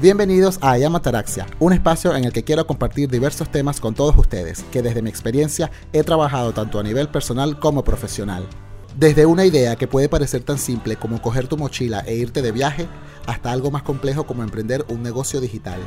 Bienvenidos 0.00 0.58
a 0.62 0.70
Ayamataraxia, 0.70 1.46
un 1.58 1.74
espacio 1.74 2.16
en 2.16 2.24
el 2.24 2.32
que 2.32 2.42
quiero 2.42 2.66
compartir 2.66 3.10
diversos 3.10 3.50
temas 3.50 3.80
con 3.80 3.94
todos 3.94 4.16
ustedes, 4.16 4.64
que 4.72 4.80
desde 4.80 5.02
mi 5.02 5.10
experiencia 5.10 5.70
he 5.92 6.02
trabajado 6.02 6.54
tanto 6.54 6.78
a 6.78 6.82
nivel 6.82 7.10
personal 7.10 7.58
como 7.58 7.84
profesional. 7.84 8.48
Desde 8.96 9.26
una 9.26 9.44
idea 9.44 9.76
que 9.76 9.86
puede 9.86 10.08
parecer 10.08 10.42
tan 10.42 10.56
simple 10.56 10.96
como 10.96 11.20
coger 11.20 11.48
tu 11.48 11.58
mochila 11.58 12.00
e 12.06 12.14
irte 12.14 12.40
de 12.40 12.50
viaje, 12.50 12.88
hasta 13.26 13.52
algo 13.52 13.70
más 13.70 13.82
complejo 13.82 14.24
como 14.24 14.42
emprender 14.42 14.86
un 14.88 15.02
negocio 15.02 15.38
digital. 15.38 15.80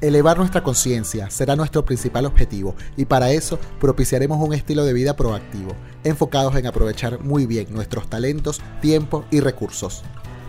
Elevar 0.00 0.38
nuestra 0.38 0.62
conciencia 0.62 1.30
será 1.30 1.56
nuestro 1.56 1.84
principal 1.84 2.26
objetivo 2.26 2.76
y 2.96 3.06
para 3.06 3.32
eso 3.32 3.58
propiciaremos 3.80 4.38
un 4.38 4.54
estilo 4.54 4.84
de 4.84 4.92
vida 4.92 5.16
proactivo, 5.16 5.74
enfocados 6.04 6.54
en 6.54 6.68
aprovechar 6.68 7.18
muy 7.18 7.46
bien 7.46 7.66
nuestros 7.72 8.08
talentos, 8.08 8.60
tiempo 8.80 9.24
y 9.32 9.40
recursos, 9.40 10.04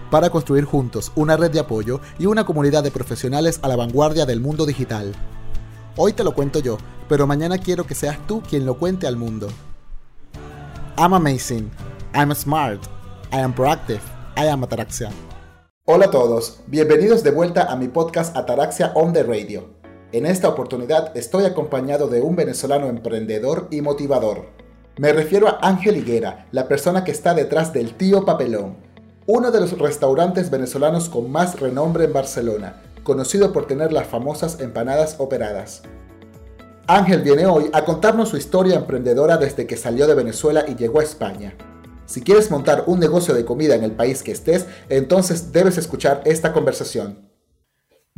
para 0.09 0.29
construir 0.29 0.65
juntos 0.65 1.11
una 1.15 1.38
red 1.38 1.51
de 1.51 1.59
apoyo 1.59 1.99
y 2.19 2.25
una 2.25 2.45
comunidad 2.45 2.83
de 2.83 2.91
profesionales 2.91 3.59
a 3.61 3.67
la 3.67 3.75
vanguardia 3.75 4.25
del 4.25 4.39
mundo 4.39 4.66
digital. 4.66 5.13
Hoy 5.97 6.13
te 6.13 6.23
lo 6.23 6.34
cuento 6.34 6.59
yo, 6.59 6.77
pero 7.07 7.27
mañana 7.27 7.57
quiero 7.57 7.85
que 7.85 7.95
seas 7.95 8.17
tú 8.27 8.41
quien 8.41 8.66
lo 8.66 8.77
cuente 8.77 9.07
al 9.07 9.16
mundo. 9.16 9.47
I'm 10.97 11.13
amazing, 11.13 11.71
I'm 12.13 12.33
smart, 12.33 12.81
I 13.31 13.39
am 13.39 13.53
proactive, 13.53 14.02
I 14.38 14.47
am 14.47 14.63
ataraxia. 14.63 15.09
Hola 15.85 16.05
a 16.05 16.11
todos, 16.11 16.61
bienvenidos 16.67 17.23
de 17.23 17.31
vuelta 17.31 17.72
a 17.72 17.75
mi 17.75 17.88
podcast 17.88 18.35
Ataraxia 18.35 18.91
on 18.95 19.13
the 19.13 19.23
Radio. 19.23 19.75
En 20.11 20.25
esta 20.25 20.47
oportunidad 20.47 21.16
estoy 21.16 21.45
acompañado 21.45 22.08
de 22.08 22.22
un 22.22 22.35
venezolano 22.35 22.88
emprendedor 22.88 23.67
y 23.69 23.81
motivador. 23.81 24.45
Me 24.97 25.11
refiero 25.11 25.47
a 25.47 25.59
Ángel 25.61 25.97
Higuera, 25.97 26.47
la 26.52 26.67
persona 26.67 27.03
que 27.03 27.11
está 27.11 27.33
detrás 27.33 27.73
del 27.73 27.95
Tío 27.95 28.23
Papelón, 28.23 28.77
uno 29.27 29.49
de 29.49 29.59
los 29.59 29.77
restaurantes 29.79 30.52
venezolanos 30.52 31.09
con 31.09 31.31
más 31.31 31.59
renombre 31.59 32.05
en 32.05 32.13
Barcelona, 32.13 32.81
conocido 33.03 33.52
por 33.52 33.66
tener 33.66 33.91
las 33.91 34.05
famosas 34.05 34.59
empanadas 34.59 35.16
operadas. 35.17 35.81
Ángel 36.86 37.23
viene 37.23 37.47
hoy 37.47 37.72
a 37.73 37.83
contarnos 37.85 38.30
su 38.30 38.38
historia 38.38 38.75
emprendedora 38.75 39.38
desde 39.38 39.66
que 39.66 39.77
salió 39.77 40.05
de 40.05 40.13
Venezuela 40.13 40.66
y 40.67 40.75
llegó 40.75 41.00
a 41.00 41.03
España. 41.03 41.55
Si 42.05 42.22
quieres 42.22 42.52
montar 42.52 42.83
un 42.85 43.00
negocio 43.00 43.33
de 43.33 43.45
comida 43.45 43.73
en 43.73 43.83
el 43.83 43.94
país 43.94 44.22
que 44.22 44.31
estés, 44.31 44.67
entonces 44.89 45.52
debes 45.52 45.80
escuchar 45.80 46.22
esta 46.25 46.53
conversación. 46.53 47.25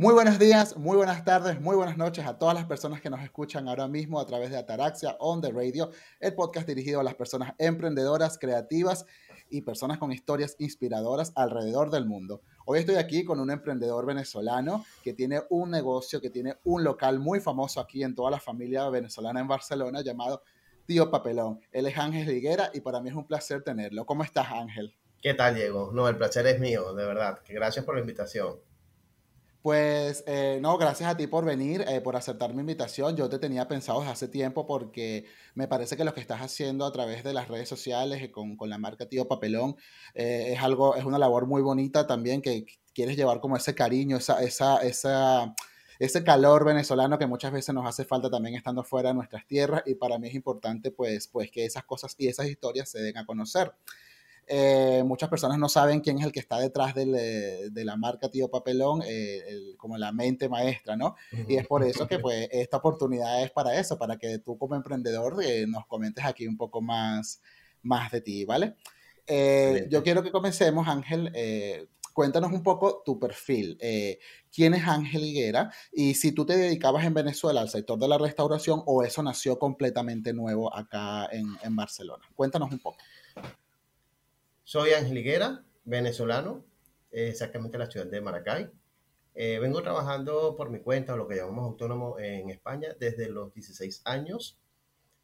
Muy 0.00 0.14
buenos 0.14 0.38
días, 0.38 0.76
muy 0.76 0.96
buenas 0.96 1.24
tardes, 1.24 1.60
muy 1.60 1.74
buenas 1.74 1.96
noches 1.96 2.24
a 2.24 2.38
todas 2.38 2.54
las 2.54 2.66
personas 2.66 3.00
que 3.00 3.10
nos 3.10 3.20
escuchan 3.20 3.66
ahora 3.66 3.88
mismo 3.88 4.20
a 4.20 4.26
través 4.26 4.50
de 4.50 4.56
Ataraxia 4.56 5.16
On 5.18 5.40
The 5.40 5.50
Radio, 5.50 5.90
el 6.20 6.34
podcast 6.34 6.68
dirigido 6.68 7.00
a 7.00 7.02
las 7.02 7.16
personas 7.16 7.54
emprendedoras, 7.58 8.38
creativas 8.38 9.06
y 9.50 9.62
personas 9.62 9.98
con 9.98 10.12
historias 10.12 10.56
inspiradoras 10.58 11.32
alrededor 11.34 11.90
del 11.90 12.06
mundo. 12.06 12.42
Hoy 12.66 12.80
estoy 12.80 12.96
aquí 12.96 13.24
con 13.24 13.40
un 13.40 13.50
emprendedor 13.50 14.06
venezolano 14.06 14.84
que 15.02 15.14
tiene 15.14 15.42
un 15.50 15.70
negocio, 15.70 16.20
que 16.20 16.30
tiene 16.30 16.56
un 16.64 16.84
local 16.84 17.18
muy 17.18 17.40
famoso 17.40 17.80
aquí 17.80 18.02
en 18.02 18.14
toda 18.14 18.30
la 18.30 18.40
familia 18.40 18.88
venezolana 18.88 19.40
en 19.40 19.48
Barcelona 19.48 20.02
llamado 20.02 20.42
tío 20.86 21.10
Papelón. 21.10 21.60
Él 21.72 21.86
es 21.86 21.98
Ángel 21.98 22.30
Higuera 22.30 22.70
y 22.72 22.80
para 22.80 23.00
mí 23.00 23.10
es 23.10 23.14
un 23.14 23.26
placer 23.26 23.62
tenerlo. 23.62 24.06
¿Cómo 24.06 24.24
estás, 24.24 24.50
Ángel? 24.50 24.94
¿Qué 25.20 25.34
tal, 25.34 25.54
Diego? 25.54 25.90
No, 25.92 26.08
el 26.08 26.16
placer 26.16 26.46
es 26.46 26.60
mío, 26.60 26.94
de 26.94 27.04
verdad. 27.04 27.40
Gracias 27.48 27.84
por 27.84 27.94
la 27.94 28.00
invitación. 28.00 28.56
Pues 29.62 30.22
eh, 30.26 30.58
no, 30.62 30.78
gracias 30.78 31.10
a 31.10 31.16
ti 31.16 31.26
por 31.26 31.44
venir, 31.44 31.84
eh, 31.88 32.00
por 32.00 32.14
aceptar 32.16 32.54
mi 32.54 32.60
invitación. 32.60 33.16
Yo 33.16 33.28
te 33.28 33.38
tenía 33.38 33.66
pensado 33.66 34.00
desde 34.00 34.12
hace 34.12 34.28
tiempo 34.28 34.66
porque 34.66 35.26
me 35.54 35.66
parece 35.66 35.96
que 35.96 36.04
lo 36.04 36.14
que 36.14 36.20
estás 36.20 36.40
haciendo 36.40 36.86
a 36.86 36.92
través 36.92 37.24
de 37.24 37.32
las 37.32 37.48
redes 37.48 37.68
sociales 37.68 38.22
eh, 38.22 38.30
con, 38.30 38.56
con 38.56 38.70
la 38.70 38.78
marca 38.78 39.06
Tío 39.08 39.26
Papelón 39.26 39.76
es 40.14 40.60
algo, 40.62 40.94
es 40.96 41.04
una 41.04 41.18
labor 41.18 41.46
muy 41.46 41.60
bonita 41.60 42.06
también 42.06 42.40
que 42.40 42.66
quieres 42.94 43.16
llevar 43.16 43.40
como 43.40 43.56
ese 43.56 43.74
cariño, 43.74 44.16
esa, 44.16 44.42
esa, 44.42 44.78
esa 44.78 45.54
ese 45.98 46.22
calor 46.22 46.64
venezolano 46.64 47.18
que 47.18 47.26
muchas 47.26 47.52
veces 47.52 47.74
nos 47.74 47.86
hace 47.86 48.04
falta 48.04 48.30
también 48.30 48.54
estando 48.54 48.84
fuera 48.84 49.08
de 49.08 49.16
nuestras 49.16 49.46
tierras 49.46 49.82
y 49.84 49.96
para 49.96 50.18
mí 50.18 50.28
es 50.28 50.34
importante 50.34 50.92
pues, 50.92 51.26
pues 51.26 51.50
que 51.50 51.64
esas 51.64 51.84
cosas 51.84 52.14
y 52.18 52.28
esas 52.28 52.46
historias 52.46 52.88
se 52.88 53.00
den 53.00 53.18
a 53.18 53.26
conocer. 53.26 53.72
Eh, 54.48 55.02
muchas 55.04 55.28
personas 55.28 55.58
no 55.58 55.68
saben 55.68 56.00
quién 56.00 56.18
es 56.18 56.24
el 56.24 56.32
que 56.32 56.40
está 56.40 56.58
detrás 56.58 56.94
de 56.94 57.70
la 57.84 57.96
marca 57.96 58.30
Tío 58.30 58.48
Papelón, 58.48 59.02
eh, 59.06 59.74
como 59.76 59.98
la 59.98 60.12
mente 60.12 60.48
maestra, 60.48 60.96
¿no? 60.96 61.16
Y 61.46 61.56
es 61.56 61.66
por 61.66 61.84
eso 61.84 62.06
que 62.06 62.18
pues 62.18 62.48
esta 62.50 62.78
oportunidad 62.78 63.42
es 63.42 63.50
para 63.50 63.78
eso, 63.78 63.98
para 63.98 64.16
que 64.16 64.38
tú 64.38 64.56
como 64.56 64.74
emprendedor 64.74 65.42
eh, 65.42 65.66
nos 65.66 65.86
comentes 65.86 66.24
aquí 66.24 66.46
un 66.46 66.56
poco 66.56 66.80
más, 66.80 67.40
más 67.82 68.10
de 68.10 68.20
ti, 68.20 68.44
¿vale? 68.44 68.74
yo 69.90 70.02
quiero 70.02 70.22
que 70.22 70.30
comencemos, 70.30 70.88
Ángel, 70.88 71.30
cuéntanos 72.18 72.50
un 72.50 72.64
poco 72.64 73.04
tu 73.04 73.16
perfil. 73.16 73.78
Eh, 73.80 74.18
¿Quién 74.52 74.74
es 74.74 74.88
Ángel 74.88 75.22
Higuera? 75.22 75.70
Y 75.92 76.14
si 76.14 76.32
tú 76.32 76.44
te 76.44 76.56
dedicabas 76.56 77.04
en 77.04 77.14
Venezuela 77.14 77.60
al 77.60 77.68
sector 77.68 77.96
de 77.96 78.08
la 78.08 78.18
restauración 78.18 78.82
o 78.86 79.04
eso 79.04 79.22
nació 79.22 79.56
completamente 79.56 80.32
nuevo 80.32 80.74
acá 80.74 81.28
en, 81.30 81.76
Barcelona. 81.76 82.24
Cuéntanos 82.34 82.72
un 82.72 82.80
poco. 82.80 82.98
Soy 84.68 84.92
Ángel 84.92 85.16
Higuera, 85.16 85.64
venezolano, 85.86 86.62
exactamente 87.10 87.78
de 87.78 87.84
la 87.84 87.90
ciudad 87.90 88.04
de 88.04 88.20
Maracay. 88.20 88.70
Eh, 89.34 89.58
vengo 89.60 89.82
trabajando 89.82 90.56
por 90.56 90.68
mi 90.68 90.80
cuenta, 90.80 91.16
lo 91.16 91.26
que 91.26 91.36
llamamos 91.36 91.64
autónomo 91.64 92.18
en 92.18 92.50
España, 92.50 92.94
desde 93.00 93.30
los 93.30 93.54
16 93.54 94.02
años. 94.04 94.58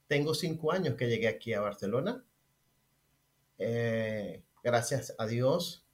Tengo 0.06 0.32
cinco 0.32 0.72
años 0.72 0.94
que 0.94 1.10
llegué 1.10 1.28
aquí 1.28 1.52
a 1.52 1.60
Barcelona. 1.60 2.24
Eh, 3.58 4.42
gracias 4.62 5.14
a 5.18 5.26
Dios, 5.26 5.84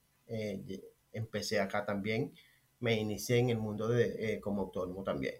empecé 1.11 1.59
acá 1.59 1.83
también, 1.85 2.33
me 2.79 2.95
inicié 2.95 3.39
en 3.39 3.49
el 3.49 3.57
mundo 3.57 3.89
de, 3.89 4.35
eh, 4.35 4.39
como 4.39 4.61
autónomo 4.61 5.03
también. 5.03 5.35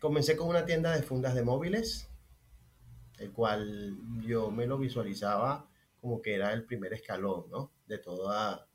Comencé 0.00 0.36
con 0.36 0.48
una 0.48 0.66
tienda 0.66 0.96
de 0.96 1.04
fundas 1.04 1.36
de 1.36 1.44
móviles, 1.44 2.08
el 3.20 3.30
cual 3.30 3.96
yo 4.26 4.50
me 4.50 4.66
lo 4.66 4.78
visualizaba 4.78 5.70
como 6.04 6.20
que 6.20 6.34
era 6.34 6.52
el 6.52 6.66
primer 6.66 6.92
escalón, 6.92 7.46
¿no? 7.50 7.72
De 7.86 7.96
toda 7.96 8.68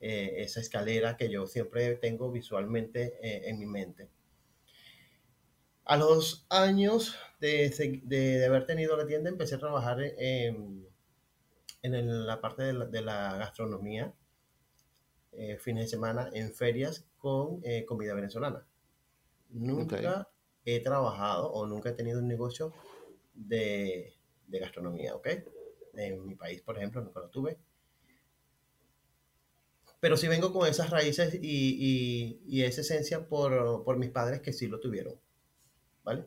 eh, 0.00 0.34
esa 0.38 0.58
escalera 0.58 1.16
que 1.16 1.30
yo 1.30 1.46
siempre 1.46 1.94
tengo 1.94 2.32
visualmente 2.32 3.20
eh, 3.22 3.48
en 3.48 3.60
mi 3.60 3.66
mente. 3.66 4.10
A 5.84 5.96
los 5.96 6.44
años 6.50 7.16
de, 7.38 8.02
de, 8.02 8.44
haber 8.44 8.66
tenido 8.66 8.96
la 8.96 9.06
tienda, 9.06 9.30
empecé 9.30 9.54
a 9.54 9.60
trabajar 9.60 10.00
en, 10.00 10.88
en 11.82 12.26
la 12.26 12.40
parte 12.40 12.64
de 12.64 13.00
la 13.00 13.36
gastronomía 13.36 14.12
eh, 15.30 15.56
fines 15.58 15.84
de 15.84 15.88
semana 15.88 16.30
en 16.32 16.52
ferias 16.52 17.06
con 17.18 17.60
eh, 17.62 17.84
comida 17.84 18.12
venezolana. 18.12 18.66
Nunca 19.50 20.28
he 20.64 20.80
trabajado 20.80 21.52
o 21.52 21.64
nunca 21.64 21.90
he 21.90 21.92
tenido 21.92 22.18
un 22.18 22.26
negocio 22.26 22.72
de, 23.34 24.14
de, 24.48 24.58
gastronomía, 24.58 25.14
¿ok? 25.14 25.28
En 25.94 26.24
mi 26.26 26.34
país, 26.34 26.62
por 26.62 26.76
ejemplo, 26.76 27.02
nunca 27.02 27.20
lo 27.20 27.28
tuve. 27.28 27.58
Pero 30.00 30.16
sí 30.16 30.26
vengo 30.26 30.52
con 30.52 30.68
esas 30.68 30.90
raíces 30.90 31.34
y, 31.34 31.40
y, 31.42 32.42
y 32.46 32.62
esa 32.62 32.80
esencia 32.80 33.28
por, 33.28 33.84
por 33.84 33.98
mis 33.98 34.10
padres 34.10 34.40
que 34.40 34.52
sí 34.52 34.66
lo 34.66 34.80
tuvieron, 34.80 35.14
¿vale? 36.02 36.24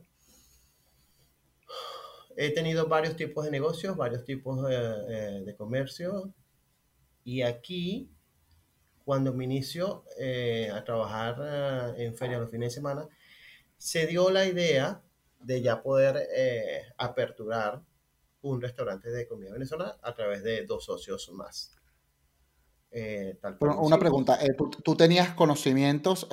He 2.38 2.52
tenido 2.52 2.88
varios 2.88 3.16
tipos 3.16 3.46
de 3.46 3.52
negocios, 3.52 3.96
varios 3.96 4.24
tipos 4.24 4.68
de, 4.68 5.50
eh, 5.50 5.56
comercio. 5.58 6.34
Y 7.24 7.42
aquí 7.42 8.10
cuando 9.06 9.34
me 9.34 9.44
inicio 9.46 10.04
eh, 10.18 10.70
a 10.74 10.84
trabajar 10.84 11.94
eh, 11.98 12.06
en 12.06 12.16
feria 12.16 12.40
los 12.40 12.50
fines 12.50 12.72
de 12.72 12.76
semana, 12.76 13.08
se 13.78 14.08
dio 14.08 14.32
la 14.32 14.46
idea 14.46 15.02
de 15.40 15.62
ya 15.62 15.82
poder 15.84 16.28
eh, 16.36 16.82
aperturar 16.98 17.84
un 18.46 18.62
restaurante 18.62 19.10
de 19.10 19.28
comida 19.28 19.52
venezolana 19.52 19.98
a 20.02 20.14
través 20.14 20.44
de 20.44 20.66
dos 20.66 20.86
socios 20.86 21.32
más. 21.34 21.76
una 23.60 23.98
pregunta, 23.98 24.40
¿tú, 24.84 24.96
tenías 24.96 25.34
conocimientos 25.34 26.28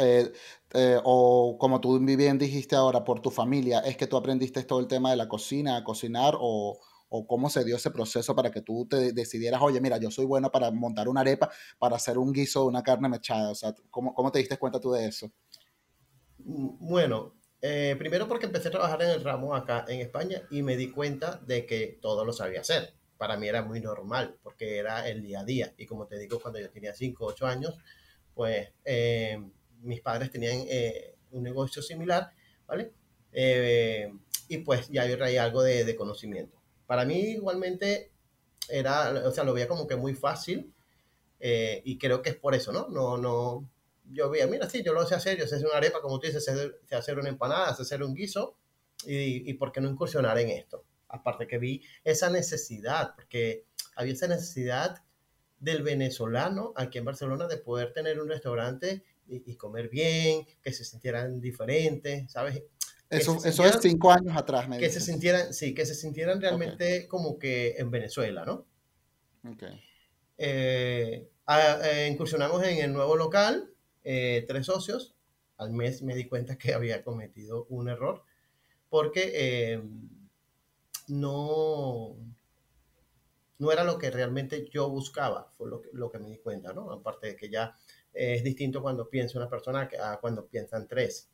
o 1.04 1.56
como 1.58 1.81
tú 1.81 1.98
bien 1.98 2.38
dijiste 2.38 2.76
ahora 2.76 3.02
por 3.02 3.20
tu 3.20 3.31
familia, 3.31 3.81
es 3.81 3.96
que 3.96 4.06
tú 4.06 4.16
aprendiste 4.16 4.62
todo 4.64 4.81
el 4.81 4.87
tema 4.87 5.10
de 5.10 5.16
la 5.16 5.28
cocina, 5.28 5.76
a 5.76 5.84
cocinar 5.84 6.34
o, 6.38 6.78
o 7.08 7.26
cómo 7.26 7.50
se 7.50 7.64
dio 7.64 7.76
ese 7.76 7.90
proceso 7.90 8.34
para 8.34 8.50
que 8.50 8.62
tú 8.62 8.87
te 8.87 9.12
decidieras, 9.12 9.60
oye, 9.62 9.81
mira, 9.81 9.98
yo 9.98 10.10
soy 10.10 10.26
bueno 10.26 10.50
para 10.50 10.70
montar 10.70 11.08
una 11.08 11.20
arepa, 11.22 11.50
para 11.78 11.96
hacer 11.96 12.16
un 12.16 12.32
guiso 12.32 12.62
de 12.62 12.66
una 12.69 12.82
carne 12.82 13.08
mechada? 13.08 13.50
O 13.50 13.54
sea, 13.54 13.75
¿cómo, 13.90 14.14
cómo 14.14 14.31
te 14.31 14.38
diste 14.38 14.58
cuenta 14.58 14.81
tú 14.81 14.92
de 14.92 15.06
eso? 15.06 15.31
Bueno, 16.38 17.34
eh, 17.64 17.94
primero 17.97 18.26
porque 18.26 18.47
empecé 18.47 18.69
a 18.69 18.73
trabajar 18.73 19.00
en 19.03 19.11
el 19.11 19.23
ramo 19.23 19.55
acá 19.55 19.85
en 19.87 20.00
España 20.00 20.43
y 20.50 20.62
me 20.62 20.76
di 20.76 20.91
cuenta 20.91 21.41
de 21.47 21.64
que 21.64 21.97
todo 22.03 22.25
lo 22.25 22.32
sabía 22.32 22.61
hacer. 22.61 22.93
Para 23.17 23.37
mí 23.37 23.47
era 23.47 23.62
muy 23.62 23.81
normal 23.81 24.37
porque 24.43 24.79
era 24.79 25.09
el 25.09 25.23
día 25.23 25.41
a 25.41 25.44
día. 25.44 25.73
Y 25.76 25.87
como 25.87 26.06
te 26.09 26.19
digo, 26.19 26.41
cuando 26.41 26.59
yo 26.59 26.69
tenía 26.70 26.93
5 26.93 27.25
o 27.25 27.29
8 27.29 27.47
años, 27.47 27.79
pues 28.35 28.69
eh, 28.85 29.41
mis 29.81 30.00
padres 30.00 30.32
tenían 30.32 30.64
eh, 30.69 31.14
un 31.31 31.44
negocio 31.44 31.82
similar, 31.82 32.32
¿vale? 32.67 32.93
y 34.49 34.59
pues 34.59 34.91
ya 34.91 35.06
yo 35.06 35.17
traía 35.17 35.43
algo 35.43 35.62
de, 35.62 35.87
de 35.87 35.97
conocimiento. 35.97 36.61
Para 36.87 37.06
mí 37.06 37.14
igualmente 37.14 38.11
era, 38.69 39.11
o 39.25 39.31
sea, 39.31 39.44
lo 39.44 39.55
veía 39.55 39.69
como 39.69 39.87
que 39.87 39.97
muy 39.97 40.14
fácil 40.14 40.70
y 41.41 41.97
creo 41.97 42.20
que 42.20 42.31
es 42.31 42.37
por 42.37 42.55
eso, 42.55 42.73
¿no? 42.73 42.88
No, 42.88 43.17
no, 43.17 43.71
yo 44.12 44.31
veía, 44.31 44.47
mira, 44.47 44.69
sí, 44.69 44.82
yo 44.85 44.93
lo 44.93 45.06
sé 45.06 45.14
hacer, 45.14 45.38
yo 45.38 45.47
sé 45.47 45.56
hacer 45.56 45.67
una 45.67 45.79
arepa, 45.79 46.00
como 46.00 46.19
tú 46.19 46.26
dices, 46.26 46.44
sé, 46.44 46.94
hacer 46.94 47.19
una 47.19 47.29
empanada, 47.29 47.75
sé 47.75 47.82
hacer 47.82 48.03
un 48.03 48.14
guiso, 48.14 48.56
y, 49.05 49.49
y 49.50 49.55
por 49.55 49.73
qué 49.73 49.81
no 49.81 49.91
incursionar 49.91 50.38
en 50.38 50.50
esto. 50.50 50.85
Aparte 51.09 51.47
que 51.47 51.59
vi 51.59 51.82
esa 52.05 52.31
necesidad, 52.31 53.14
porque 53.14 53.67
había 53.97 54.12
esa 54.12 54.29
necesidad 54.29 55.03
del 55.62 55.82
venezolano 55.82 56.73
aquí 56.76 56.99
en 56.99 57.05
Barcelona 57.05 57.47
de 57.47 57.56
poder 57.56 57.93
tener 57.93 58.20
un 58.20 58.29
restaurante 58.29 59.05
y, 59.29 59.55
comer 59.56 59.88
bien, 59.88 60.44
que 60.61 60.73
se 60.73 60.85
sintieran 60.85 61.41
diferentes, 61.41 62.31
¿sabes? 62.31 62.62
Eso, 63.09 63.38
eso 63.44 63.64
es 63.64 63.79
cinco 63.81 64.11
años 64.11 64.37
atrás, 64.37 64.69
me 64.69 64.79
Que 64.79 64.91
se 64.91 65.00
sintieran, 65.00 65.55
sí, 65.55 65.73
que 65.73 65.87
se 65.87 65.94
sintieran 65.94 66.41
realmente 66.41 67.06
como 67.09 67.38
que 67.38 67.76
en 67.79 67.91
Venezuela, 67.91 68.44
¿no? 68.44 68.67
Ok. 69.49 69.62
Eh, 70.37 71.31
eh, 71.49 72.09
incursionamos 72.11 72.62
en 72.64 72.79
el 72.79 72.93
nuevo 72.93 73.17
local, 73.17 73.71
eh, 74.04 74.44
tres 74.49 74.66
socios. 74.66 75.14
Al 75.56 75.70
mes 75.72 76.02
me 76.02 76.14
di 76.14 76.26
cuenta 76.26 76.58
que 76.58 76.75
había 76.75 77.02
cometido 77.02 77.66
un 77.69 77.88
error 77.88 78.25
porque 78.88 79.81
no, 81.08 82.16
no 83.58 83.72
era 83.72 83.84
lo 83.84 83.99
que 83.99 84.10
realmente 84.10 84.69
yo 84.70 84.90
buscaba, 84.90 85.50
fue 85.56 85.70
lo 85.93 86.10
que, 86.10 86.19
me 86.19 86.31
di 86.31 86.38
cuenta, 86.38 86.72
¿no? 86.72 86.90
Aparte 86.93 87.28
de 87.28 87.37
que 87.37 87.49
ya 87.49 87.75
es 88.12 88.44
distinto 88.44 88.82
cuando 88.82 89.08
piensa 89.08 89.38
una 89.38 89.49
persona 89.49 89.88
a 90.02 90.20
cuando 90.20 90.46
piensan 90.46 90.88
tres. 90.88 91.31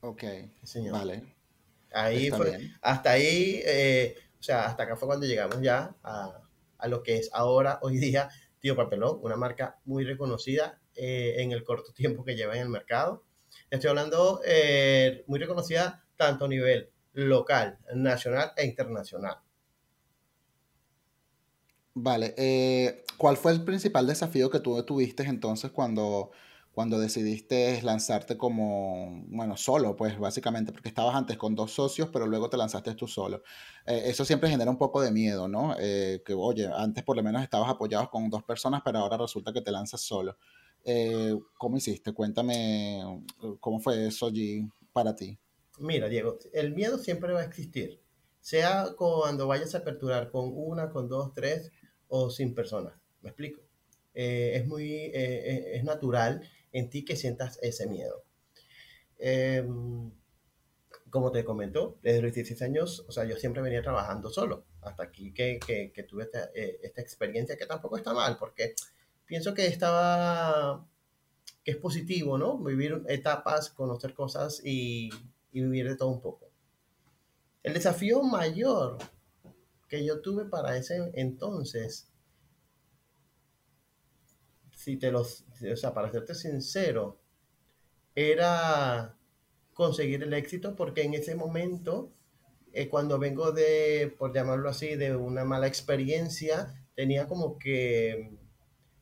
Ok, 0.00 0.22
vale. 0.92 1.34
Ahí 1.90 2.30
fue, 2.30 2.70
hasta 2.82 3.12
ahí, 3.12 3.62
eh, 3.64 4.14
o 4.38 4.42
sea, 4.42 4.66
hasta 4.66 4.82
acá 4.84 4.96
fue 4.96 5.08
cuando 5.08 5.26
llegamos 5.26 5.60
ya 5.62 5.96
a, 6.02 6.42
a 6.76 6.88
lo 6.88 7.02
que 7.02 7.16
es 7.16 7.30
ahora, 7.32 7.78
hoy 7.82 7.96
día, 7.98 8.28
Tío 8.60 8.76
Papelón, 8.76 9.18
una 9.22 9.36
marca 9.36 9.78
muy 9.84 10.04
reconocida 10.04 10.80
eh, 10.94 11.42
en 11.42 11.52
el 11.52 11.62
corto 11.62 11.92
tiempo 11.92 12.24
que 12.24 12.34
lleva 12.34 12.56
en 12.56 12.62
el 12.62 12.68
mercado. 12.68 13.24
Estoy 13.70 13.90
hablando 13.90 14.40
eh, 14.44 15.24
muy 15.26 15.38
reconocida 15.38 16.04
tanto 16.16 16.46
a 16.46 16.48
nivel 16.48 16.90
local, 17.12 17.78
nacional 17.94 18.52
e 18.56 18.66
internacional. 18.66 19.38
Vale, 21.94 22.34
eh, 22.36 23.04
¿cuál 23.16 23.36
fue 23.36 23.52
el 23.52 23.64
principal 23.64 24.06
desafío 24.06 24.50
que 24.50 24.60
tú 24.60 24.80
tuviste 24.84 25.24
entonces 25.24 25.70
cuando 25.70 26.30
cuando 26.78 27.00
decidiste 27.00 27.82
lanzarte 27.82 28.38
como, 28.38 29.24
bueno, 29.26 29.56
solo, 29.56 29.96
pues 29.96 30.16
básicamente, 30.16 30.70
porque 30.70 30.90
estabas 30.90 31.16
antes 31.16 31.36
con 31.36 31.56
dos 31.56 31.72
socios, 31.72 32.08
pero 32.12 32.24
luego 32.24 32.48
te 32.48 32.56
lanzaste 32.56 32.94
tú 32.94 33.08
solo. 33.08 33.42
Eh, 33.84 34.02
eso 34.04 34.24
siempre 34.24 34.48
genera 34.48 34.70
un 34.70 34.78
poco 34.78 35.00
de 35.02 35.10
miedo, 35.10 35.48
¿no? 35.48 35.74
Eh, 35.76 36.22
que, 36.24 36.34
oye, 36.34 36.70
antes 36.72 37.02
por 37.02 37.16
lo 37.16 37.24
menos 37.24 37.42
estabas 37.42 37.68
apoyado 37.68 38.08
con 38.08 38.30
dos 38.30 38.44
personas, 38.44 38.82
pero 38.84 39.00
ahora 39.00 39.16
resulta 39.16 39.52
que 39.52 39.60
te 39.60 39.72
lanzas 39.72 40.02
solo. 40.02 40.38
Eh, 40.84 41.34
¿Cómo 41.58 41.76
hiciste? 41.76 42.12
Cuéntame 42.12 43.02
cómo 43.60 43.80
fue 43.80 44.06
eso 44.06 44.26
allí 44.26 44.66
para 44.92 45.14
ti. 45.14 45.38
Mira, 45.78 46.08
Diego, 46.08 46.38
el 46.52 46.74
miedo 46.74 46.98
siempre 46.98 47.32
va 47.32 47.40
a 47.40 47.44
existir, 47.44 48.00
sea 48.40 48.94
cuando 48.96 49.46
vayas 49.46 49.74
a 49.74 49.78
aperturar 49.78 50.30
con 50.30 50.50
una, 50.54 50.90
con 50.90 51.08
dos, 51.08 51.32
tres 51.34 51.70
o 52.08 52.30
sin 52.30 52.54
personas. 52.54 52.94
¿Me 53.22 53.30
explico? 53.30 53.62
es 54.14 54.66
muy, 54.66 55.12
es 55.14 55.84
natural 55.84 56.42
en 56.72 56.90
ti 56.90 57.04
que 57.04 57.14
sientas 57.14 57.58
ese 57.62 57.86
miedo. 57.86 58.24
Em, 59.18 60.10
como 61.10 61.32
te 61.32 61.44
comentó, 61.44 61.98
desde 62.02 62.22
los 62.22 62.32
16 62.32 62.62
años, 62.62 63.04
o 63.08 63.12
sea, 63.12 63.24
yo 63.24 63.36
siempre 63.36 63.62
venía 63.62 63.82
trabajando 63.82 64.30
solo, 64.30 64.66
hasta 64.82 65.04
aquí 65.04 65.32
que, 65.32 65.58
que, 65.58 66.02
tuve 66.04 66.24
esta, 66.24 66.50
eh, 66.54 66.78
esta, 66.82 67.00
experiencia 67.00 67.56
que 67.56 67.66
tampoco 67.66 67.96
está 67.96 68.12
mal, 68.12 68.36
porque 68.38 68.74
pienso 69.28 69.54
que 69.54 69.66
estaba, 69.66 70.88
que 71.62 71.72
es 71.72 71.76
positivo, 71.76 72.38
¿no? 72.38 72.58
Vivir 72.58 73.04
etapas, 73.08 73.70
conocer 73.70 74.14
cosas 74.14 74.60
y, 74.64 75.10
vivir 75.52 75.88
de 75.88 75.96
todo 75.96 76.08
un 76.08 76.20
poco. 76.20 76.50
El 77.62 77.74
desafío 77.74 78.22
mayor 78.22 78.98
que 79.88 80.04
yo 80.04 80.20
tuve 80.20 80.44
para 80.44 80.76
ese 80.76 81.10
entonces 81.14 82.08
si 84.72 84.96
te 84.96 85.10
los, 85.10 85.44
o 85.70 85.76
sea, 85.76 85.92
para 85.92 86.10
serte 86.12 86.34
sincero, 86.36 87.20
era 88.14 89.18
conseguir 89.74 90.22
el 90.22 90.32
éxito 90.32 90.76
porque 90.76 91.02
en 91.02 91.14
ese 91.14 91.34
momento, 91.34 92.12
eh, 92.72 92.88
cuando 92.88 93.18
vengo 93.18 93.50
de, 93.50 94.14
por 94.16 94.32
llamarlo 94.32 94.68
así, 94.68 94.94
de 94.94 95.16
una 95.16 95.44
mala 95.44 95.66
experiencia, 95.66 96.86
tenía 96.94 97.26
como 97.26 97.58
que 97.58 98.38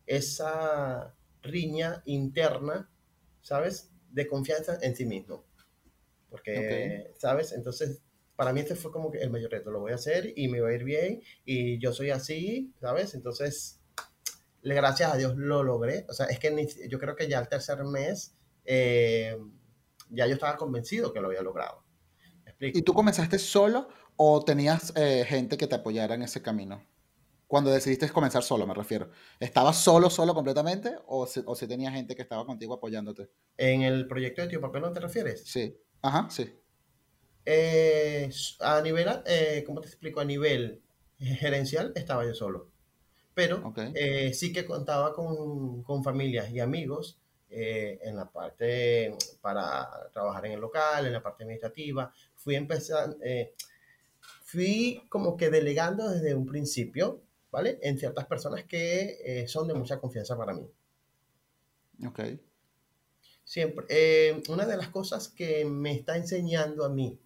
esa 0.07 1.15
riña 1.43 2.03
interna, 2.07 2.91
¿sabes? 3.43 3.91
De 4.11 4.27
confianza 4.27 4.79
en 4.81 4.97
sí 4.97 5.07
mismo. 5.07 5.45
Porque, 6.31 7.13
¿sabes? 7.19 7.53
Entonces, 7.53 8.03
para 8.35 8.53
mí 8.53 8.61
este 8.61 8.75
fue 8.75 8.93
como 8.93 9.11
que 9.11 9.19
el 9.19 9.31
mayor 9.31 9.51
reto. 9.51 9.71
Lo 9.71 9.81
voy 9.81 9.93
a 9.93 9.97
hacer 9.97 10.33
y 10.37 10.49
me 10.49 10.61
va 10.61 10.69
a 10.69 10.75
ir 10.75 10.85
bien 10.85 11.23
y 11.45 11.79
yo 11.79 11.93
soy 11.93 12.11
así, 12.11 12.73
¿sabes? 12.81 13.15
Entonces, 13.15 13.81
gracias 14.63 15.13
a 15.13 15.17
Dios 15.17 15.37
lo 15.37 15.63
logré. 15.63 16.05
O 16.09 16.13
sea, 16.13 16.27
es 16.27 16.39
que 16.39 16.69
yo 16.89 16.99
creo 16.99 17.17
que 17.17 17.29
ya 17.29 17.39
el 17.39 17.49
tercer 17.49 17.83
mes 17.85 18.35
eh, 18.65 19.37
ya 20.11 20.27
yo 20.27 20.35
estaba 20.35 20.57
convencido 20.57 21.13
que 21.13 21.21
lo 21.21 21.29
había 21.29 21.43
logrado. 21.43 21.85
¿Y 22.61 22.83
tú 22.83 22.95
comenzaste 22.95 23.39
solo 23.39 23.89
o 24.17 24.43
tenías 24.45 24.93
eh, 24.97 25.25
gente 25.27 25.57
que 25.59 25.67
te 25.67 25.75
apoyara 25.75 26.15
en 26.15 26.23
ese 26.23 26.43
camino? 26.43 26.83
Cuando 27.47 27.71
decidiste 27.71 28.09
comenzar 28.11 28.43
solo, 28.43 28.67
me 28.67 28.75
refiero. 28.75 29.11
¿Estabas 29.39 29.77
solo, 29.77 30.11
solo 30.11 30.35
completamente 30.35 30.97
o 31.07 31.27
si, 31.27 31.43
o 31.45 31.55
si 31.55 31.67
tenías 31.67 31.95
gente 31.95 32.17
que 32.17 32.23
estaba 32.23 32.45
contigo 32.45 32.75
apoyándote? 32.75 33.31
¿En 33.57 33.83
el 33.83 34.09
proyecto 34.09 34.43
de 34.43 34.49
Tío 34.49 34.61
no 34.61 34.93
te 34.93 35.01
refieres? 35.01 35.45
Sí. 35.45 35.77
Ajá, 36.03 36.29
sí. 36.31 36.53
Eh, 37.45 38.29
a 38.61 38.81
nivel, 38.81 39.09
¿cómo 39.65 39.81
te 39.81 39.87
explico? 39.87 40.21
A 40.21 40.25
nivel 40.25 40.83
gerencial 41.19 41.93
estaba 41.95 42.25
yo 42.25 42.35
solo 42.35 42.71
pero 43.37 43.75
eh, 43.95 44.33
sí 44.33 44.51
que 44.51 44.65
contaba 44.65 45.13
con, 45.13 45.83
con 45.83 46.03
familias 46.03 46.51
y 46.51 46.59
amigos 46.59 47.21
eh, 47.51 47.99
en 48.03 48.17
la 48.17 48.31
parte 48.33 49.15
para 49.43 49.87
trabajar 50.11 50.47
en 50.47 50.53
el 50.53 50.61
local, 50.61 51.05
en 51.05 51.13
la 51.13 51.23
parte 51.23 51.45
administrativa. 51.45 52.11
Fui 52.35 52.55
empezando, 52.55 53.19
eh, 53.23 53.53
fui 54.43 55.03
como 55.11 55.37
que 55.37 55.51
delegando 55.51 56.09
desde 56.09 56.35
un 56.35 56.47
principio, 56.47 57.25
¿vale? 57.51 57.79
En 57.83 57.99
ciertas 57.99 58.27
personas 58.27 58.65
que 58.65 59.45
son 59.49 59.69
de 59.69 59.75
mucha 59.75 59.99
confianza 59.99 60.37
para 60.37 60.53
mí. 60.55 60.69
Ok. 62.07 62.21
Siempre. 63.45 64.43
una 64.49 64.67
de 64.67 64.77
las 64.77 64.89
cosas 64.89 65.29
que 65.29 65.65
me 65.65 65.93
está 65.93 66.17
enseñando 66.17 66.85
a 66.85 66.89
mí 66.89 67.21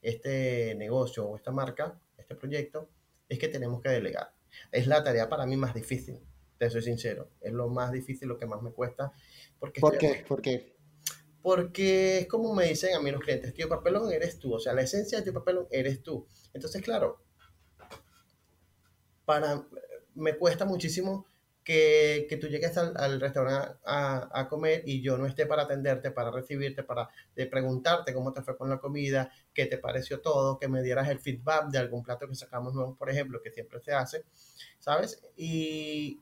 este 0.00 0.74
negocio 0.76 1.26
o 1.26 1.36
esta 1.36 1.50
marca, 1.50 2.00
este 2.16 2.34
proyecto, 2.34 2.88
es 3.28 3.38
que 3.38 3.48
tenemos 3.48 3.82
que 3.82 3.90
delegar 3.90 4.38
es 4.72 4.86
la 4.86 5.02
tarea 5.02 5.28
para 5.28 5.46
mí 5.46 5.56
más 5.56 5.74
difícil, 5.74 6.20
te 6.58 6.70
soy 6.70 6.82
sincero. 6.82 7.30
Es 7.40 7.52
lo 7.52 7.68
más 7.68 7.92
difícil, 7.92 8.28
lo 8.28 8.38
que 8.38 8.46
más 8.46 8.62
me 8.62 8.72
cuesta. 8.72 9.12
Porque 9.58 9.80
¿Por 9.80 9.98
qué? 9.98 10.24
¿Por 10.26 10.42
qué? 10.42 10.76
Porque 11.42 12.18
es 12.18 12.26
como 12.26 12.54
me 12.54 12.66
dicen 12.66 12.94
a 12.94 13.00
mí 13.00 13.10
los 13.10 13.20
clientes, 13.20 13.54
tío 13.54 13.68
papelón 13.68 14.12
eres 14.12 14.38
tú. 14.38 14.54
O 14.54 14.58
sea, 14.58 14.72
la 14.72 14.82
esencia 14.82 15.18
de 15.18 15.24
tío 15.24 15.32
papelón 15.32 15.66
eres 15.70 16.02
tú. 16.02 16.26
Entonces, 16.52 16.82
claro, 16.82 17.22
para, 19.28 19.62
me 20.14 20.38
cuesta 20.38 20.64
muchísimo 20.64 21.26
que, 21.62 22.38
tú 22.40 22.46
llegues 22.46 22.78
al, 22.78 23.20
restaurante 23.20 23.76
a, 23.84 24.46
comer 24.48 24.84
y 24.86 25.02
yo 25.02 25.18
no 25.18 25.26
esté 25.26 25.44
para 25.44 25.64
atenderte, 25.64 26.10
para 26.10 26.30
recibirte, 26.30 26.82
para 26.82 27.10
preguntarte 27.50 28.14
cómo 28.14 28.32
te 28.32 28.40
fue 28.40 28.56
con 28.56 28.70
la 28.70 28.78
comida, 28.78 29.30
qué 29.52 29.66
te 29.66 29.76
pareció 29.76 30.22
todo, 30.22 30.58
que 30.58 30.66
me 30.66 30.82
dieras 30.82 31.10
el 31.10 31.18
feedback 31.18 31.68
de 31.68 31.76
algún 31.76 32.02
plato 32.02 32.26
que 32.26 32.34
sacamos 32.36 32.72
nuevo, 32.72 32.96
por 32.96 33.10
ejemplo, 33.10 33.42
que 33.42 33.50
siempre 33.50 33.80
se 33.80 33.92
hace, 33.92 34.24
¿sabes? 34.78 35.20
Y, 35.36 36.18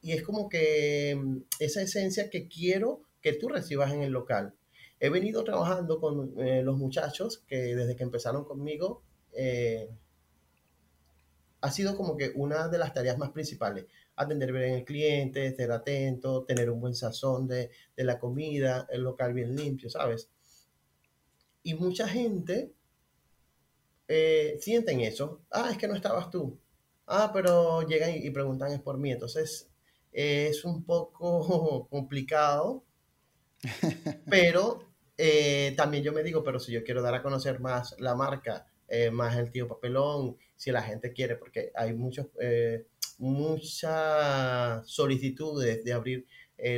y 0.00 0.12
es 0.12 0.22
como 0.22 0.48
que 0.48 1.14
mm, 1.22 1.36
esa 1.58 1.82
esencia 1.82 2.30
que 2.30 2.48
quiero 2.48 3.02
que 3.20 3.34
tú 3.34 3.50
recibas 3.50 3.92
en 3.92 4.00
el 4.00 4.12
local. 4.12 4.54
He 5.00 5.10
venido 5.10 5.44
trabajando 5.44 6.00
con 6.00 6.32
eh, 6.40 6.62
los 6.62 6.78
muchachos 6.78 7.44
que 7.46 7.76
desde 7.76 7.94
que 7.94 8.04
empezaron 8.04 8.44
conmigo 8.44 9.02
eh, 9.34 9.90
ha 11.64 11.70
sido 11.70 11.96
como 11.96 12.14
que 12.14 12.30
una 12.34 12.68
de 12.68 12.76
las 12.76 12.92
tareas 12.92 13.16
más 13.16 13.30
principales 13.30 13.86
atender 14.16 14.52
bien 14.52 14.74
al 14.74 14.84
cliente, 14.84 15.56
ser 15.56 15.72
atento, 15.72 16.44
tener 16.44 16.68
un 16.68 16.78
buen 16.78 16.94
sazón 16.94 17.48
de, 17.48 17.70
de 17.96 18.04
la 18.04 18.18
comida, 18.18 18.86
el 18.90 19.00
local 19.00 19.32
bien 19.32 19.56
limpio, 19.56 19.88
¿sabes? 19.88 20.28
Y 21.62 21.72
mucha 21.72 22.06
gente 22.06 22.74
eh, 24.08 24.58
sienten 24.60 25.00
eso. 25.00 25.40
Ah, 25.50 25.70
es 25.70 25.78
que 25.78 25.88
no 25.88 25.94
estabas 25.94 26.30
tú. 26.30 26.58
Ah, 27.06 27.30
pero 27.32 27.80
llegan 27.88 28.10
y, 28.14 28.28
preguntan 28.30 28.72
es 28.72 28.80
por 28.80 28.98
mí. 28.98 29.10
Entonces, 29.10 29.70
es 30.12 30.66
un 30.66 30.84
poco 30.84 31.88
complicado, 31.90 32.84
pero 34.30 34.84
eh, 35.16 35.72
también 35.78 36.04
yo 36.04 36.12
me 36.12 36.22
digo, 36.22 36.44
pero 36.44 36.60
si 36.60 36.72
yo 36.72 36.84
quiero 36.84 37.00
dar 37.00 37.14
a 37.14 37.22
conocer 37.22 37.58
más 37.58 37.96
la 37.98 38.14
marca, 38.14 38.66
eh, 38.86 39.10
más 39.10 39.36
el 39.38 39.50
tío 39.50 39.66
papelón, 39.66 40.36
si 40.56 40.70
la 40.70 40.82
gente 40.82 41.12
quiere, 41.12 41.36
porque 41.36 41.72
hay 41.74 41.92
muchos, 41.94 42.26
eh, 42.40 42.86
muchas 43.18 44.86
solicitudes 44.88 45.84
de 45.84 45.92
abrir 45.92 46.26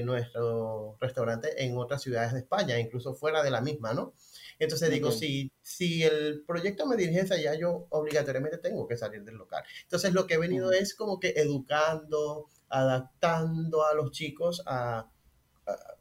nuestro 0.03 0.97
restaurante 1.01 1.63
en 1.63 1.77
otras 1.77 2.03
ciudades 2.03 2.33
de 2.33 2.41
España, 2.41 2.81
incluso 2.81 3.15
fuera 3.15 3.43
de 3.43 3.51
la 3.51 3.61
misma, 3.61 3.93
¿no? 3.93 4.15
Entonces 4.59 4.91
digo, 4.91 5.13
si, 5.13 5.53
si 5.63 6.03
el 6.03 6.43
proyecto 6.47 6.87
me 6.87 6.97
dirige 6.97 7.21
hacia 7.21 7.37
allá, 7.37 7.55
yo 7.55 7.87
obligatoriamente 7.91 8.59
tengo 8.59 8.89
que 8.89 8.97
salir 8.97 9.23
del 9.23 9.37
local. 9.37 9.63
Entonces 9.83 10.13
lo 10.13 10.27
que 10.27 10.35
he 10.35 10.39
venido 10.39 10.73
es 10.73 10.95
como 10.95 11.21
que 11.21 11.35
educando, 11.37 12.49
adaptando 12.69 13.85
a 13.85 13.95
los 13.95 14.13
chicos 14.13 14.63
a, 14.67 15.11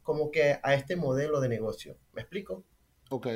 como 0.02 0.30
que 0.30 0.58
a 0.62 0.74
este 0.74 0.96
modelo 0.96 1.40
de 1.40 1.48
negocio. 1.48 1.98
¿Me 2.14 2.22
explico? 2.22 2.64
Ok. 3.10 3.26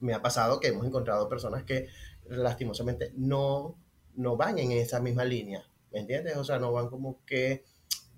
Me 0.00 0.14
ha 0.14 0.22
pasado 0.22 0.60
que 0.60 0.68
hemos 0.68 0.86
encontrado 0.86 1.28
personas 1.28 1.64
que 1.64 1.88
lastimosamente 2.26 3.12
no, 3.16 3.76
no 4.14 4.36
van 4.36 4.58
en 4.58 4.72
esa 4.72 5.00
misma 5.00 5.24
línea. 5.24 5.68
¿Me 5.92 6.00
entiendes? 6.00 6.36
O 6.36 6.44
sea, 6.44 6.58
no 6.58 6.72
van 6.72 6.88
como 6.88 7.24
que 7.24 7.64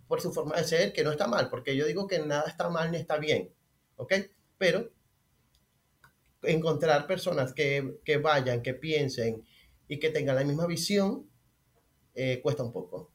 por 0.09 0.21
su 0.21 0.33
forma 0.33 0.57
de 0.57 0.65
ser, 0.65 0.93
que 0.93 1.05
no 1.05 1.13
está 1.13 1.29
mal, 1.29 1.49
porque 1.49 1.77
yo 1.77 1.87
digo 1.87 2.09
que 2.09 2.19
nada 2.19 2.45
está 2.49 2.69
mal 2.69 2.91
ni 2.91 2.99
está 2.99 3.17
bien. 3.17 3.53
¿Ok? 3.97 4.15
Pero 4.59 4.91
encontrar 6.43 7.07
personas 7.07 7.53
que, 7.53 8.01
que, 8.05 8.17
vayan, 8.17 8.63
que 8.63 8.75
piensen 8.75 9.45
y 9.89 9.99
que 9.99 10.11
tengan 10.11 10.37
la 10.37 10.45
misma 10.45 10.67
visión, 10.67 11.29
eh, 12.15 12.41
cuesta 12.43 12.63
un 12.63 12.73
poco. 12.73 13.11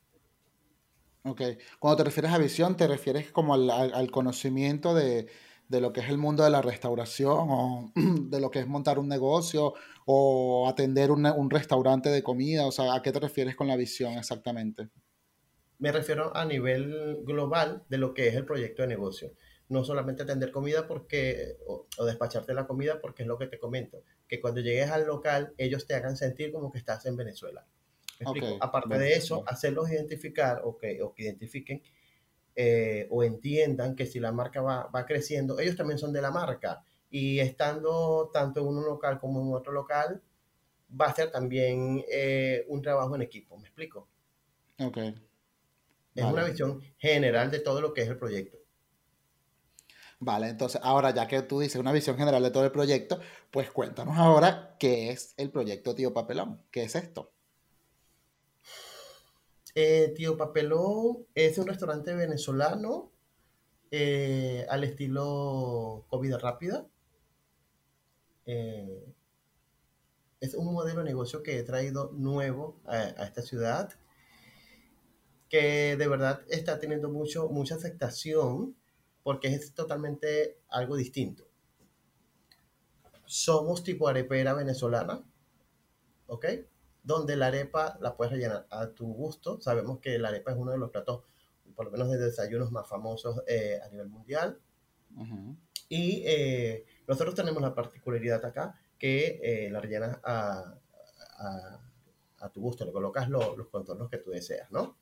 Ok. 1.24 1.42
Cuando 1.80 1.98
te 1.98 2.04
refieres 2.06 2.32
a 2.32 2.38
visión, 2.38 2.78
¿te 2.78 2.88
refieres 2.88 3.32
como 3.32 3.56
al, 3.56 3.70
al, 3.70 4.12
conocimiento 4.12 4.94
de, 4.94 5.28
de, 5.68 5.82
lo 5.82 5.92
que 5.92 6.02
es 6.02 6.10
el 6.10 6.18
mundo 6.18 6.44
de 6.44 6.52
la 6.52 6.62
restauración 6.62 7.48
o 7.50 7.92
de 7.96 8.40
lo 8.40 8.52
que 8.52 8.60
es 8.60 8.68
montar 8.68 9.00
un 9.00 9.10
negocio 9.10 9.74
o 10.06 10.68
atender 10.70 11.12
un, 11.12 11.26
un 11.26 11.50
restaurante 11.50 12.10
de 12.10 12.24
comida? 12.24 12.66
O 12.66 12.72
sea, 12.72 12.94
¿a 12.94 13.02
qué 13.02 13.12
te 13.12 13.20
refieres 13.20 13.56
con 13.56 13.68
la 13.68 13.76
visión 13.76 14.14
exactamente? 14.14 14.90
Me 15.80 15.92
refiero 15.92 16.36
a 16.36 16.46
nivel 16.46 17.24
global 17.26 17.84
de 17.90 17.98
lo 17.98 18.14
que 18.14 18.28
es 18.28 18.36
el 18.36 18.46
proyecto 18.46 18.82
de 18.84 18.88
negocio 18.88 19.32
no 19.68 19.84
solamente 19.84 20.24
atender 20.24 20.52
comida 20.52 20.88
porque, 20.88 21.58
o, 21.66 21.88
despacharte 22.06 22.54
la 22.54 22.68
comida 22.68 23.00
porque 23.02 23.24
es 23.24 23.28
lo 23.28 23.38
que 23.38 23.48
te 23.48 23.58
comento, 23.58 24.04
que 24.28 24.40
cuando 24.40 24.62
llegues 24.62 24.92
al 24.92 25.06
local 25.06 25.54
ellos 25.58 25.88
te 25.88 25.96
hagan 25.96 26.16
sentir 26.16 26.52
como 26.52 26.72
que 26.72 26.78
estás 26.78 27.06
en 27.06 27.18
Venezuela. 27.18 27.66
Aparte 28.62 28.98
de 28.98 29.14
eso, 29.14 29.44
hacerlos 29.46 29.92
identificar 29.92 30.62
o 30.64 30.78
que, 30.78 31.02
o 31.02 31.14
que 31.14 31.24
identifiquen 31.24 31.82
eh, 32.56 33.08
o 33.10 33.24
entiendan 33.24 33.96
que 33.96 34.06
si 34.06 34.22
la 34.22 34.32
marca 34.32 34.62
va, 34.62 34.88
va, 34.88 35.06
creciendo, 35.06 35.60
ellos 35.60 35.76
también 35.76 35.98
son 35.98 36.14
de 36.14 36.22
la 36.22 36.32
marca 36.32 36.86
y 37.18 37.40
estando 37.40 38.30
tanto 38.34 38.60
en 38.60 38.68
un 38.68 38.84
local 38.84 39.22
como 39.22 39.42
en 39.42 39.54
otro 39.54 39.72
local, 39.72 40.22
va 41.00 41.06
a 41.06 41.16
ser 41.16 41.32
también 41.32 42.04
eh, 42.12 42.66
un 42.68 42.82
trabajo 42.82 43.16
en 43.16 43.22
equipo, 43.22 43.58
¿me 43.58 43.64
explico? 43.64 44.10
Ok. 44.82 44.98
Es 46.14 46.26
una 46.26 46.44
visión 46.44 46.82
general 46.98 47.50
de 47.52 47.60
todo 47.60 47.80
lo 47.80 47.94
que 47.94 48.02
es 48.02 48.10
el 48.10 48.18
proyecto. 48.18 48.58
Vale, 50.20 50.50
entonces 50.50 50.82
ahora 50.84 51.12
ya 51.12 51.26
que 51.26 51.42
tú 51.42 51.62
dices 51.62 51.80
una 51.80 51.94
visión 51.94 52.18
general 52.18 52.44
de 52.44 52.52
todo 52.52 52.66
el 52.66 52.72
proyecto, 52.74 53.22
pues 53.50 53.72
cuéntanos 53.72 54.18
ahora 54.18 54.76
qué 54.78 55.12
es 55.12 55.36
el 55.38 55.52
proyecto 55.52 55.96
Tío 55.96 56.14
Papelón. 56.14 56.64
¿Qué 56.70 56.84
es 56.84 56.96
esto? 56.96 57.32
Eh, 59.74 60.12
Tío 60.18 60.36
Papelón 60.36 61.26
es 61.34 61.58
un 61.58 61.68
restaurante 61.68 62.14
venezolano 62.14 63.10
eh, 63.90 64.66
al 64.68 64.84
estilo 64.84 66.04
comida 66.10 66.38
rápida. 66.38 66.86
Eh, 68.46 69.14
es 70.40 70.54
un 70.54 70.74
modelo 70.74 71.00
de 71.00 71.06
negocio 71.06 71.42
que 71.44 71.60
he 71.60 71.64
traído 71.64 72.12
nuevo 72.14 72.80
a, 72.86 72.96
a, 72.96 73.26
esta 73.26 73.42
ciudad, 73.42 73.94
que 75.50 75.96
de 75.98 76.08
verdad 76.08 76.42
está 76.50 76.80
teniendo 76.80 77.10
mucho, 77.10 77.50
mucha 77.50 77.76
aceptación 77.76 78.76
porque 79.26 79.48
es 79.48 79.74
totalmente 79.74 80.60
algo 80.70 80.96
distinto. 80.96 81.48
Somos 83.26 83.84
tipo 83.84 84.08
arepera 84.08 84.54
venezolana, 84.54 85.24
¿ok? 86.28 86.46
Donde 87.02 87.36
la 87.36 87.48
arepa 87.48 87.98
la 88.02 88.16
puedes 88.16 88.34
rellenar 88.34 88.68
a 88.70 88.92
tu 88.92 89.08
gusto. 89.08 89.60
Sabemos 89.62 90.00
que 90.00 90.20
la 90.20 90.28
arepa 90.28 90.52
es 90.52 90.58
uno 90.58 90.72
de 90.72 90.78
los 90.78 90.92
platos, 90.92 91.24
por 91.76 91.86
lo 91.86 91.92
menos 91.92 92.12
de 92.12 92.20
desayunos 92.20 92.72
más 92.72 92.88
famosos 92.88 93.42
eh, 93.48 93.80
a 93.84 93.90
nivel 93.90 94.10
mundial. 94.10 94.60
Y 95.90 96.22
eh, 96.26 96.86
nosotros 97.08 97.36
tenemos 97.36 97.62
la 97.62 97.74
particularidad 97.74 98.44
acá 98.46 98.80
que 98.98 99.40
eh, 99.44 99.70
la 99.70 99.80
rellenas 99.80 100.18
a, 100.24 100.76
a, 102.40 102.50
tu 102.50 102.62
gusto, 102.62 102.86
le 102.86 102.92
colocas 102.92 103.28
los 103.30 103.68
contornos 103.70 104.10
que 104.10 104.18
tú 104.18 104.32
deseas, 104.32 104.72
¿no? 104.72 104.98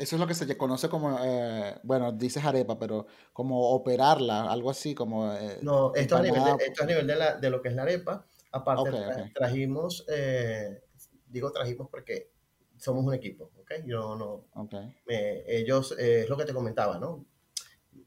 Eso 0.00 0.16
es 0.16 0.20
lo 0.20 0.26
que 0.26 0.32
se 0.32 0.56
conoce 0.56 0.88
como, 0.88 1.18
eh, 1.22 1.78
bueno, 1.82 2.10
dices 2.12 2.42
arepa, 2.42 2.78
pero 2.78 3.06
como 3.34 3.72
operarla, 3.72 4.50
algo 4.50 4.70
así, 4.70 4.94
como... 4.94 5.30
Eh, 5.34 5.58
no, 5.60 5.94
esto 5.94 6.16
a 6.16 6.22
nivel, 6.22 6.42
de, 6.42 6.64
esto 6.64 6.84
a 6.84 6.86
nivel 6.86 7.06
de, 7.06 7.16
la, 7.16 7.36
de, 7.36 7.50
lo 7.50 7.60
que 7.60 7.68
es 7.68 7.74
la 7.74 7.82
arepa. 7.82 8.24
Aparte, 8.50 8.90
trajimos, 9.34 10.06
eh, 10.08 10.84
digo 11.26 11.52
trajimos 11.52 11.90
porque 11.90 12.30
somos 12.78 13.04
un 13.04 13.12
equipo, 13.12 13.50
¿ok? 13.60 13.72
Yo 13.84 14.16
no... 14.16 14.46
Okay. 14.54 14.96
ellos, 15.06 15.94
es 15.98 16.26
lo 16.30 16.36
que 16.38 16.46
te 16.46 16.54
comentaba, 16.54 16.98
¿no? 16.98 17.26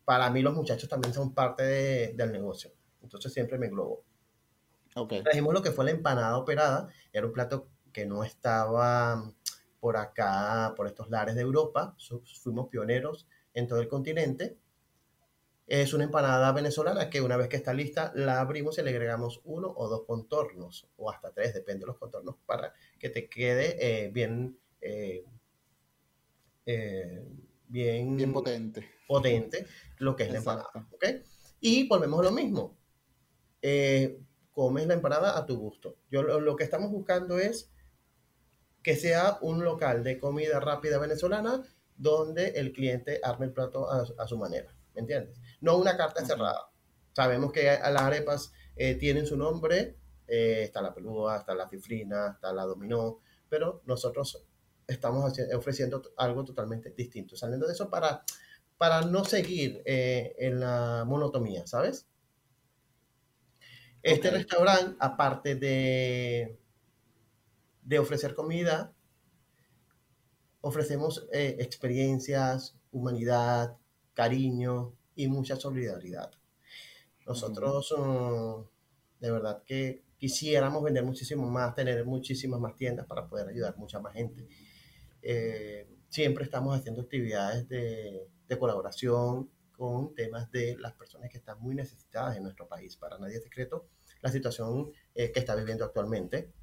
Para 0.04 0.32
mí 0.32 0.42
los 0.42 0.56
muchachos 0.56 0.90
también 0.90 1.14
son 1.14 1.36
parte 1.36 1.62
de, 1.62 2.14
del 2.14 2.32
negocio, 2.32 2.72
entonces 3.04 3.32
siempre 3.32 3.60
me 3.60 3.68
englobo. 3.68 4.04
Okay. 4.96 5.22
Trajimos 5.24 5.54
lo 5.54 5.62
que 5.62 5.72
fue 5.72 5.86
la 5.86 5.92
empanada 5.92 6.38
operada, 6.38 6.88
era 7.12 7.26
un 7.28 7.34
plato 7.34 7.68
que 7.92 8.06
no 8.06 8.24
estaba 8.24 9.24
por 9.80 9.98
acá, 9.98 10.74
por 10.76 10.88
estos 10.88 11.10
lares 11.10 11.36
de 11.36 11.42
Europa. 11.42 11.96
Fuimos 12.42 12.70
pioneros 12.70 13.28
en 13.54 13.68
todo 13.68 13.80
el 13.80 13.88
continente. 13.88 14.58
Es 15.68 15.94
una 15.94 16.04
empanada 16.04 16.52
venezolana 16.52 17.10
que 17.10 17.22
una 17.22 17.38
vez 17.38 17.48
que 17.48 17.56
está 17.56 17.74
lista 17.74 18.12
la 18.16 18.42
abrimos 18.42 18.78
y 18.78 18.82
le 18.82 18.90
agregamos 18.90 19.42
uno 19.46 19.74
o 19.76 19.88
dos 19.88 20.04
contornos, 20.06 20.88
o 20.98 21.10
hasta 21.10 21.32
tres, 21.32 21.54
depende 21.54 21.82
de 21.82 21.88
los 21.88 21.98
contornos, 21.98 22.36
para 22.46 22.74
que 23.00 23.10
te 23.10 23.30
quede 23.30 23.78
eh, 23.80 24.10
bien, 24.10 24.58
eh, 24.82 25.24
eh, 26.66 27.26
bien, 27.68 28.18
bien 28.18 28.34
potente. 28.34 28.90
potente 29.08 29.66
lo 30.00 30.16
que 30.16 30.24
es 30.24 30.32
la 30.32 30.40
empanada. 30.40 30.70
¿okay? 30.92 31.24
Y 31.60 31.88
volvemos 31.88 32.20
a 32.20 32.24
lo 32.24 32.32
mismo. 32.32 32.78
Comes 34.52 34.88
la 34.88 34.94
empanada 34.94 35.38
a 35.38 35.46
tu 35.46 35.58
gusto. 35.58 35.98
Yo 36.12 36.22
lo 36.24 36.56
que 36.56 36.64
estamos 36.64 36.92
buscando 36.92 37.40
es 37.40 37.72
que 38.84 38.96
sea 38.96 39.38
un 39.42 39.64
local 39.64 40.04
de 40.04 40.20
comida 40.20 40.60
rápida 40.60 41.00
venezolana 41.00 41.64
donde 41.96 42.50
el 42.50 42.74
cliente 42.74 43.20
arme 43.24 43.48
el 43.48 43.54
plato 43.54 43.90
a, 43.90 44.28
su 44.28 44.38
manera, 44.38 44.76
¿me 44.94 45.02
entiendes? 45.02 45.40
No 45.62 45.78
una 45.78 45.96
carta 45.96 46.26
cerrada. 46.26 46.70
Sabemos 47.14 47.52
que 47.52 47.64
las 47.64 48.02
arepas 48.02 48.52
eh, 48.76 48.96
tienen 48.96 49.26
su 49.26 49.38
nombre, 49.38 49.98
eh, 50.28 50.64
está 50.64 50.82
la 50.82 50.94
pelúa, 50.94 51.38
está 51.38 51.56
la 51.56 51.70
cifrina, 51.70 52.32
está 52.34 52.52
la 52.52 52.64
dominó, 52.64 53.20
pero 53.48 53.82
nosotros 53.86 54.46
estamos 54.88 55.34
ofreciendo 55.56 56.02
algo 56.18 56.44
totalmente 56.44 56.92
distinto, 56.92 57.38
saliendo 57.38 57.68
de 57.68 57.74
eso 57.74 57.90
para, 57.90 58.24
para 58.78 59.02
no 59.02 59.24
seguir 59.24 59.82
eh, 59.86 60.36
en 60.40 60.60
la 60.60 61.06
monotomía, 61.08 61.66
¿sabes? 61.68 62.08
Este 64.04 64.30
restaurante, 64.30 64.96
aparte 65.00 65.56
de 65.56 66.60
de 67.84 68.00
ofrecer 68.00 68.34
comida, 68.34 68.94
ofrecemos 70.62 71.28
eh, 71.34 71.58
experiencias, 71.60 72.76
humanidad, 72.92 73.78
cariño 74.14 74.94
y 75.16 75.28
mucha 75.28 75.56
solidaridad. 75.56 76.32
Nosotros, 77.26 77.94
mm, 77.98 78.62
de 79.20 79.32
verdad 79.32 79.64
que 79.66 80.04
quisiéramos 80.18 80.84
vender 80.84 81.04
muchísimo 81.04 81.50
más, 81.50 81.76
tener 81.76 82.06
muchísimas 82.06 82.60
más 82.60 82.76
tiendas 82.76 83.06
para 83.06 83.28
poder 83.28 83.50
ayudar 83.50 83.78
mucha 83.78 84.00
más 84.00 84.14
gente. 84.14 84.48
Eh, 85.22 85.88
siempre 86.10 86.46
estamos 86.46 86.78
haciendo 86.78 87.02
actividades 87.02 87.68
de, 87.68 88.30
colaboración 88.60 89.50
con 89.84 90.16
temas 90.16 90.50
de 90.50 90.78
las 90.78 90.94
personas 90.94 91.30
que 91.30 91.40
están 91.40 91.60
muy 91.60 91.76
necesitadas 91.76 92.38
en 92.38 92.44
nuestro 92.44 92.70
país. 92.70 92.96
Para 92.96 93.18
nadie 93.18 93.36
es 93.36 93.44
secreto 93.44 93.88
la 94.22 94.32
situación 94.32 94.94
eh, 95.14 95.30
que 95.34 95.42
está 95.42 95.56
viviendo 95.56 95.84
actualmente 95.84 96.54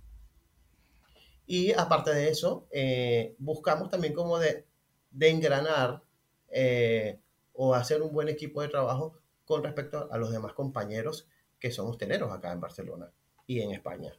y 1.46 1.72
aparte 1.72 2.14
de 2.14 2.30
eso, 2.30 2.66
eh, 2.70 3.34
buscamos 3.38 3.90
también 3.90 4.14
como 4.14 4.38
de 4.38 4.64
de 5.10 5.28
engranar 5.28 6.02
eh, 6.48 7.20
o 7.52 7.74
hacer 7.74 8.00
un 8.00 8.10
buen 8.10 8.30
equipo 8.30 8.62
de 8.62 8.68
trabajo 8.68 9.18
con 9.44 9.62
respecto 9.62 10.10
a 10.10 10.16
los 10.16 10.32
demás 10.32 10.54
compañeros 10.54 11.28
que 11.58 11.70
son 11.70 11.90
hosteleros 11.90 12.32
acá 12.32 12.50
en 12.52 12.60
Barcelona 12.60 13.12
y 13.46 13.60
en 13.60 13.72
España. 13.72 14.14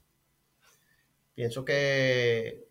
Pienso 1.33 1.65
que 1.65 2.67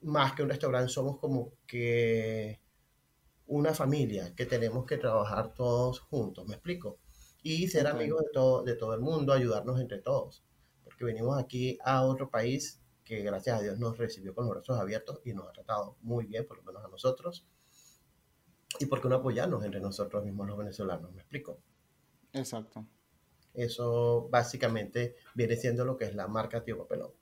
más 0.00 0.32
que 0.32 0.44
un 0.44 0.48
restaurante 0.48 0.90
somos 0.90 1.18
como 1.18 1.52
que 1.66 2.58
una 3.48 3.74
familia 3.74 4.34
que 4.36 4.46
tenemos 4.46 4.84
que 4.84 4.98
trabajar 4.98 5.54
todos 5.54 6.00
juntos, 6.00 6.46
¿me 6.46 6.54
explico? 6.54 6.98
Y 7.42 7.68
ser 7.68 7.86
amigos 7.86 8.22
de 8.22 8.30
todo, 8.32 8.62
de 8.62 8.74
todo 8.76 8.94
el 8.94 9.00
mundo, 9.00 9.32
ayudarnos 9.32 9.80
entre 9.80 9.98
todos. 9.98 10.44
Porque 10.84 11.04
venimos 11.04 11.38
aquí 11.38 11.78
a 11.82 12.02
otro 12.02 12.30
país 12.30 12.80
que 13.04 13.22
gracias 13.22 13.58
a 13.58 13.62
Dios 13.62 13.78
nos 13.78 13.96
recibió 13.96 14.34
con 14.34 14.44
los 14.44 14.54
brazos 14.54 14.78
abiertos 14.78 15.20
y 15.24 15.32
nos 15.32 15.48
ha 15.48 15.52
tratado 15.52 15.96
muy 16.02 16.26
bien, 16.26 16.46
por 16.46 16.58
lo 16.58 16.62
menos 16.62 16.84
a 16.84 16.88
nosotros. 16.88 17.46
Y 18.78 18.86
porque 18.86 19.08
no 19.08 19.16
apoyarnos 19.16 19.64
entre 19.64 19.80
nosotros 19.80 20.22
mismos 20.24 20.46
los 20.46 20.58
venezolanos, 20.58 21.10
¿me 21.12 21.22
explico? 21.22 21.58
Exacto. 22.34 22.86
Eso 23.54 24.28
básicamente 24.30 25.16
viene 25.34 25.56
siendo 25.56 25.86
lo 25.86 25.96
que 25.96 26.04
es 26.04 26.14
la 26.14 26.28
marca 26.28 26.62
Tío 26.62 26.76
Papelón. 26.76 27.12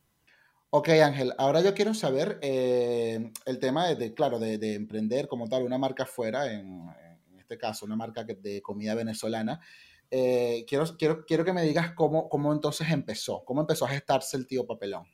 Ok, 0.78 0.90
Ángel, 0.90 1.32
ahora 1.38 1.62
yo 1.62 1.72
quiero 1.72 1.94
saber 1.94 2.38
eh, 2.42 3.32
el 3.46 3.58
tema 3.58 3.94
de, 3.94 4.12
claro, 4.12 4.38
de, 4.38 4.74
emprender 4.74 5.26
como 5.26 5.48
tal 5.48 5.62
una 5.62 5.78
marca 5.78 6.04
fuera, 6.04 6.52
en, 6.52 6.86
este 7.38 7.56
caso 7.56 7.86
una 7.86 7.96
marca 7.96 8.24
de 8.24 8.60
comida 8.60 8.94
venezolana. 8.94 9.58
Eh, 10.10 10.66
quiero, 10.68 10.84
quiero, 10.98 11.24
quiero 11.24 11.46
que 11.46 11.54
me 11.54 11.62
digas 11.62 11.94
cómo, 11.94 12.28
cómo 12.28 12.52
entonces 12.52 12.90
empezó, 12.90 13.42
cómo 13.46 13.62
empezó 13.62 13.86
a 13.86 13.88
gestarse 13.88 14.36
el 14.36 14.46
tío 14.46 14.66
Papelón. 14.66 15.06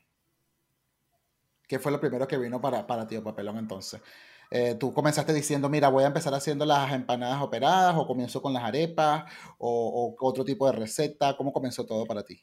¿Qué 1.68 1.78
fue 1.78 1.92
lo 1.92 2.00
primero 2.00 2.26
que 2.26 2.38
vino 2.38 2.60
para, 2.60 2.84
para 2.84 3.06
Tío 3.06 3.22
Papelón 3.22 3.56
entonces? 3.58 4.02
Eh, 4.50 4.74
tú 4.74 4.92
comenzaste 4.92 5.32
diciendo, 5.32 5.68
mira, 5.68 5.90
voy 5.90 6.02
a 6.02 6.08
empezar 6.08 6.34
haciendo 6.34 6.66
las 6.66 6.92
empanadas 6.92 7.40
operadas 7.40 7.94
o 7.96 8.04
comienzo 8.08 8.42
con 8.42 8.52
las 8.52 8.64
arepas 8.64 9.32
o, 9.58 10.16
otro 10.22 10.44
tipo 10.44 10.66
de 10.66 10.72
receta. 10.72 11.36
¿Cómo 11.36 11.52
comenzó 11.52 11.86
todo 11.86 12.04
para 12.04 12.24
ti? 12.24 12.42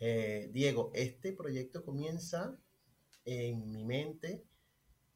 Eh, 0.00 0.48
Diego, 0.52 0.92
este 0.94 1.32
proyecto 1.32 1.84
comienza 1.84 2.56
en 3.24 3.70
mi 3.72 3.84
mente 3.84 4.44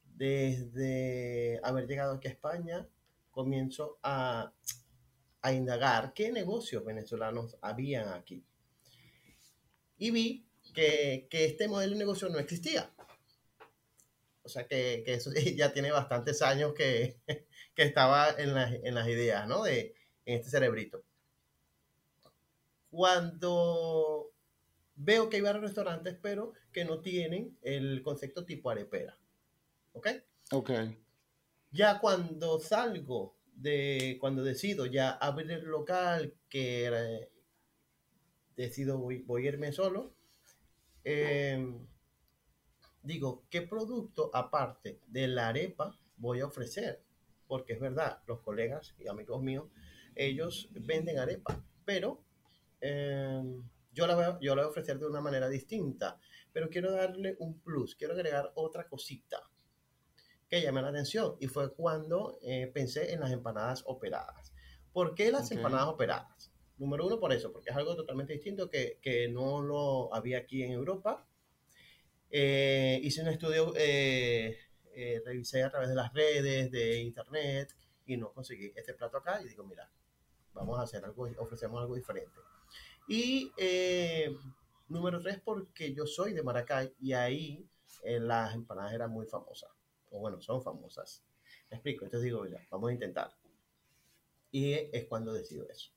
desde 0.05 1.61
haber 1.63 1.87
llegado 1.87 2.15
aquí 2.15 2.29
a 2.29 2.33
España. 2.33 2.89
Comienzo 3.31 3.99
a, 4.03 4.53
indagar 5.53 6.13
qué 6.15 6.31
negocios 6.31 6.85
venezolanos 6.85 7.57
habían 7.63 8.09
aquí. 8.09 8.45
Y 9.99 10.11
vi 10.11 10.47
que, 10.75 11.29
este 11.31 11.69
modelo 11.69 11.93
de 11.93 11.99
negocio 11.99 12.29
no 12.29 12.39
existía. 12.39 12.93
O 14.43 14.49
sea 14.49 14.67
que, 14.67 15.05
eso 15.07 15.31
ya 15.57 15.73
tiene 15.73 15.93
bastantes 15.93 16.43
años 16.43 16.75
que, 16.75 17.17
estaba 17.77 18.31
en, 18.31 18.57
en, 18.57 18.95
las 18.95 19.09
ideas, 19.09 19.47
¿no? 19.49 19.63
De, 19.63 19.95
en 20.25 20.39
este 20.39 20.51
cerebrito. 20.51 21.05
Cuando 22.91 24.33
veo 24.95 25.29
que 25.29 25.37
hay 25.37 25.43
varios 25.43 25.63
restaurantes, 25.63 26.17
pero 26.21 26.53
que 26.73 26.85
no 26.85 27.01
tienen 27.01 27.57
el 27.63 28.03
concepto 28.03 28.45
tipo 28.45 28.71
arepera. 28.71 29.17
¿Ok? 29.93 30.09
Ok. 30.53 30.71
Ya 31.71 32.01
cuando 32.01 32.61
salgo 32.61 33.37
de, 33.55 34.19
cuando 34.21 34.43
decido 34.43 34.87
ya 34.87 35.11
abrir 35.11 35.51
el 35.51 35.65
local, 35.65 36.35
que 36.49 37.29
decido 38.57 38.99
voy, 38.99 39.19
voy, 39.23 39.47
a 39.47 39.49
irme 39.49 39.73
solo, 39.73 40.15
eh, 41.05 41.75
digo, 43.03 43.45
¿qué 43.51 43.63
producto 43.63 44.31
aparte 44.33 45.01
de 45.07 45.29
la 45.29 45.49
arepa 45.49 45.99
voy 46.17 46.41
a 46.41 46.47
ofrecer? 46.47 47.03
Porque 47.47 47.75
es 47.75 47.81
verdad, 47.81 48.23
los 48.27 48.41
colegas 48.41 48.95
y 48.99 49.09
amigos 49.09 49.43
míos, 49.43 49.69
ellos 50.15 50.69
venden 50.73 51.19
arepa, 51.19 51.65
pero 51.85 52.23
em, 52.81 53.63
yo, 53.93 54.07
la 54.07 54.15
voy 54.15 54.25
a, 54.25 54.39
yo 54.41 54.55
la 54.55 54.63
voy 54.63 54.69
a 54.69 54.71
ofrecer 54.71 54.99
de 54.99 55.07
una 55.07 55.21
manera 55.21 55.49
distinta, 55.49 56.19
pero 56.53 56.69
quiero 56.69 56.93
darle 56.93 57.37
un 57.39 57.61
plus, 57.61 57.95
quiero 57.95 58.15
agregar 58.15 58.53
otra 58.55 58.89
cosita 58.89 59.41
que 60.49 60.61
llame 60.61 60.83
la 60.83 60.89
atención. 60.89 61.37
Y 61.41 61.47
fue 61.47 61.73
cuando 61.73 62.39
eh, 62.43 62.71
pensé 62.73 63.13
en 63.13 63.21
las 63.21 63.31
empanadas 63.31 63.85
operadas. 63.87 64.53
¿Por 64.93 65.15
qué 65.15 65.31
las 65.31 65.51
empanadas 65.51 65.89
operadas? 65.89 66.53
Número 66.77 67.07
uno, 67.07 67.19
por 67.19 67.33
eso, 67.33 67.53
porque 67.53 67.71
es 67.71 67.77
algo 67.77 67.97
totalmente 67.97 68.35
distinto 68.35 68.69
que, 68.69 68.99
que 69.01 69.29
no 69.29 69.63
lo 69.63 70.15
había 70.15 70.39
aquí 70.39 70.63
en 70.63 70.73
Europa 70.73 71.27
eh, 72.35 72.99
hice 73.03 73.21
un 73.21 73.29
estudio, 73.29 73.75
eh, 73.77 74.57
eh, 74.95 75.23
revisé 75.23 75.63
a 75.63 75.71
través 75.71 75.91
de 75.91 75.95
las 75.95 76.15
redes, 76.15 76.71
de 76.71 76.97
internet, 77.03 77.77
y 78.07 78.17
no 78.17 78.33
conseguí 78.33 78.73
este 78.75 78.95
plato 78.95 79.19
acá. 79.19 79.43
Y 79.43 79.49
digo, 79.49 79.65
mira, 79.65 79.91
vamos 80.55 80.81
a 80.81 80.85
hacer 80.85 81.05
algo, 81.05 81.29
ofrecemos 81.39 81.81
algo 81.83 81.95
diferente. 81.95 82.33
Y 83.09 83.53
número 84.89 85.21
tres, 85.21 85.41
porque 85.45 85.95
yo 85.95 86.07
soy 86.07 86.33
de 86.33 86.43
Maracay 86.43 86.95
y 87.01 87.13
ahí 87.13 87.69
las 88.05 88.55
empanadas 88.55 88.93
eran 88.93 89.11
muy 89.11 89.27
famosas. 89.27 89.71
O 90.11 90.21
bueno, 90.21 90.41
son 90.41 90.63
famosas. 90.63 91.23
Me 91.71 91.77
explico. 91.77 92.05
Entonces 92.05 92.25
digo, 92.25 92.43
mira, 92.43 92.67
vamos 92.71 92.91
a 92.91 92.93
intentar. 92.93 93.35
Y 94.51 94.73
es 94.73 95.07
cuando 95.07 95.33
decido 95.33 95.69
eso. 95.69 95.91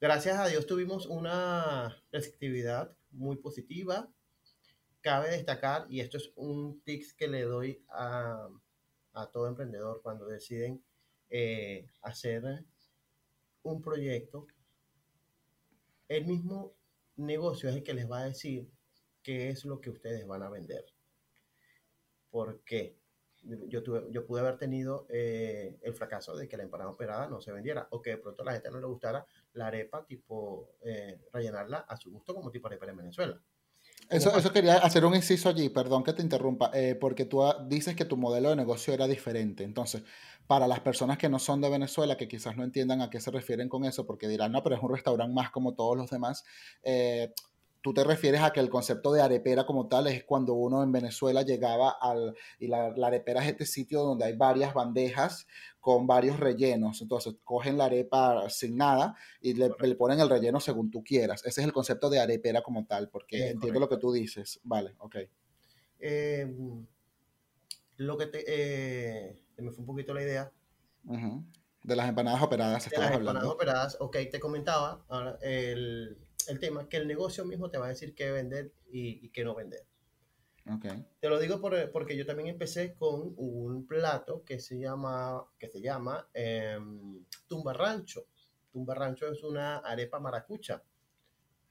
Gracias 0.00 0.38
a 0.38 0.46
Dios 0.46 0.66
tuvimos 0.66 1.06
una 1.06 2.02
receptividad 2.12 2.96
muy 3.10 3.36
positiva 3.36 4.08
cabe 5.00 5.30
destacar, 5.30 5.86
y 5.88 6.00
esto 6.00 6.16
es 6.16 6.32
un 6.36 6.80
tips 6.82 7.14
que 7.14 7.28
le 7.28 7.42
doy 7.42 7.82
a, 7.88 8.48
todo 9.32 9.48
emprendedor 9.48 10.00
cuando 10.02 10.26
deciden 10.26 10.84
eh, 11.28 11.90
hacer 12.02 12.64
un 13.62 13.82
proyecto, 13.82 14.46
el 16.08 16.26
mismo 16.26 16.74
negocio 17.16 17.68
es 17.68 17.76
el 17.76 17.82
que 17.82 17.94
les 17.94 18.10
va 18.10 18.20
a 18.20 18.24
decir 18.24 18.70
qué 19.22 19.50
es 19.50 19.64
lo 19.64 19.80
que 19.80 19.90
ustedes 19.90 20.26
van 20.26 20.42
a 20.42 20.50
vender. 20.50 20.84
¿Por 22.30 22.62
qué? 22.64 22.98
Yo, 23.42 23.82
tuve, 23.82 24.06
yo 24.10 24.26
pude 24.26 24.40
haber 24.40 24.58
tenido 24.58 25.06
eh, 25.08 25.78
el 25.82 25.94
fracaso 25.94 26.36
de 26.36 26.48
que 26.48 26.56
la 26.56 26.64
empanada 26.64 26.90
operada 26.90 27.28
no 27.28 27.40
se 27.40 27.52
vendiera 27.52 27.86
o 27.92 28.02
que 28.02 28.10
de 28.10 28.18
pronto 28.18 28.42
a 28.42 28.46
la 28.46 28.52
gente 28.52 28.70
no 28.70 28.80
le 28.80 28.86
gustara 28.86 29.24
la 29.52 29.68
arepa 29.68 30.04
tipo 30.04 30.76
eh, 30.80 31.20
rellenarla 31.32 31.78
a 31.78 31.96
su 31.96 32.10
gusto 32.10 32.34
como 32.34 32.50
tipo 32.50 32.66
arepa 32.66 32.86
en 32.86 32.96
Venezuela. 32.96 33.40
Eso, 34.08 34.34
eso 34.36 34.52
quería 34.52 34.78
hacer 34.78 35.04
un 35.04 35.14
inciso 35.14 35.50
allí, 35.50 35.68
perdón 35.68 36.02
que 36.02 36.14
te 36.14 36.22
interrumpa, 36.22 36.70
eh, 36.72 36.94
porque 36.94 37.26
tú 37.26 37.42
dices 37.66 37.94
que 37.94 38.06
tu 38.06 38.16
modelo 38.16 38.48
de 38.48 38.56
negocio 38.56 38.94
era 38.94 39.06
diferente. 39.06 39.64
Entonces, 39.64 40.02
para 40.46 40.66
las 40.66 40.80
personas 40.80 41.18
que 41.18 41.28
no 41.28 41.38
son 41.38 41.60
de 41.60 41.68
Venezuela, 41.68 42.16
que 42.16 42.26
quizás 42.26 42.56
no 42.56 42.64
entiendan 42.64 43.02
a 43.02 43.10
qué 43.10 43.20
se 43.20 43.30
refieren 43.30 43.68
con 43.68 43.84
eso, 43.84 44.06
porque 44.06 44.26
dirán, 44.26 44.52
no, 44.52 44.62
pero 44.62 44.76
es 44.76 44.82
un 44.82 44.90
restaurante 44.90 45.34
más 45.34 45.50
como 45.50 45.74
todos 45.74 45.94
los 45.94 46.08
demás, 46.08 46.44
eh, 46.82 47.34
tú 47.82 47.92
te 47.92 48.02
refieres 48.02 48.40
a 48.40 48.50
que 48.50 48.60
el 48.60 48.70
concepto 48.70 49.12
de 49.12 49.22
arepera 49.22 49.66
como 49.66 49.88
tal 49.88 50.06
es 50.06 50.24
cuando 50.24 50.54
uno 50.54 50.82
en 50.82 50.90
Venezuela 50.90 51.42
llegaba 51.42 51.96
al, 52.00 52.34
y 52.58 52.66
la, 52.66 52.86
arepera 52.86 53.42
es 53.42 53.48
este 53.50 53.66
sitio 53.66 54.02
donde 54.02 54.24
hay 54.24 54.36
varias 54.36 54.74
bandejas 54.74 55.46
con 55.88 56.06
varios 56.06 56.38
rellenos. 56.38 57.00
Entonces, 57.00 57.36
cogen 57.44 57.78
la 57.78 57.86
arepa 57.86 58.50
sin 58.50 58.76
nada 58.76 59.16
y 59.40 59.54
le, 59.54 59.70
ponen 59.96 60.20
el 60.20 60.28
relleno 60.28 60.60
según 60.60 60.90
tú 60.90 61.02
quieras. 61.02 61.40
Ese 61.46 61.62
es 61.62 61.66
el 61.66 61.72
concepto 61.72 62.10
de 62.10 62.20
arepera 62.20 62.60
como 62.62 62.84
tal, 62.84 63.08
porque 63.08 63.50
entiendo 63.50 63.80
lo 63.80 63.88
que 63.88 63.96
tú 63.96 64.12
dices. 64.12 64.60
Vale, 64.64 64.94
ok. 64.98 65.16
Em, 65.98 66.86
lo 67.96 68.18
que 68.18 68.26
te... 68.26 68.44
Eh, 68.46 69.42
me 69.56 69.70
fue 69.70 69.80
un 69.80 69.86
poquito 69.86 70.12
la 70.12 70.22
idea. 70.22 70.52
De 71.82 71.96
las 71.96 72.06
empanadas 72.06 72.42
operadas. 72.42 72.90
De 72.90 72.98
las 72.98 73.12
empanadas 73.12 73.48
operadas, 73.48 73.96
ok, 73.98 74.16
te 74.30 74.38
comentaba. 74.38 75.06
Ahora, 75.08 75.38
el 75.40 76.18
el 76.48 76.60
tema, 76.60 76.88
que 76.88 76.96
el 76.96 77.06
negocio 77.06 77.44
mismo 77.44 77.70
te 77.70 77.78
va 77.78 77.86
a 77.86 77.90
decir 77.90 78.14
qué 78.14 78.30
vender 78.30 78.72
y, 78.90 79.28
qué 79.30 79.44
no 79.44 79.54
vender. 79.54 79.84
Okay. 80.76 81.06
Te 81.20 81.28
lo 81.28 81.38
digo 81.38 81.60
porque 81.60 82.16
yo 82.16 82.26
también 82.26 82.48
empecé 82.48 82.94
con 82.94 83.34
un 83.36 83.86
plato 83.86 84.44
que 84.44 84.58
se 84.58 84.78
llama, 84.78 85.44
que 85.58 85.68
se 85.68 85.80
llama 85.80 86.28
em, 86.34 87.24
tumba 87.46 87.72
rancho. 87.72 88.26
Tumba 88.70 88.94
rancho 88.94 89.28
es 89.32 89.42
una 89.42 89.78
arepa 89.78 90.20
maracucha. 90.20 90.82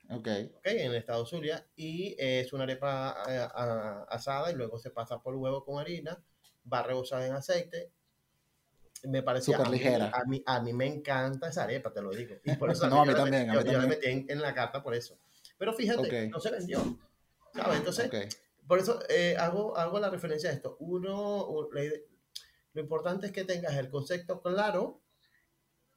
Okay. 0.10 0.52
Okay, 0.58 0.80
en 0.80 0.92
el 0.92 0.96
estado 0.96 1.26
Zulia. 1.26 1.68
Y 1.76 2.16
es 2.18 2.52
una 2.54 2.64
arepa 2.64 3.24
eh, 3.30 3.48
asada 4.10 4.52
y 4.52 4.56
luego 4.56 4.80
se 4.80 4.90
pasa 4.90 5.22
por 5.22 5.36
huevo 5.36 5.64
con 5.64 5.80
harina, 5.80 6.20
va 6.72 6.82
rebozada 6.82 7.28
en 7.28 7.34
aceite 7.34 7.92
me 9.04 9.24
parece 9.24 9.52
súper 9.52 9.70
ligera. 9.70 10.12
A 10.14 10.26
mí, 10.26 10.42
a 10.46 10.62
mí 10.62 10.74
me 10.74 10.88
encanta 10.88 11.50
esa 11.50 11.64
arepa, 11.64 11.92
te 11.92 12.02
lo 12.02 12.12
digo. 12.12 12.36
Y 12.44 12.56
por 12.56 12.72
eso 12.72 12.90
no, 12.90 13.02
a 13.02 13.06
mí 13.06 13.14
también. 13.14 13.52
Yo, 13.54 13.62
la 13.62 13.88
metí 13.88 14.26
en, 14.28 14.42
la 14.42 14.54
carta 14.54 14.82
por 14.82 14.94
eso. 14.94 15.18
Pero 15.58 15.74
fíjate, 15.74 16.30
no 16.30 16.40
se 16.40 16.52
vendió. 16.52 16.98
¿Sabes? 17.54 17.78
Entonces, 17.78 18.10
por 18.68 18.80
eso 18.80 19.00
eh, 19.10 19.36
hago, 19.40 19.78
hago 19.78 20.00
la 20.00 20.10
referencia 20.10 20.50
a 20.50 20.54
esto. 20.54 20.78
Uno, 20.80 21.70
lo 22.74 22.82
importante 22.82 23.28
es 23.28 23.32
que 23.32 23.44
tengas 23.44 23.76
el 23.76 23.90
concepto 23.90 24.42
claro 24.42 25.02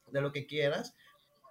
de 0.07 0.21
lo 0.21 0.31
que 0.31 0.47
quieras, 0.47 0.95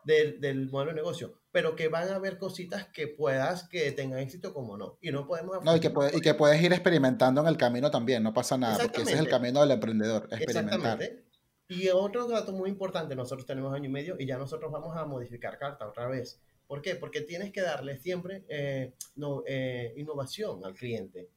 del, 0.05 0.41
del, 0.41 0.71
modelo 0.71 0.93
de 0.93 0.97
negocio, 0.97 1.35
pero 1.53 1.77
que 1.77 1.89
van 1.89 2.09
a 2.09 2.17
haber 2.17 2.39
cositas 2.39 2.87
que 2.89 3.07
puedas 3.07 3.69
que 3.69 3.93
tengan 3.93 4.19
éxito 4.19 4.55
como 4.55 4.77
no. 4.77 4.99
Y 5.01 5.11
no 5.11 5.27
podemos... 5.27 5.63
No, 5.63 5.77
y 5.77 5.81
que, 5.81 5.91
puede, 5.91 6.17
y 6.17 6.21
que 6.21 6.35
puedes 6.35 6.61
ir 6.63 6.73
experimentando 6.73 7.41
en 7.41 7.49
el 7.49 7.57
camino 7.57 7.91
también, 7.91 8.23
no 8.23 8.33
pasa 8.33 8.57
nada, 8.57 8.79
porque 8.79 9.03
ese 9.03 9.15
es 9.15 9.21
el 9.21 9.29
camino 9.29 9.61
del 9.61 9.73
emprendedor, 9.73 10.29
experimentar. 10.31 10.79
Exactamente. 10.79 11.31
Y 11.69 11.89
otro 11.91 12.27
dato 12.27 12.53
muy 12.53 12.69
importante, 12.69 13.15
nosotros 13.15 13.47
tenemos 13.47 13.73
año 13.73 13.85
y 13.85 13.93
medio 13.93 14.17
y 14.19 14.27
ya 14.27 14.37
nosotros 14.39 14.73
vamos 14.73 14.97
a 14.97 15.05
modificar 15.05 15.57
carta 15.59 15.87
otra 15.87 16.09
vez. 16.09 16.41
¿Por 16.71 16.83
qué? 16.83 16.95
Porque 16.95 17.23
tienes 17.23 17.51
que 17.51 17.63
darle 17.63 17.99
siempre 17.99 18.45
eh, 18.49 18.93
no, 19.17 19.43
eh, 19.45 19.93
innovación 19.97 20.65
al 20.65 20.73
cliente. 20.75 21.29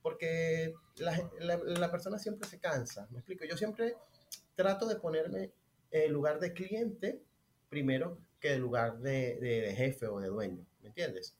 Porque 0.00 0.74
la, 0.94 1.28
la, 1.40 1.90
persona 1.90 2.20
siempre 2.20 2.48
se 2.48 2.60
cansa. 2.60 3.08
Me 3.10 3.18
explico. 3.18 3.44
Yo 3.44 3.56
siempre 3.56 3.96
trato 4.54 4.86
de 4.86 4.94
ponerme 4.94 5.50
en 5.90 6.12
lugar 6.12 6.38
de 6.38 6.52
cliente 6.52 7.20
primero 7.68 8.20
que 8.38 8.52
en 8.52 8.60
lugar 8.60 9.00
de, 9.00 9.40
de, 9.40 9.74
jefe 9.74 10.06
o 10.06 10.20
de 10.20 10.28
dueño. 10.28 10.64
¿Me 10.82 10.90
entiendes? 10.90 11.34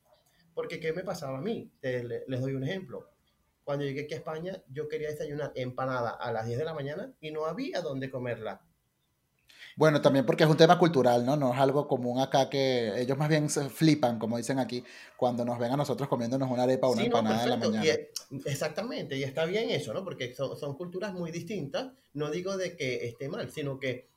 Porque 0.52 0.80
¿qué 0.80 0.92
me 0.92 1.04
pasaba 1.04 1.38
a 1.38 1.40
mí? 1.40 1.70
les 1.82 2.40
doy 2.40 2.54
un 2.54 2.64
ejemplo. 2.64 3.08
Cuando 3.62 3.84
llegué 3.84 4.06
aquí 4.06 4.14
a 4.14 4.16
España, 4.16 4.60
yo 4.72 4.88
quería 4.88 5.08
desayunar 5.08 5.52
empanada 5.54 6.10
a 6.10 6.32
las 6.32 6.46
10 6.46 6.58
de 6.58 6.64
la 6.64 6.74
mañana 6.74 7.12
y 7.20 7.30
no 7.30 7.46
había 7.46 7.80
dónde 7.80 8.10
comerla. 8.10 8.60
Bueno, 9.80 10.02
también 10.02 10.26
porque 10.26 10.44
es 10.44 10.50
un 10.50 10.58
tema 10.58 10.78
cultural, 10.78 11.24
¿no? 11.24 11.36
No 11.36 11.54
es 11.54 11.58
algo 11.58 11.88
común 11.88 12.20
acá 12.20 12.50
que 12.50 13.00
ellos 13.00 13.16
más 13.16 13.30
bien 13.30 13.48
se 13.48 13.70
flipan, 13.70 14.18
como 14.18 14.36
dicen 14.36 14.58
aquí, 14.58 14.84
cuando 15.16 15.42
nos 15.42 15.58
ven 15.58 15.72
a 15.72 15.76
nosotros 15.78 16.06
comiéndonos 16.06 16.50
una 16.50 16.64
arepa 16.64 16.86
o 16.86 16.92
una 16.92 17.04
empanada 17.04 17.44
en 17.44 17.48
la 17.48 17.56
mañana. 17.56 17.84
exactamente, 18.44 19.16
y 19.16 19.22
está 19.22 19.46
bien 19.46 19.70
eso, 19.70 19.94
¿no? 19.94 20.04
Porque 20.04 20.34
son, 20.34 20.54
son, 20.58 20.76
culturas 20.76 21.14
muy 21.14 21.30
distintas. 21.30 21.92
No 22.12 22.30
digo 22.30 22.58
de 22.58 22.76
que 22.76 23.06
esté 23.06 23.30
mal, 23.30 23.50
sino 23.50 23.78
que 23.78 24.10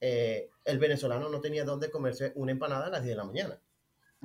eh, 0.00 0.48
el 0.64 0.78
venezolano 0.78 1.28
no 1.28 1.38
tenía 1.38 1.66
dónde 1.66 1.90
comerse 1.90 2.32
una 2.36 2.52
empanada 2.52 2.86
a 2.86 2.88
las 2.90 3.02
10 3.02 3.12
de 3.12 3.16
la 3.18 3.24
mañana. 3.24 3.60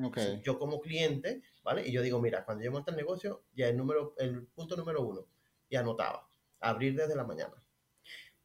Okay. 0.01 0.39
Yo 0.45 0.57
como 0.57 0.79
cliente, 0.79 1.41
¿vale? 1.61 1.85
Y 1.85 1.91
yo 1.91 2.01
digo, 2.01 2.21
mira, 2.21 2.45
cuando 2.45 2.63
yo 2.63 2.71
monto 2.71 2.91
el 2.91 2.95
negocio, 2.95 3.43
ya 3.53 3.67
el, 3.67 3.75
número, 3.75 4.15
el 4.17 4.47
punto 4.47 4.77
número 4.77 5.05
uno, 5.05 5.25
y 5.67 5.75
anotaba, 5.75 6.25
abrir 6.61 6.95
desde 6.95 7.17
la 7.17 7.25
mañana. 7.25 7.61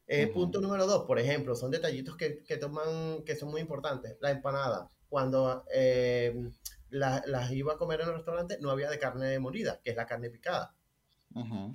Eh, 0.07 0.27
punto 0.27 0.61
número 0.61 0.85
dos, 0.85 1.05
por 1.05 1.17
ejemplo, 1.17 1.55
son 1.55 1.71
detallitos 1.71 2.15
que, 2.15 2.43
que, 2.43 2.57
toman, 2.57 3.23
que 3.23 3.35
son 3.35 3.49
muy 3.49 3.61
importantes. 3.61 4.17
La 4.19 4.29
empanada, 4.29 4.91
cuando 5.09 5.65
eh, 5.73 6.51
las 6.89 7.51
iba 7.51 7.73
a 7.73 7.77
comer 7.77 8.01
en 8.01 8.09
el 8.09 8.15
restaurante, 8.15 8.57
no 8.61 8.69
había 8.69 8.89
de 8.89 8.99
carne 8.99 9.39
molida, 9.39 9.81
que 9.83 9.91
es 9.91 9.95
la 9.95 10.05
carne 10.05 10.29
picada. 10.29 10.75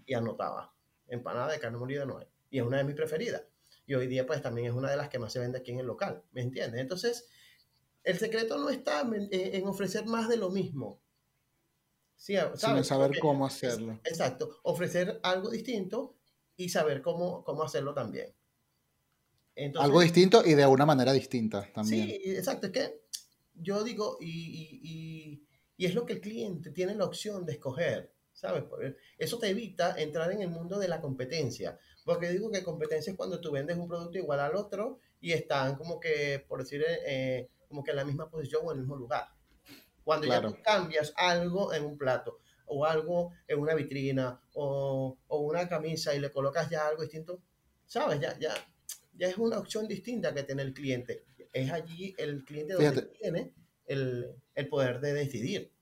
Y 0.07 0.15
anotaba, 0.15 0.73
empanada 1.07 1.53
de 1.53 1.59
carne 1.59 1.77
molida 1.77 2.07
no 2.07 2.19
hay. 2.19 2.27
Y 2.49 2.59
es 2.59 2.65
una 2.65 2.79
de 2.79 2.85
mis 2.85 2.95
preferidas. 2.95 3.43
Y 3.85 3.95
hoy 3.95 4.07
día, 4.07 4.25
pues 4.25 4.41
también 4.41 4.69
es 4.69 4.73
una 4.73 4.91
de 4.91 4.97
las 4.97 5.09
que 5.11 5.19
más 5.19 5.33
se 5.33 5.39
vende 5.39 5.59
aquí 5.59 5.73
en 5.73 5.81
el 5.81 5.87
local. 5.87 6.23
¿Me 6.33 6.41
entiendes? 6.41 6.81
Entonces, 6.81 7.29
el 8.05 8.19
secreto 8.19 8.57
no 8.57 8.71
está 8.71 9.03
en, 9.03 9.67
ofrecer 9.67 10.07
más 10.07 10.29
de 10.29 10.39
lo 10.39 10.49
mismo. 10.49 11.03
Sí, 12.17 12.37
¿sabes? 12.55 12.87
saber 12.87 13.19
cómo 13.19 13.45
hacerlo. 13.45 14.01
exacto. 14.05 14.61
Ofrecer 14.63 15.21
algo 15.23 15.51
distinto 15.51 16.20
y 16.61 16.69
saber 16.69 17.01
cómo, 17.01 17.43
cómo 17.43 17.63
hacerlo 17.63 17.95
también. 17.95 18.35
algo 19.79 20.01
distinto 20.01 20.43
y 20.45 20.53
de 20.55 20.67
una 20.67 20.85
manera 20.85 21.13
distinta 21.13 21.67
también. 21.73 22.07
Sí, 22.07 22.23
exacto. 22.27 22.67
Es 22.67 22.73
que 22.73 23.01
yo 23.55 23.83
digo, 23.83 24.19
y, 24.21 24.81
y, 24.83 25.47
y, 25.79 25.87
es 25.87 25.95
lo 25.95 26.05
que 26.05 26.13
el 26.15 26.21
cliente 26.21 26.71
tiene 26.71 26.95
la 26.95 27.07
opción 27.07 27.47
de 27.47 27.53
escoger, 27.53 28.13
¿sabes? 28.35 28.65
Eso 29.17 29.39
te 29.39 29.49
evita 29.49 29.99
entrar 29.99 30.31
en 30.33 30.43
el 30.43 30.51
mundo 30.51 30.79
de 30.79 30.89
la 30.89 31.01
competencia. 31.01 31.79
Porque 32.05 32.29
digo 32.29 32.51
que 32.51 32.63
competencia 32.63 33.11
es 33.11 33.17
cuando 33.17 33.41
tú 33.41 33.51
vendes 33.53 33.79
un 33.79 33.89
producto 33.89 34.19
igual 34.19 34.41
al 34.41 34.55
otro 34.55 34.99
y 35.19 35.33
están 35.33 35.77
como 35.77 35.99
que, 35.99 36.45
por 36.47 36.61
decir, 36.61 36.85
eh, 37.07 37.49
como 37.69 37.83
que 37.83 37.93
en 37.93 37.97
la 37.97 38.05
misma 38.05 38.29
posición 38.29 38.63
o 38.67 38.73
en 38.73 38.79
el 38.79 38.83
mismo 38.83 38.97
lugar. 38.97 39.29
Cuando 40.05 40.27
ya 40.27 40.43
tú 40.43 40.57
cambias 40.63 41.15
algo 41.17 41.73
en 41.73 41.85
un 41.87 41.97
plato 41.97 42.41
o 42.71 42.85
algo 42.85 43.33
en 43.47 43.59
una 43.59 43.75
vitrina 43.75 44.41
o, 44.55 45.19
o, 45.27 45.41
una 45.41 45.69
camisa 45.69 46.15
y 46.15 46.21
le 46.21 46.31
colocas 46.31 46.71
ya 46.71 46.87
algo 46.87 47.03
distinto, 47.03 47.43
¿sabes? 47.87 48.21
Ya, 48.21 48.39
ya, 48.39 48.55
ya 49.17 49.29
es 49.29 49.37
una 49.37 49.59
opción 49.59 49.87
distinta 49.87 50.33
que 50.33 50.45
tiene 50.45 50.63
el 50.63 50.73
cliente. 50.73 51.25
Es 51.53 51.71
allí 51.71 52.15
el 52.17 52.45
cliente 52.45 52.75
donde 52.75 53.03
tiene 53.03 53.53
el, 53.87 54.37
el, 54.55 54.69
poder 54.69 55.01
de 55.01 55.13
decidir. 55.13 55.73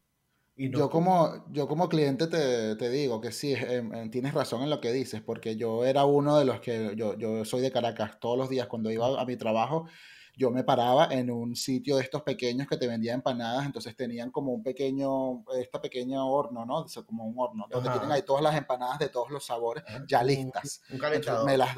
Y 0.56 0.70
yo, 0.70 0.88
como, 0.88 1.44
yo 1.52 1.68
como 1.68 1.88
cliente 1.88 2.26
te, 2.26 2.74
te 2.76 2.90
digo 2.90 3.20
que 3.20 3.30
sí, 3.30 3.54
em, 3.54 4.10
tienes 4.10 4.34
razón 4.34 4.62
en 4.62 4.70
lo 4.70 4.80
que 4.80 4.92
dices, 4.92 5.20
porque 5.20 5.56
yo 5.56 5.84
era 5.84 6.04
uno 6.04 6.38
de 6.38 6.46
los 6.46 6.60
que, 6.60 6.94
yo, 6.96 7.16
yo 7.16 7.44
soy 7.44 7.60
de 7.60 7.70
Caracas, 7.70 8.18
todos 8.18 8.36
los 8.36 8.48
días 8.48 8.66
cuando 8.66 8.90
iba 8.90 9.20
a 9.20 9.24
mi 9.26 9.36
trabajo, 9.36 9.86
yo 10.38 10.52
me 10.52 10.62
paraba 10.62 11.08
en 11.10 11.30
un 11.32 11.56
sitio 11.56 11.96
de 11.96 12.04
estos 12.04 12.22
pequeños 12.22 12.68
que 12.68 12.76
te 12.76 12.86
vendían 12.86 13.16
empanadas, 13.16 13.66
entonces 13.66 13.96
tenían 13.96 14.30
como 14.30 14.52
un 14.52 14.62
pequeño, 14.62 15.44
esta 15.58 15.80
pequeña 15.80 16.24
horno, 16.24 16.64
¿no? 16.64 16.86
como 17.04 17.24
un 17.24 17.34
horno, 17.36 17.66
donde 17.68 17.90
tienen 17.90 18.12
ahí 18.12 18.22
todas 18.22 18.42
las 18.42 18.56
empanadas 18.56 19.00
de 19.00 19.08
todos 19.08 19.30
los 19.30 19.44
sabores 19.44 19.82
ya 20.06 20.22
listas. 20.22 20.80
Un, 20.90 20.98
calentador. 20.98 21.44
me 21.44 21.56
las, 21.56 21.76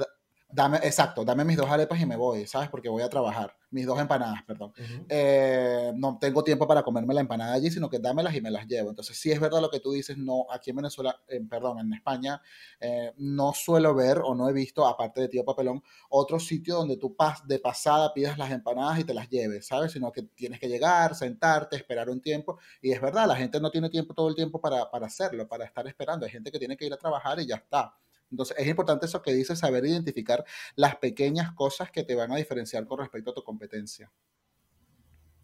dame, 0.53 0.79
exacto, 0.79 1.25
dame 1.25 1.45
mis 1.45 1.57
dos 1.57 1.71
arepas 1.71 2.01
y 2.01 2.07
me 2.07 2.17
voy, 2.17 2.47
¿sabes? 2.47 2.69
Porque 2.69 2.89
voy 2.89 3.03
a 3.03 3.09
trabajar 3.09 3.55
mis 3.71 3.87
dos 3.87 3.99
empanadas, 4.01 4.43
perdón. 4.45 4.73
Eh, 5.09 5.93
no 5.95 6.19
tengo 6.21 6.43
tiempo 6.43 6.67
para 6.67 6.83
comerme 6.83 7.15
la 7.15 7.21
empanada 7.21 7.55
allí, 7.55 7.71
sino 7.71 7.89
que 7.89 7.99
dámelas 7.99 8.35
y 8.35 8.41
me 8.41 8.51
las 8.51 8.67
llevo. 8.67 8.91
Entonces, 8.91 9.17
sí 9.17 9.31
es 9.31 9.41
verdad 9.41 9.61
lo 9.61 9.71
que 9.71 9.81
tú 9.81 9.93
dices, 9.93 10.19
no, 10.19 10.47
aquí 10.51 10.71
en 10.71 10.77
Venezuela, 10.77 11.17
perdón, 11.49 11.79
en 11.79 11.93
España, 11.93 12.43
eh, 12.81 13.13
no 13.19 13.53
suelo 13.53 13.95
ver 13.95 14.19
o 14.25 14.35
no 14.35 14.49
he 14.49 14.53
visto, 14.53 14.87
aparte 14.87 15.21
de 15.21 15.29
Tío 15.29 15.45
Papelón, 15.45 15.83
otro 16.09 16.41
sitio 16.41 16.77
donde 16.77 16.97
tú 16.97 17.15
pas 17.15 17.47
de 17.47 17.59
pasada 17.59 18.13
pidas 18.13 18.37
las 18.39 18.51
empanadas 18.51 18.99
y 18.99 19.05
te 19.05 19.15
las 19.15 19.29
lleves, 19.29 19.67
¿sabes? 19.67 19.93
Sino 19.93 20.11
que 20.11 20.23
tienes 20.23 20.59
que 20.59 20.69
llegar, 20.69 21.15
sentarte, 21.15 21.77
esperar 21.77 22.11
un 22.11 22.21
tiempo. 22.21 22.59
Y 22.83 22.91
es 22.91 23.01
verdad, 23.01 23.27
la 23.29 23.37
gente 23.37 23.61
no 23.61 23.71
tiene 23.71 23.89
tiempo 23.89 24.15
todo 24.15 24.29
el 24.29 24.35
tiempo 24.35 24.61
para, 24.61 24.91
para 24.91 25.07
hacerlo, 25.07 25.47
para 25.49 25.65
estar 25.65 25.87
esperando. 25.87 26.27
Hay 26.27 26.33
gente 26.33 26.51
que 26.51 26.59
tiene 26.59 26.77
que 26.77 26.87
ir 26.87 26.93
a 26.93 26.97
trabajar 26.97 27.39
y 27.39 27.47
ya 27.47 27.57
está. 27.57 27.95
Entonces, 28.31 28.57
es 28.59 28.67
importante 28.67 29.07
eso 29.07 29.23
que 29.23 29.33
dices, 29.33 29.59
saber 29.59 29.85
identificar 29.85 30.45
las 30.77 30.97
pequeñas 30.97 31.53
cosas 31.53 31.91
que 31.91 32.05
te 32.05 32.15
van 32.15 32.33
a 32.33 32.37
diferenciar 32.37 32.87
con 32.87 32.99
respecto 32.99 33.31
a 33.31 33.35
tu 33.35 33.43
competencia. 33.43 34.13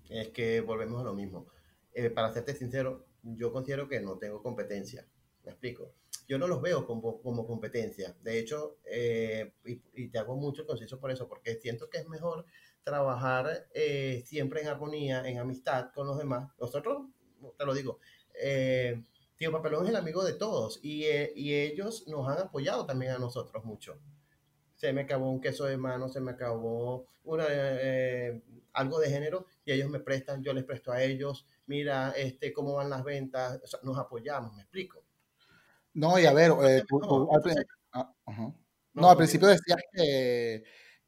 Es 0.09 0.29
que 0.29 0.61
volvemos 0.61 1.01
a 1.01 1.05
lo 1.05 1.15
mismo. 1.15 1.49
Eh, 1.93 2.11
para 2.11 2.33
serte 2.33 2.55
sincero, 2.55 3.07
yo 3.23 3.53
considero 3.53 3.89
que 3.89 4.01
no 4.01 4.19
tengo 4.19 4.43
competencia. 4.43 5.07
Me 5.45 5.51
explico. 5.51 5.95
Yo 6.29 6.39
no 6.39 6.47
los 6.47 6.61
veo 6.61 6.87
como, 6.87 7.21
como 7.23 7.47
competencia. 7.47 8.17
De 8.23 8.39
hecho, 8.39 8.79
eh, 8.85 9.53
y, 9.65 10.09
te 10.09 10.19
hago 10.19 10.37
mucho 10.37 10.67
conciso 10.67 11.01
por 11.01 11.11
eso, 11.11 11.29
porque 11.29 11.57
siento 11.57 11.89
que 11.89 11.99
es 11.99 12.09
mejor 12.09 12.45
trabajar 12.85 13.69
eh, 13.75 14.23
siempre 14.27 14.61
en 14.61 14.69
armonía, 14.69 15.27
en 15.27 15.39
amistad 15.39 15.91
con 15.93 16.07
los 16.07 16.19
demás. 16.19 16.53
Nosotros, 16.61 17.09
te 17.57 17.67
lo 17.67 17.75
digo, 17.75 17.99
Tío 19.37 19.53
Papelón 19.53 19.85
es 19.85 19.91
el 19.91 19.97
amigo 19.97 20.25
de 20.25 20.33
todos 20.33 20.81
y, 20.83 21.05
eh, 21.05 21.33
y, 21.37 21.55
ellos 21.55 22.09
nos 22.09 22.27
han 22.29 22.39
apoyado 22.39 22.87
también 22.87 23.13
a 23.13 23.19
nosotros 23.19 23.65
mucho. 23.65 23.99
Se 24.75 24.93
me 24.93 25.03
acabó 25.03 25.31
un 25.31 25.41
queso 25.41 25.65
de 25.65 25.77
mano, 25.77 26.09
se 26.09 26.21
me 26.21 26.33
acabó 26.33 27.07
una, 27.25 27.45
eh, 27.49 28.43
algo 28.73 28.99
de 28.99 29.11
género 29.11 29.47
y 29.65 29.73
ellos 29.73 29.91
me 29.91 30.01
prestan, 30.01 30.43
yo 30.43 30.53
les 30.55 30.65
presto 30.65 30.91
a 30.91 31.03
ellos. 31.03 31.47
Mira, 31.67 32.13
este, 32.17 32.53
cómo 32.53 32.75
van 32.75 32.89
las 32.89 33.05
ventas, 33.05 33.61
nos 33.83 33.99
apoyamos, 33.99 34.55
me 34.55 34.63
explico. 34.63 35.05
No, 35.95 36.19
y 36.19 36.27
a 36.27 36.33
ver, 36.33 36.53
eh, 36.63 36.83
ah, 37.93 38.13
no, 38.95 39.11
al 39.11 39.17
principio 39.17 39.49
decías 39.49 39.79
que, 39.93 40.65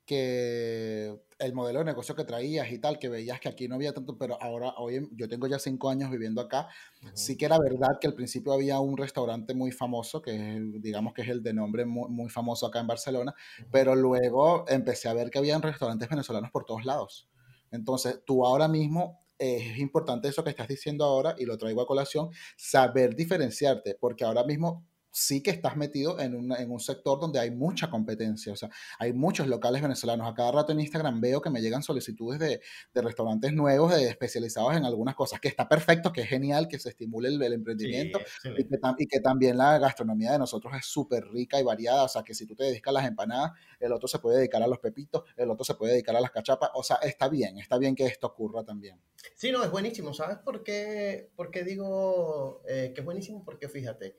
que 0.09 1.21
el 1.39 1.53
modelo 1.53 1.81
de 1.81 1.85
negocio 1.85 2.17
que 2.17 2.25
traías 2.25 2.73
y 2.73 2.79
tal, 2.79 2.99
que 2.99 3.11
veías 3.11 3.41
que 3.41 3.51
aquí 3.51 3.69
no 3.69 3.75
había 3.75 3.93
tanto, 3.93 4.17
pero 4.17 4.43
ahora, 4.43 4.73
hoy 4.79 5.07
yo 5.13 5.29
tengo 5.29 5.47
ya 5.47 5.59
cinco 5.59 5.91
años 5.91 6.11
viviendo 6.11 6.41
acá, 6.41 6.67
sí 7.13 7.37
que 7.37 7.45
era 7.45 7.59
verdad 7.59 7.99
que 8.01 8.07
al 8.07 8.15
principio 8.15 8.55
había 8.55 8.81
un 8.81 8.97
restaurante 8.97 9.55
muy 9.55 9.71
famoso, 9.71 10.23
que 10.23 10.33
digamos 10.81 11.13
que 11.13 11.23
es 11.23 11.29
el 11.29 11.43
de 11.43 11.53
nombre 11.53 11.85
muy, 11.85 12.31
famoso 12.31 12.67
acá 12.67 12.81
en 12.81 12.87
Barcelona, 12.87 13.35
pero 13.71 13.95
luego 13.95 14.65
empecé 14.67 15.11
a 15.11 15.13
ver 15.13 15.31
que 15.31 15.39
habían 15.39 15.61
restaurantes 15.61 16.09
venezolanos 16.09 16.51
por 16.51 16.65
todos 16.65 16.87
lados. 16.87 17.29
Entonces, 17.71 18.23
tú 18.25 18.47
ahora 18.47 18.67
mismo 18.67 19.21
es 19.39 19.79
importante 19.79 20.29
eso 20.29 20.43
que 20.43 20.51
estás 20.51 20.69
diciendo 20.69 21.05
ahora 21.05 21.35
y 21.39 21.45
lo 21.45 21.59
traigo 21.59 21.83
a 21.83 21.87
colación, 21.87 22.31
saber 22.57 23.15
diferenciarte, 23.15 23.95
porque 24.01 24.25
ahora 24.25 24.43
mismo 24.43 24.87
sí 25.11 25.43
que 25.43 25.51
estás 25.51 25.77
metido 25.77 26.19
en, 26.21 26.35
un 26.35 26.81
sector 26.81 27.19
donde 27.21 27.41
hay 27.41 27.51
mucha 27.51 27.91
competencia. 27.91 28.53
O 28.53 28.57
sea, 28.57 28.71
hay 28.99 29.13
muchos 29.13 29.47
locales 29.47 29.83
venezolanos. 29.83 30.29
A 30.29 30.35
cada 30.35 30.53
rato 30.53 30.73
en 30.73 30.81
Instagram 30.81 31.21
veo 31.21 31.41
que 31.41 31.51
me 31.51 31.61
llegan 31.61 31.83
solicitudes 31.83 32.39
de, 32.39 32.61
restaurantes 32.95 33.53
nuevos, 33.53 33.95
de 33.95 34.09
especializados 34.09 34.77
en 34.77 34.85
algunas 34.85 35.15
cosas, 35.15 35.41
que 35.41 35.49
está 35.49 35.69
perfecto, 35.69 36.13
que 36.13 36.23
es 36.23 36.29
genial, 36.29 36.69
que 36.69 36.79
se 36.79 36.91
estimule 36.91 37.29
el, 37.29 37.53
emprendimiento 37.53 38.19
y, 38.45 39.07
que, 39.07 39.21
también 39.21 39.57
la 39.57 39.79
gastronomía 39.79 40.33
de 40.33 40.39
nosotros 40.39 40.73
es 40.77 40.87
súper 40.87 41.25
rica 41.29 41.61
y 41.61 41.63
variada. 41.63 42.05
O 42.05 42.09
sea, 42.09 42.23
que 42.23 42.35
si 42.35 42.47
tú 42.47 42.55
te 42.55 42.65
dedicas 42.65 42.91
a 42.91 43.01
las 43.01 43.07
empanadas, 43.07 43.53
el 43.81 43.93
otro 43.93 44.09
se 44.09 44.19
puede 44.19 44.39
dedicar 44.39 44.63
a 44.63 44.67
los 44.67 44.79
pepitos, 44.79 45.25
el 45.37 45.51
otro 45.51 45.65
se 45.65 45.75
puede 45.75 45.93
dedicar 45.93 46.17
a 46.17 46.21
las 46.21 46.31
cachapas. 46.31 46.71
O 46.75 46.83
sea, 46.83 46.97
está 46.97 47.29
bien, 47.29 47.59
está 47.59 47.79
bien 47.79 47.95
que 47.95 48.07
esto 48.07 48.27
ocurra 48.27 48.65
también. 48.65 49.01
Sí, 49.35 49.51
no, 49.51 49.65
es 49.65 49.71
buenísimo. 49.71 50.13
¿Sabes 50.13 50.39
por 50.39 50.63
qué, 50.63 51.31
por 51.37 51.51
qué 51.51 51.65
digo 51.65 52.63
eh, 52.69 52.93
que 52.95 53.01
es 53.01 53.05
buenísimo? 53.05 53.45
Porque 53.45 53.69
fíjate, 53.69 54.17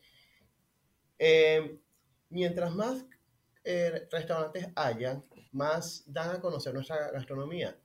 eh, 1.20 1.80
mientras 2.30 2.74
más 2.74 3.06
eh, 3.64 4.08
restaurantes 4.12 4.68
hayan, 4.76 5.24
más 5.52 6.04
dan 6.08 6.36
a 6.38 6.42
conocer 6.42 6.74
nuestra 6.74 7.12
gastronomía. 7.12 7.78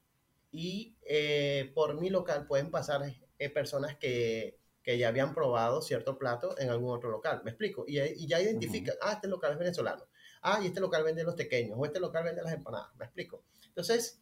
y 0.51 0.97
eh, 1.03 1.73
por 1.75 2.01
mi 2.01 2.11
local 2.11 2.47
pueden 2.47 2.71
pasar 2.71 3.03
eh, 3.39 3.51
personas 3.51 3.97
que, 3.97 4.57
que, 4.85 4.97
ya 4.99 5.09
habían 5.09 5.35
probado 5.35 5.83
cierto 5.83 6.17
plato 6.17 6.57
en 6.59 6.71
algún 6.71 6.95
otro 6.95 7.11
local. 7.11 7.43
¿Me 7.45 7.51
explico? 7.51 7.85
Y, 7.89 7.99
y 8.01 8.29
ya 8.29 8.41
identifican, 8.41 8.95
ah, 9.03 9.15
este 9.15 9.27
local 9.27 9.53
es 9.53 9.59
venezolano. 9.59 10.05
Ah, 10.43 10.61
y 10.63 10.67
este 10.67 10.81
local 10.81 11.03
vende 11.03 11.25
los 11.25 11.35
pequeños, 11.35 11.77
o 11.79 11.85
este 11.85 11.99
local 11.99 12.23
vende 12.23 12.43
las 12.43 12.53
empanadas. 12.53 12.95
¿Me 12.97 13.05
explico? 13.05 13.43
Entonces, 13.67 14.21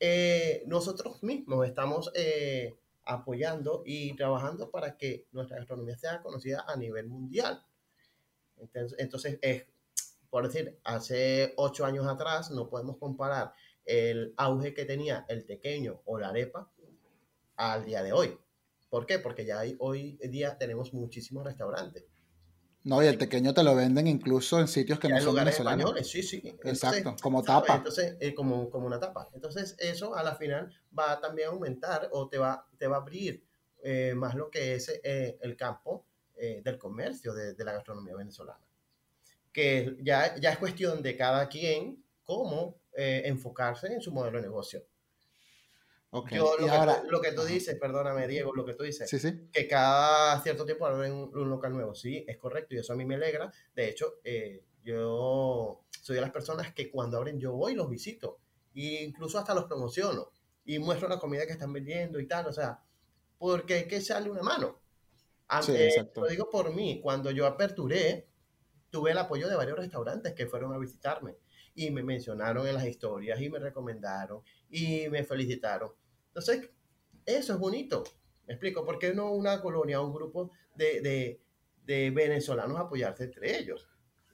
eh, 0.00 0.62
nosotros 0.66 1.22
mismos 1.22 1.66
estamos 1.66 2.10
apoyando 3.04 3.82
y 3.84 4.16
trabajando 4.16 4.70
para 4.70 4.96
que 4.96 5.26
nuestra 5.32 5.58
gastronomía 5.58 5.98
sea 5.98 6.22
conocida 6.22 6.64
a 6.66 6.76
nivel 6.76 7.08
mundial. 7.08 7.62
Entonces, 8.60 8.98
entonces 8.98 9.38
es, 9.42 9.64
por 10.30 10.46
decir, 10.46 10.78
hace 10.84 11.54
ocho 11.56 11.84
años 11.84 12.06
atrás 12.06 12.50
no 12.50 12.68
podemos 12.68 12.96
comparar 12.98 13.52
el 13.84 14.34
auge 14.36 14.74
que 14.74 14.84
tenía 14.84 15.24
el 15.28 15.44
pequeño 15.44 16.02
o 16.04 16.18
la 16.18 16.28
arepa 16.28 16.70
al 17.56 17.84
día 17.84 18.02
de 18.02 18.12
hoy. 18.12 18.38
¿Por 18.90 19.06
qué? 19.06 19.18
Porque 19.18 19.44
ya 19.44 19.60
hay, 19.60 19.76
hoy 19.80 20.18
día 20.22 20.56
tenemos 20.58 20.94
muchísimos 20.94 21.44
restaurantes. 21.44 22.04
No, 22.84 23.02
y 23.02 23.06
el 23.06 23.18
pequeño 23.18 23.52
te 23.52 23.62
lo 23.62 23.74
venden 23.74 24.06
incluso 24.06 24.60
en 24.60 24.68
sitios 24.68 24.98
que 24.98 25.08
no 25.08 25.20
son 25.20 25.34
venezolanos. 25.34 25.92
Sí, 26.08 26.22
sí. 26.22 26.42
Exacto, 26.64 27.16
como 27.20 27.42
tapa. 27.42 27.76
Entonces, 27.76 28.16
eh, 28.20 28.34
como, 28.34 28.70
como 28.70 28.86
una 28.86 28.98
tapa. 28.98 29.28
Entonces, 29.34 29.76
eso 29.78 30.14
a 30.14 30.22
la 30.22 30.36
final 30.36 30.72
va 30.96 31.20
también 31.20 31.48
a 31.48 31.52
aumentar 31.52 32.08
o 32.12 32.28
te 32.28 32.38
va, 32.38 32.66
te 32.78 32.86
va 32.86 32.96
a 32.96 33.00
abrir 33.00 33.44
eh, 33.82 34.14
más 34.16 34.34
lo 34.34 34.50
que 34.50 34.74
es 34.74 34.88
eh, 35.04 35.38
el 35.42 35.56
campo 35.56 36.06
del 36.38 36.78
comercio 36.78 37.34
de, 37.34 37.54
de, 37.54 37.64
la 37.64 37.72
gastronomía 37.72 38.14
venezolana. 38.14 38.64
Que 39.52 39.96
ya, 40.00 40.36
ya 40.36 40.50
es 40.50 40.58
cuestión 40.58 41.02
de 41.02 41.16
cada 41.16 41.48
quien 41.48 42.04
cómo 42.28 42.78
eh, 42.92 43.22
enfocarse 43.24 43.86
en 43.86 44.02
su 44.02 44.12
modelo 44.12 44.36
de 44.36 44.42
negocio. 44.42 44.84
Yo, 46.30 46.56
lo, 46.58 46.66
que 46.66 46.70
ahora, 46.70 47.00
tú, 47.02 47.10
lo, 47.10 47.20
que 47.20 47.32
tú, 47.32 47.44
dices, 47.44 47.76
perdóname 47.78 48.26
Diego, 48.26 48.54
lo 48.54 48.64
que 48.64 48.74
tú 48.74 48.82
dices, 48.82 49.10
que 49.52 49.68
cada 49.68 50.40
cierto 50.42 50.64
tiempo 50.64 50.84
abren 50.86 51.12
un, 51.12 51.48
local 51.48 51.72
nuevo, 51.72 51.94
sí, 51.94 52.24
es 52.26 52.36
correcto 52.36 52.74
y 52.74 52.78
eso 52.78 52.92
a 52.92 52.96
mí 52.96 53.04
me 53.04 53.14
alegra. 53.14 53.52
De 53.74 53.88
hecho, 53.88 54.14
eh, 54.24 54.64
yo 54.82 55.84
soy 56.02 56.16
de 56.16 56.20
las 56.20 56.30
personas 56.30 56.74
que 56.74 56.90
cuando 56.90 57.18
abren 57.18 57.38
yo 57.38 57.52
voy 57.52 57.72
y 57.72 57.76
los 57.76 57.88
visito, 57.88 58.40
e 58.74 59.04
incluso 59.04 59.38
hasta 59.38 59.54
los 59.54 59.64
promociono 59.64 60.32
y 60.64 60.78
muestro 60.78 61.08
la 61.08 61.18
comida 61.18 61.46
que 61.46 61.52
están 61.52 61.72
vendiendo 61.72 62.20
y 62.20 62.26
tal, 62.26 62.46
o 62.46 62.52
sea, 62.52 62.82
porque 63.38 63.74
hay 63.74 63.88
que 63.88 63.98
echarle 63.98 64.30
una 64.30 64.42
mano. 64.42 64.80
Sí, 65.56 65.72
lo 66.18 66.28
digo 66.28 66.50
por 66.50 66.74
mí, 66.74 67.00
cuando 67.02 67.30
yo 67.30 67.46
aperturé, 67.46 68.28
tuve 68.90 69.12
el 69.12 69.18
apoyo 69.18 69.48
de 69.48 69.56
varios 69.56 69.78
restaurantes 69.78 70.34
que 70.34 70.46
fueron 70.46 70.72
a 70.74 70.78
visitarme 70.78 71.36
y 71.74 71.90
me 71.90 72.02
mencionaron 72.02 72.66
en 72.66 72.74
las 72.74 72.86
historias 72.86 73.40
y 73.40 73.50
me 73.50 73.58
recomendaron 73.58 74.42
y 74.70 75.08
me 75.10 75.24
felicitaron. 75.24 75.92
Entonces, 76.28 76.70
eso 77.26 77.54
es 77.54 77.58
bonito. 77.58 78.04
Me 78.46 78.54
explico, 78.54 78.84
¿por 78.84 78.98
qué 78.98 79.14
no 79.14 79.32
una 79.32 79.60
colonia, 79.62 80.00
un 80.00 80.12
grupo 80.14 80.50
de, 80.74 81.00
de, 81.02 81.42
de 81.84 82.10
venezolanos 82.10 82.78
apoyarse 82.78 83.24
entre 83.24 83.58
ellos? 83.58 83.88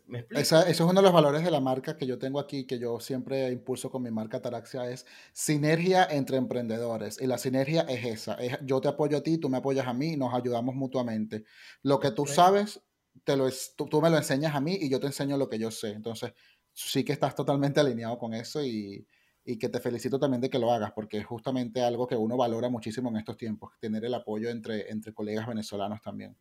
¿Me 0.06 0.18
explico? 0.18 0.40
eso 0.40 0.60
es 0.66 0.80
uno 0.80 0.92
de 0.92 1.02
los 1.02 1.12
valores 1.12 1.42
de 1.42 1.50
la 1.50 1.60
marca 1.60 1.96
que 1.96 2.06
yo 2.06 2.18
tengo 2.18 2.38
aquí, 2.38 2.66
que 2.66 2.78
yo 2.78 3.00
siempre 3.00 3.50
impulso 3.50 3.90
con 3.90 4.02
mi 4.02 4.10
marca 4.10 4.42
Taraxia, 4.42 4.90
es 4.90 5.06
sinergia 5.32 6.04
entre 6.04 6.36
emprendedores. 6.36 7.20
Y 7.20 7.26
la 7.26 7.38
sinergia 7.38 7.82
es 7.82 8.04
esa, 8.04 8.34
es 8.34 8.58
yo 8.62 8.80
te 8.80 8.88
apoyo 8.88 9.16
a 9.16 9.22
ti, 9.22 9.38
tú 9.38 9.48
me 9.48 9.58
apoyas 9.58 9.86
a 9.86 9.94
mí, 9.94 10.16
nos 10.16 10.34
ayudamos 10.34 10.74
mutuamente. 10.74 11.44
Lo 11.82 11.98
que 12.00 12.10
tú 12.10 12.26
sabes, 12.26 12.82
te 13.24 13.36
lo, 13.36 13.48
tú, 13.76 13.86
tú 13.86 14.02
me 14.02 14.10
lo 14.10 14.18
enseñas 14.18 14.54
a 14.54 14.60
mí 14.60 14.76
y 14.78 14.90
yo 14.90 15.00
te 15.00 15.06
enseño 15.06 15.38
lo 15.38 15.48
que 15.48 15.58
yo 15.58 15.70
sé. 15.70 15.92
Entonces, 15.92 16.34
sí 16.72 17.02
que 17.02 17.12
estás 17.12 17.34
totalmente 17.34 17.80
alineado 17.80 18.18
con 18.18 18.34
eso 18.34 18.62
y, 18.62 19.06
y, 19.44 19.56
que 19.56 19.70
te 19.70 19.80
felicito 19.80 20.18
también 20.18 20.42
de 20.42 20.50
que 20.50 20.58
lo 20.58 20.70
hagas, 20.70 20.92
porque 20.92 21.18
es 21.18 21.26
justamente 21.26 21.82
algo 21.82 22.06
que 22.06 22.16
uno 22.16 22.36
valora 22.36 22.68
muchísimo 22.68 23.08
en 23.08 23.16
estos 23.16 23.38
tiempos, 23.38 23.72
tener 23.80 24.04
el 24.04 24.12
apoyo 24.12 24.50
entre, 24.50 24.90
entre 24.90 25.14
colegas 25.14 25.46
venezolanos 25.46 26.02
también. 26.02 26.36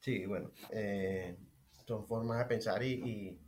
Sí, 0.00 0.26
bueno, 0.26 0.50
eh, 0.70 1.36
son 1.86 2.06
formas 2.06 2.38
de 2.38 2.44
pensar 2.46 2.82
y, 2.82 3.38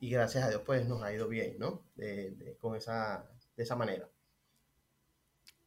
y, 0.00 0.10
gracias 0.10 0.44
a 0.44 0.48
Dios 0.48 0.62
pues 0.64 0.86
nos 0.86 1.02
ha 1.02 1.12
ido 1.12 1.28
bien, 1.28 1.58
¿no? 1.58 1.82
De, 1.94 2.56
con 2.60 2.76
esa, 2.76 3.28
de 3.56 3.62
esa 3.62 3.76
manera. 3.76 4.08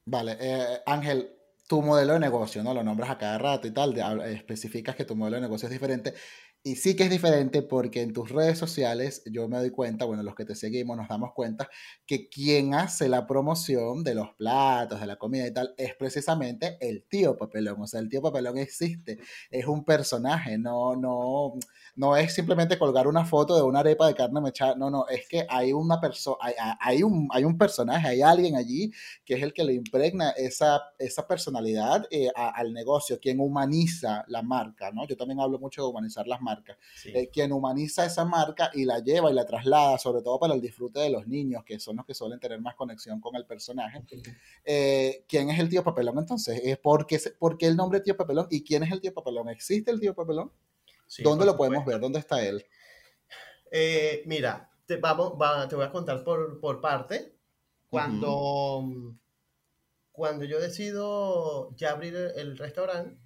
Vale, 0.06 0.38
eh, 0.40 0.82
Ángel, 0.86 1.38
tu 1.68 1.82
modelo 1.82 2.14
de 2.14 2.20
negocio, 2.20 2.64
¿no? 2.64 2.74
Lo 2.74 2.84
nombras 2.84 3.10
a 3.10 3.18
cada 3.18 3.38
rato 3.38 3.68
y 3.68 3.72
tal, 3.72 3.98
especificas 4.22 4.96
que 4.96 5.06
tu 5.06 5.16
modelo 5.16 5.36
de 5.36 5.42
negocio 5.42 5.68
es 5.68 5.74
diferente. 5.74 6.14
Y 6.68 6.76
sí 6.76 6.98
que 6.98 7.04
es 7.04 7.10
diferente 7.10 7.62
porque 7.62 8.02
en 8.02 8.12
tus 8.12 8.30
redes 8.30 8.58
sociales 8.60 9.24
yo 9.26 9.48
me 9.48 9.58
doy 9.58 9.70
cuenta, 9.70 10.04
bueno, 10.04 10.22
los 10.22 10.36
que 10.36 10.44
te 10.44 10.54
seguimos 10.54 10.98
nos 10.98 11.08
damos 11.08 11.32
cuenta 11.34 11.70
que 12.06 12.28
quien 12.28 12.74
hace 12.74 13.08
la 13.08 13.26
promoción 13.26 14.04
de 14.04 14.14
los 14.14 14.34
platos, 14.34 15.00
de 15.00 15.08
la 15.08 15.16
comida 15.16 15.48
y 15.48 15.54
tal, 15.54 15.74
es 15.78 15.96
precisamente 15.96 16.78
el 16.82 17.06
tío 17.08 17.38
Papelón. 17.38 17.82
O 17.82 17.88
sea, 17.88 18.02
el 18.02 18.10
tío 18.10 18.22
Papelón 18.22 18.58
existe, 18.58 19.18
es 19.50 19.66
un 19.66 19.86
personaje, 19.86 20.58
no, 20.58 20.98
no, 20.98 21.54
no 21.96 22.18
es 22.18 22.34
simplemente 22.34 22.78
colgar 22.78 23.08
una 23.08 23.24
foto 23.24 23.56
de 23.56 23.62
una 23.62 23.80
arepa 23.80 24.06
de 24.06 24.16
carne 24.16 24.42
mechada, 24.42 24.76
no, 24.76 24.90
no, 24.90 25.08
es 25.08 25.26
que 25.30 25.48
hay 25.50 25.72
una 25.72 26.02
persona, 26.02 26.36
hay, 26.42 26.54
hay, 26.82 27.02
un, 27.02 27.30
hay 27.32 27.46
un 27.46 27.58
personaje, 27.58 28.10
hay 28.10 28.22
alguien 28.22 28.58
allí 28.58 28.92
que 29.24 29.36
es 29.36 29.42
el 29.42 29.54
que 29.54 29.64
le 29.64 29.74
impregna 29.74 30.32
esa, 30.32 30.82
esa 31.00 31.26
personalidad 31.26 32.06
eh, 32.12 32.30
al 32.36 32.74
negocio, 32.74 33.22
quien 33.22 33.40
humaniza 33.40 34.26
la 34.28 34.42
marca, 34.42 34.92
¿no? 34.92 35.08
Yo 35.08 35.16
también 35.16 35.40
hablo 35.40 35.60
mucho 35.60 35.82
de 35.82 35.88
humanizar 35.88 36.28
las 36.28 36.42
marcas 36.42 36.57
eh, 37.06 37.30
quien 37.32 37.52
humaniza 37.52 38.06
esa 38.06 38.26
marca 38.26 38.72
y 38.74 38.86
la 38.86 39.00
lleva 39.00 39.30
y 39.32 39.34
la 39.34 39.46
traslada, 39.46 39.98
sobre 39.98 40.22
todo 40.22 40.40
para 40.40 40.54
el 40.54 40.62
disfrute 40.62 41.00
de 41.00 41.10
los 41.10 41.28
niños, 41.28 41.64
que 41.66 41.80
son 41.80 41.98
los 41.98 42.06
que 42.06 42.14
suelen 42.14 42.40
tener 42.40 42.60
más 42.60 42.76
conexión 42.76 43.20
con 43.20 43.36
el 43.36 43.46
personaje. 43.46 44.04
Eh, 44.64 45.26
¿Quién 45.28 45.50
es 45.50 45.60
el 45.60 45.70
tío 45.70 45.84
Papelón 45.84 46.18
entonces? 46.18 46.62
¿Es 46.64 46.78
porque, 46.78 47.20
porque 47.40 47.68
el 47.68 47.76
nombre 47.76 48.02
tío 48.02 48.16
Papelón? 48.16 48.48
¿Y 48.50 48.64
quién 48.64 48.84
es 48.84 48.92
el 48.92 49.02
tío 49.02 49.14
Papelón? 49.14 49.50
¿Existe 49.50 49.92
el 49.92 50.00
tío 50.00 50.14
Papelón? 50.14 50.52
¿Dónde 51.24 51.46
lo 51.46 51.56
podemos 51.56 51.86
ver? 51.86 52.00
¿Dónde 52.00 52.20
está 52.20 52.46
él? 52.46 52.66
Eh, 53.72 54.24
mira, 54.26 54.70
te, 54.86 54.98
vamos, 54.98 55.34
te 55.70 55.76
voy 55.76 55.86
a 55.86 55.92
contar 55.92 56.24
por, 56.24 56.60
por 56.60 56.82
parte. 56.82 57.34
Cuando, 57.90 58.84
cuando 60.12 60.44
yo 60.44 60.60
decido 60.60 61.74
ya 61.76 61.92
abrir 61.92 62.16
el 62.36 62.58
restaurante, 62.58 63.18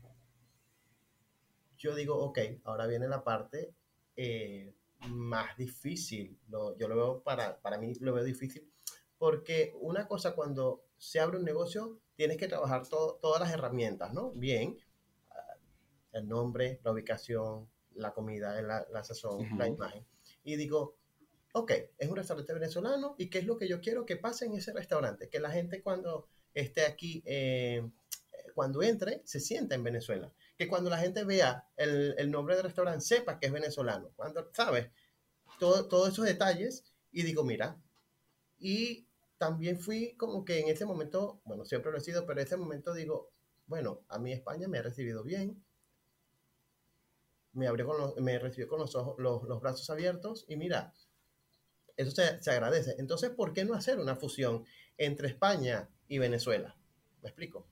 yo 1.82 1.96
digo, 1.96 2.16
ok, 2.16 2.40
ahora 2.64 2.86
viene 2.86 3.08
la 3.08 3.24
parte 3.24 3.74
eh, 4.16 4.74
más 5.08 5.58
difícil. 5.58 6.40
yo 6.48 6.88
lo 6.88 6.96
veo, 6.96 7.24
para, 7.24 7.60
para 7.60 7.78
mí 7.78 7.94
lo 8.00 8.14
veo 8.14 8.24
difícil, 8.24 8.72
porque 9.18 9.74
una 9.80 10.08
cosa 10.08 10.36
cuando 10.36 10.84
se 10.98 11.20
abre 11.20 11.38
un 11.38 11.44
negocio, 11.44 12.00
tienes 12.16 12.38
que 12.38 12.48
trabajar 12.48 12.88
todas 12.88 13.42
las 13.42 13.52
herramientas, 13.52 14.14
¿no? 14.14 14.32
Bien, 14.34 14.78
ah, 15.32 15.58
el 16.12 16.28
nombre, 16.28 16.80
la 16.84 16.92
ubicación, 16.92 17.68
la 17.96 18.14
comida, 18.14 18.62
la, 18.62 18.86
la 18.92 19.04
sazón, 19.04 19.58
la 19.58 19.68
imagen. 19.68 20.06
Y 20.44 20.56
digo, 20.56 20.98
ok, 21.54 21.72
es 21.98 22.10
un 22.10 22.16
restaurante 22.16 22.54
venezolano 22.54 23.16
y 23.18 23.30
qué 23.30 23.40
es 23.40 23.46
lo 23.46 23.58
que 23.58 23.68
yo 23.68 23.82
quiero 23.82 24.06
que 24.06 24.18
pase 24.18 24.46
en 24.46 24.54
ese 24.54 24.72
restaurante, 24.72 25.30
que 25.30 25.40
la 25.40 25.50
gente 25.50 25.82
cuando 25.82 26.28
esté 26.54 26.86
aquí, 26.86 27.24
eh, 27.26 27.90
cuando 28.54 28.84
entre, 28.84 29.22
se 29.26 29.40
sienta 29.40 29.74
en 29.74 29.84
Venezuela 29.84 30.32
que 30.62 30.68
cuando 30.68 30.92
la 30.92 31.00
gente 31.00 31.24
vea 31.24 31.68
el, 31.76 32.14
el 32.20 32.30
nombre 32.30 32.54
del 32.54 32.66
restaurante 32.66 33.04
sepa 33.04 33.40
que 33.40 33.48
es 33.48 33.52
venezolano. 33.52 34.12
Cuando, 34.16 34.48
¿sabes? 34.54 34.92
Todo, 35.60 35.88
todos 35.88 36.10
esos 36.10 36.24
detalles 36.24 36.84
y 37.12 37.24
digo, 37.24 37.44
mira, 37.44 37.82
y 38.60 39.08
también 39.40 39.80
fui 39.80 40.14
como 40.18 40.46
que 40.46 40.60
en 40.60 40.68
ese 40.70 40.86
momento, 40.86 41.42
bueno, 41.46 41.66
siempre 41.66 41.92
lo 41.92 41.98
he 41.98 42.02
sido, 42.02 42.28
pero 42.28 42.40
en 42.40 42.46
ese 42.46 42.58
momento 42.58 42.94
digo, 42.94 43.32
bueno, 43.66 44.02
a 44.08 44.20
mí 44.20 44.34
España 44.34 44.68
me 44.68 44.78
ha 44.78 44.84
recibido 44.84 45.24
bien, 45.24 45.66
me, 47.54 47.66
abrió 47.66 47.88
con 47.88 48.24
me 48.24 48.38
recibió 48.38 48.68
con 48.68 48.82
los, 48.82 48.94
ojos, 48.94 49.16
los, 49.18 49.42
los, 49.42 49.60
brazos 49.62 49.90
abiertos 49.90 50.46
y 50.48 50.58
mira, 50.58 50.94
eso 51.98 52.12
se, 52.12 52.40
se, 52.40 52.52
agradece. 52.52 52.98
Entonces, 53.00 53.32
¿por 53.32 53.54
qué 53.54 53.66
no 53.66 53.74
hacer 53.74 54.00
una 54.00 54.16
fusión 54.16 54.64
entre 54.96 55.28
España 55.28 55.90
y 56.08 56.20
Venezuela? 56.20 56.78
¿Me 57.24 57.30
explico? 57.30 57.66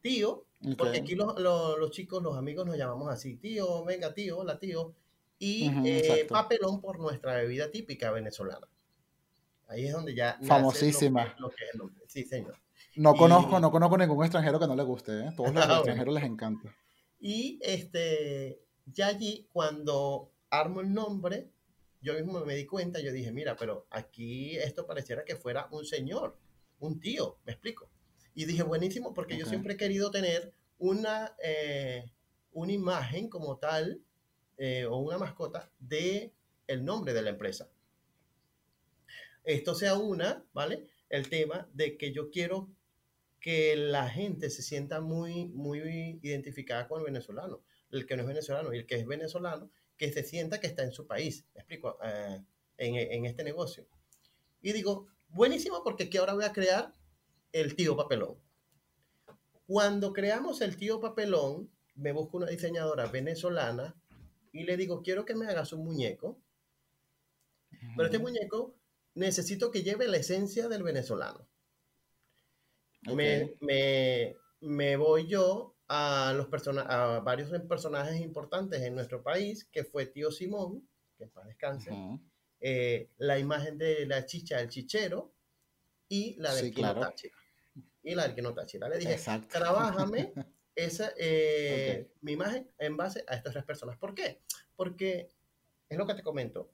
Tío 0.00 0.46
porque 0.76 0.98
aquí 0.98 1.14
los, 1.14 1.90
chicos, 1.90 2.22
los 2.22 2.36
amigos 2.36 2.66
nos 2.66 2.76
llamamos 2.76 3.10
así, 3.10 3.36
tío, 3.36 3.84
venga 3.84 4.12
tío, 4.12 4.38
hola 4.38 4.58
tío, 4.58 4.94
y 5.38 5.70
eh, 5.86 6.26
papelón 6.28 6.80
por 6.80 6.98
nuestra 6.98 7.34
bebida 7.34 7.70
típica 7.70 8.10
venezolana. 8.10 8.68
Ahí 9.68 9.86
es 9.86 9.92
donde 9.92 10.14
ya... 10.14 10.38
Famosísima. 10.42 11.34
Sí, 12.08 12.24
señor. 12.24 12.56
No 12.96 13.14
conozco, 13.14 13.60
no 13.60 13.70
conozco 13.70 13.96
ningún 13.96 14.24
extranjero 14.24 14.58
que 14.58 14.66
no 14.66 14.74
le 14.74 14.82
guste, 14.82 15.12
¿eh? 15.20 15.30
Todos 15.36 15.54
los 15.54 15.64
ah, 15.68 15.76
extranjeros 15.76 16.14
les 16.14 16.24
encanta. 16.24 16.74
Y 17.20 17.58
este, 17.62 18.60
ya 18.86 19.08
allí, 19.08 19.46
cuando 19.52 20.32
armo 20.50 20.80
el 20.80 20.92
nombre, 20.92 21.50
yo 22.02 22.14
mismo 22.14 22.44
me 22.44 22.54
di 22.54 22.66
cuenta, 22.66 23.00
yo 23.00 23.12
dije, 23.12 23.30
mira, 23.30 23.56
pero 23.56 23.86
aquí 23.90 24.56
esto 24.56 24.86
pareciera 24.86 25.24
que 25.24 25.36
fuera 25.36 25.68
un 25.70 25.84
señor, 25.84 26.36
un 26.80 26.98
tío, 26.98 27.38
me 27.44 27.52
explico. 27.52 27.88
Y 28.40 28.46
dije, 28.46 28.62
buenísimo, 28.62 29.12
porque 29.12 29.36
yo 29.36 29.44
siempre 29.44 29.74
he 29.74 29.76
querido 29.76 30.10
tener 30.10 30.54
una, 30.78 31.36
eh, 31.44 32.10
una 32.52 32.72
imagen 32.72 33.28
como 33.28 33.58
tal 33.58 34.00
eh, 34.56 34.86
o 34.86 34.96
una 34.96 35.18
mascota 35.18 35.70
de 35.78 36.32
el 36.66 36.82
nombre 36.82 37.12
de 37.12 37.20
la 37.20 37.28
empresa. 37.28 37.68
Esto 39.44 39.74
sea 39.74 39.98
una, 39.98 40.42
¿vale? 40.54 40.86
el 41.10 41.28
tema 41.28 41.68
de 41.74 41.98
que 41.98 42.12
yo 42.12 42.30
quiero 42.30 42.70
que 43.40 43.76
la 43.76 44.08
gente 44.08 44.48
se 44.48 44.62
sienta 44.62 45.02
muy, 45.02 45.44
muy 45.48 46.18
identificada 46.22 46.88
con 46.88 47.00
el 47.00 47.04
venezolano, 47.04 47.62
el 47.90 48.06
que 48.06 48.16
no 48.16 48.22
es 48.22 48.28
venezolano 48.28 48.72
y 48.72 48.78
el 48.78 48.86
que 48.86 48.94
es 48.94 49.06
venezolano, 49.06 49.70
que 49.98 50.10
se 50.10 50.24
sienta 50.24 50.60
que 50.60 50.66
está 50.66 50.82
en 50.82 50.92
su 50.92 51.06
país, 51.06 51.44
me 51.52 51.60
explico, 51.60 51.98
eh, 52.02 52.42
en, 52.78 52.94
en, 52.94 53.26
este 53.26 53.44
negocio. 53.44 53.86
Y 54.62 54.72
digo, 54.72 55.08
buenísimo 55.28 55.84
porque 55.84 56.04
aquí 56.04 56.16
ahora 56.16 56.32
voy 56.32 56.44
a 56.44 56.54
crear 56.54 56.94
el 57.52 57.74
tío 57.76 57.96
papelón. 57.96 58.36
Cuando 59.66 60.12
creamos 60.12 60.60
el 60.60 60.76
tío 60.76 61.00
papelón, 61.00 61.70
me 61.94 62.12
busco 62.12 62.38
una 62.38 62.46
diseñadora 62.46 63.06
venezolana 63.06 63.94
y 64.52 64.64
le 64.64 64.76
digo, 64.76 65.02
quiero 65.02 65.24
que 65.24 65.34
me 65.34 65.46
hagas 65.46 65.72
un 65.72 65.84
muñeco, 65.84 66.40
pero 67.96 68.06
este 68.06 68.18
muñeco 68.18 68.74
necesito 69.14 69.70
que 69.70 69.82
lleve 69.82 70.08
la 70.08 70.16
esencia 70.16 70.68
del 70.68 70.82
venezolano. 70.82 71.46
Me, 73.14 73.54
me, 73.60 74.36
me, 74.60 74.96
voy 74.96 75.26
yo 75.26 75.76
a, 75.88 76.34
los 76.36 76.48
a 76.78 77.20
varios 77.20 77.50
personajes 77.62 78.20
importantes 78.20 78.82
en 78.82 78.94
nuestro 78.94 79.22
país, 79.22 79.64
que 79.64 79.84
fue 79.84 80.06
Tío 80.06 80.30
Simón, 80.30 80.86
que 81.16 81.24
en 81.24 81.30
paz 81.30 81.46
descanse, 81.46 81.90
eh, 82.60 83.10
la 83.16 83.38
imagen 83.38 83.78
de 83.78 84.04
la 84.06 84.26
chicha, 84.26 84.60
el 84.60 84.68
chichero, 84.68 85.32
y 86.10 86.34
la 86.38 86.52
de 86.52 86.60
sí, 86.60 86.74
Y 88.02 88.14
la 88.14 88.28
del 88.28 88.54
Táchira. 88.54 88.88
Le 88.88 88.98
dije, 88.98 89.16
trabájame 89.48 90.32
esa, 90.74 91.12
eh, 91.16 92.10
mi 92.20 92.32
imagen 92.32 92.68
en 92.78 92.96
base 92.96 93.24
a 93.28 93.36
estas 93.36 93.52
tres 93.52 93.64
personas. 93.64 93.96
¿Por 93.96 94.14
qué? 94.14 94.42
Porque 94.74 95.30
es 95.88 95.96
lo 95.96 96.06
que 96.06 96.14
te 96.14 96.24
comento. 96.24 96.72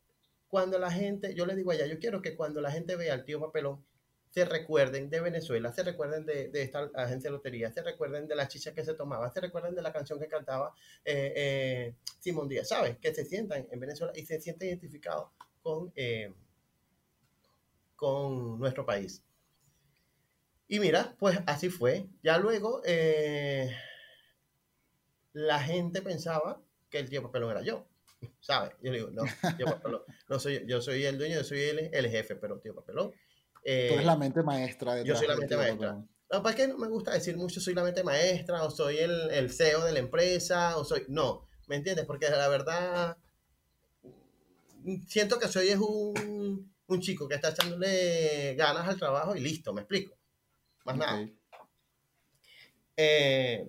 Cuando 0.48 0.78
la 0.78 0.90
gente, 0.90 1.34
yo 1.34 1.44
le 1.44 1.54
digo 1.54 1.70
allá, 1.70 1.86
yo 1.86 1.98
quiero 1.98 2.22
que 2.22 2.34
cuando 2.34 2.62
la 2.62 2.70
gente 2.70 2.96
vea 2.96 3.12
al 3.12 3.26
tío 3.26 3.38
papelón, 3.38 3.84
se 4.30 4.46
recuerden 4.46 5.10
de 5.10 5.20
Venezuela, 5.20 5.70
se 5.72 5.82
recuerden 5.82 6.24
de, 6.24 6.50
esta 6.54 6.90
agencia 6.94 7.28
de 7.28 7.36
lotería, 7.36 7.70
se 7.70 7.82
recuerden 7.82 8.26
de 8.26 8.36
la 8.36 8.48
chicha 8.48 8.72
que 8.72 8.84
se 8.84 8.94
tomaba, 8.94 9.30
se 9.30 9.40
recuerden 9.40 9.74
de 9.74 9.82
la 9.82 9.92
canción 9.92 10.18
que 10.18 10.28
cantaba 10.28 10.72
eh, 11.04 11.32
eh, 11.36 11.94
Simón 12.20 12.48
Díaz, 12.48 12.68
¿sabes? 12.68 12.96
Que 12.98 13.14
se 13.14 13.26
sientan 13.26 13.66
en 13.70 13.80
Venezuela 13.80 14.12
y 14.16 14.24
se 14.24 14.40
sienten 14.40 14.68
identificados 14.68 15.30
con, 15.62 15.92
eh, 15.94 16.32
con 17.96 18.58
nuestro 18.58 18.86
país. 18.86 19.22
Y 20.68 20.80
mira, 20.80 21.16
pues 21.18 21.40
así 21.46 21.70
fue. 21.70 22.08
Ya 22.22 22.38
luego 22.38 22.82
la 25.32 25.60
gente 25.60 26.02
pensaba 26.02 26.62
que 26.88 26.98
el 26.98 27.10
tío 27.10 27.22
papelón 27.22 27.50
era 27.50 27.62
yo. 27.62 27.86
¿Sabes? 28.40 28.72
Yo 28.82 28.92
digo, 28.92 29.10
no, 29.10 29.22
tío 29.56 29.66
papelón, 29.66 30.02
no 30.28 30.38
soy 30.38 30.64
yo, 30.66 30.80
soy 30.80 31.04
el 31.04 31.18
dueño, 31.18 31.36
yo 31.36 31.44
soy 31.44 31.60
el, 31.60 31.90
el 31.92 32.08
jefe, 32.08 32.36
pero 32.36 32.58
tío 32.60 32.74
papelón 32.74 33.12
Tú 33.66 33.72
eres 33.72 34.04
la 34.04 34.16
mente 34.16 34.44
maestra. 34.44 35.02
Yo 35.02 35.16
soy 35.16 35.26
la 35.26 35.36
mente 35.36 35.56
maestra. 35.56 36.04
No, 36.30 36.42
para 36.42 36.54
que 36.54 36.68
no 36.68 36.78
me 36.78 36.86
gusta 36.88 37.12
decir 37.12 37.36
mucho 37.36 37.60
soy 37.60 37.74
la 37.74 37.82
mente 37.82 38.04
maestra 38.04 38.62
o 38.62 38.70
soy 38.70 38.98
el, 38.98 39.30
el 39.30 39.50
CEO 39.50 39.84
de 39.84 39.92
la 39.92 39.98
empresa 39.98 40.76
o 40.76 40.84
soy... 40.84 41.04
No, 41.08 41.48
¿me 41.66 41.76
entiendes? 41.76 42.04
Porque 42.04 42.30
la 42.30 42.48
verdad 42.48 43.16
siento 45.08 45.40
que 45.40 45.48
soy 45.48 45.68
es 45.68 45.78
un, 45.78 46.72
un 46.88 47.00
chico 47.00 47.28
que 47.28 47.34
está 47.34 47.50
echándole 47.50 48.54
ganas 48.54 48.88
al 48.88 48.98
trabajo 48.98 49.34
y 49.34 49.40
listo, 49.40 49.72
me 49.72 49.82
explico. 49.82 50.16
Más 50.84 50.96
nada. 50.96 51.28
Eh, 52.96 53.68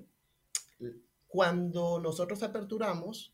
cuando 1.27 1.99
nosotros 1.99 2.41
aperturamos, 2.43 3.34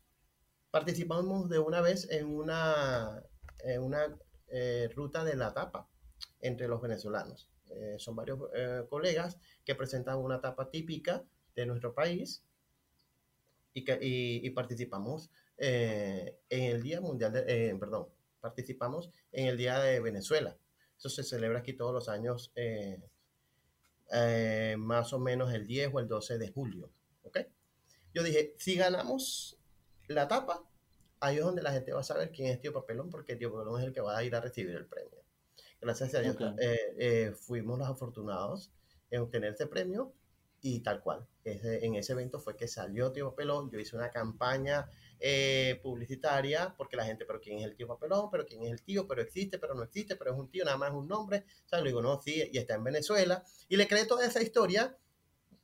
participamos 0.70 1.48
de 1.48 1.58
una 1.58 1.80
vez 1.80 2.08
en 2.10 2.26
una, 2.26 3.22
en 3.60 3.82
una 3.82 4.16
eh, 4.48 4.88
ruta 4.94 5.24
de 5.24 5.36
la 5.36 5.52
tapa 5.52 5.88
entre 6.40 6.68
los 6.68 6.80
venezolanos. 6.80 7.48
Eh, 7.70 7.96
son 7.98 8.14
varios 8.14 8.38
eh, 8.54 8.84
colegas 8.88 9.38
que 9.64 9.74
presentan 9.74 10.18
una 10.18 10.36
etapa 10.36 10.70
típica 10.70 11.24
de 11.56 11.66
nuestro 11.66 11.94
país 11.94 12.44
y, 13.72 13.84
que, 13.84 13.98
y, 14.00 14.48
participamos 14.50 15.30
eh, 15.56 16.38
en 16.48 16.64
el 16.64 16.82
Día 16.82 17.00
Mundial 17.00 17.32
de, 17.32 17.76
perdón, 17.80 18.08
participamos 18.44 19.10
en 19.32 19.46
el 19.46 19.56
Día 19.56 19.78
de 19.78 20.00
Venezuela. 20.00 20.54
Eso 20.98 21.08
se 21.08 21.24
celebra 21.24 21.60
aquí 21.60 21.72
todos 21.72 21.94
los 21.94 22.10
años, 22.10 22.52
más 24.78 25.12
o 25.14 25.18
menos 25.18 25.50
el 25.52 25.66
10 25.66 25.90
o 25.94 26.00
el 26.00 26.08
12 26.08 26.36
de 26.36 26.48
julio. 26.52 26.90
¿ok? 27.22 27.38
Yo 28.12 28.22
dije, 28.22 28.54
si 28.58 28.76
ganamos 28.76 29.58
la 30.08 30.24
etapa, 30.24 30.62
ahí 31.20 31.38
es 31.38 31.44
donde 31.44 31.62
la 31.62 31.72
gente 31.72 31.92
va 31.92 32.00
a 32.00 32.04
saber 32.04 32.30
quién 32.30 32.48
es 32.48 32.60
Tío 32.60 32.72
Papelón, 32.72 33.10
porque 33.10 33.34
Tío 33.34 33.50
Papelón 33.50 33.80
es 33.80 33.86
el 33.86 33.92
que 33.94 34.02
va 34.02 34.16
a 34.16 34.22
ir 34.22 34.34
a 34.34 34.40
recibir 34.40 34.76
el 34.76 34.86
premio. 34.86 35.24
Gracias 35.80 36.14
a 36.14 36.20
Dios 36.20 36.36
eh, 36.58 36.78
eh, 36.98 37.32
fuimos 37.34 37.78
los 37.78 37.88
afortunados 37.88 38.70
en 39.10 39.20
obtener 39.20 39.52
este 39.52 39.66
premio 39.66 40.12
y 40.60 40.80
tal 40.80 41.00
cual. 41.02 41.26
en 41.44 41.94
ese 41.94 42.12
evento 42.12 42.40
fue 42.40 42.56
que 42.56 42.68
salió 42.68 43.12
Tío 43.12 43.30
Papelón, 43.30 43.70
yo 43.70 43.78
hice 43.78 43.96
una 43.96 44.10
campaña 44.10 44.88
eh, 45.20 45.80
publicitaria 45.82 46.74
porque 46.76 46.96
la 46.96 47.04
gente, 47.04 47.24
pero 47.24 47.40
¿quién 47.40 47.58
es 47.58 47.64
el 47.64 47.76
tío 47.76 47.86
Papelón? 47.86 48.30
¿Pero 48.30 48.44
quién 48.46 48.62
es 48.62 48.72
el 48.72 48.82
tío? 48.82 49.06
¿Pero 49.06 49.22
existe? 49.22 49.58
¿Pero 49.58 49.74
no 49.74 49.82
existe? 49.82 50.16
¿Pero 50.16 50.32
es 50.32 50.38
un 50.38 50.50
tío? 50.50 50.64
Nada 50.64 50.76
más 50.76 50.90
es 50.90 50.96
un 50.96 51.08
nombre. 51.08 51.44
O 51.64 51.68
sea, 51.68 51.80
le 51.80 51.86
digo, 51.86 52.02
no, 52.02 52.20
sí, 52.20 52.48
y 52.52 52.58
está 52.58 52.74
en 52.74 52.84
Venezuela. 52.84 53.44
Y 53.68 53.76
le 53.76 53.88
creé 53.88 54.06
toda 54.06 54.26
esa 54.26 54.42
historia 54.42 54.96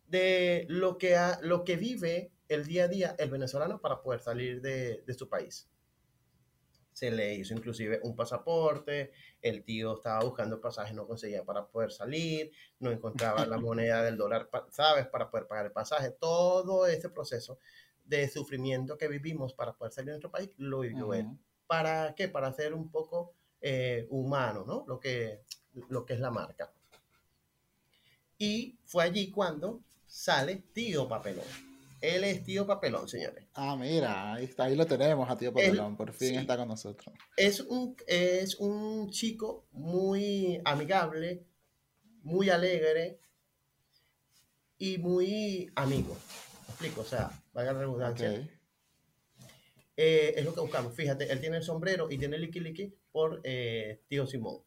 de 0.09 0.67
lo 0.69 0.99
que, 0.99 1.17
lo 1.43 1.65
que 1.65 1.77
vive 1.77 2.33
el 2.49 2.67
día 2.67 2.85
a 2.85 2.89
día 2.89 3.15
el 3.19 3.31
venezolano 3.31 3.81
para 3.81 4.03
poder 4.03 4.21
salir 4.21 4.61
de, 4.61 5.03
de 5.07 5.15
su 5.15 5.29
país 5.29 5.71
se 7.01 7.11
le 7.11 7.35
hizo 7.35 7.55
inclusive 7.55 7.99
un 8.03 8.15
pasaporte, 8.15 9.13
el 9.41 9.65
tío 9.65 9.95
estaba 9.95 10.23
buscando 10.23 10.61
pasaje, 10.61 10.93
no 10.93 11.07
conseguía 11.07 11.43
para 11.45 11.67
poder 11.67 11.93
salir, 11.93 12.53
no 12.79 12.91
encontraba 12.91 13.47
la 13.47 13.57
moneda 13.59 14.03
del 14.03 14.19
dólar, 14.19 14.51
¿sabes? 14.71 15.07
Para 15.07 15.31
poder 15.31 15.47
pagar 15.47 15.65
el 15.65 15.73
pasaje. 15.73 16.11
Todo 16.11 16.87
ese 16.87 17.09
proceso 17.09 17.59
de 18.11 18.29
sufrimiento 18.29 18.99
que 18.99 19.09
vivimos 19.09 19.55
para 19.55 19.73
poder 19.73 19.93
salir 19.93 20.07
de 20.07 20.13
nuestro 20.13 20.31
país, 20.31 20.51
lo 20.59 20.81
vivió 20.81 21.15
él. 21.15 21.27
¿Para 21.67 22.15
qué? 22.15 22.29
Para 22.29 22.53
ser 22.53 22.75
un 22.75 22.91
poco 22.91 23.33
eh, 23.61 24.07
humano, 24.11 24.65
¿no? 24.67 24.85
Lo 24.87 24.99
que, 25.01 25.41
lo 25.89 26.05
que 26.05 26.15
es 26.15 26.21
la 26.21 26.31
marca. 26.31 26.73
Y 28.37 28.79
fue 28.85 29.05
allí 29.05 29.31
cuando 29.31 29.81
sale 30.07 30.57
Tío 30.73 31.09
Papelón 31.09 31.71
él 32.01 32.25
es 32.25 32.43
tío 32.43 32.67
Papelón, 32.67 33.09
señores. 33.09 33.45
Ah, 33.55 33.77
mira, 33.77 34.35
ahí, 34.35 34.45
está, 34.45 34.65
ahí 34.65 34.75
lo 34.75 34.87
tenemos 34.87 35.29
a 35.29 35.37
tío 35.37 35.53
Papelón, 35.53 35.97
por 35.97 36.13
fin 36.13 36.37
está 36.37 36.57
con 36.57 36.69
nosotros. 36.69 37.15
Es 37.37 37.61
un, 37.61 37.95
es 38.07 38.55
un 38.57 39.11
chico 39.11 39.67
muy 39.73 40.61
amigable, 40.65 41.45
muy 42.23 42.49
alegre 42.49 43.19
y 44.79 44.97
muy 44.99 45.71
amigo. 45.75 46.17
¿Me 46.67 46.73
explico? 46.73 47.03
O 47.03 47.05
sea, 47.05 47.31
vaya 47.53 47.73
la 47.73 47.81
redundancia. 47.81 48.49
Eh, 49.97 50.35
es 50.37 50.45
lo 50.45 50.55
que 50.55 50.61
buscamos. 50.61 50.95
Fíjate, 50.95 51.31
él 51.31 51.41
tiene 51.41 51.59
el 51.59 51.63
sombrero 51.63 52.11
y 52.11 52.19
tiene 52.19 52.37
el 52.37 52.43
liqui 52.43 52.95
por 53.13 53.41
eh, 53.45 54.03
tío 54.09 54.27
Simón. 54.27 54.63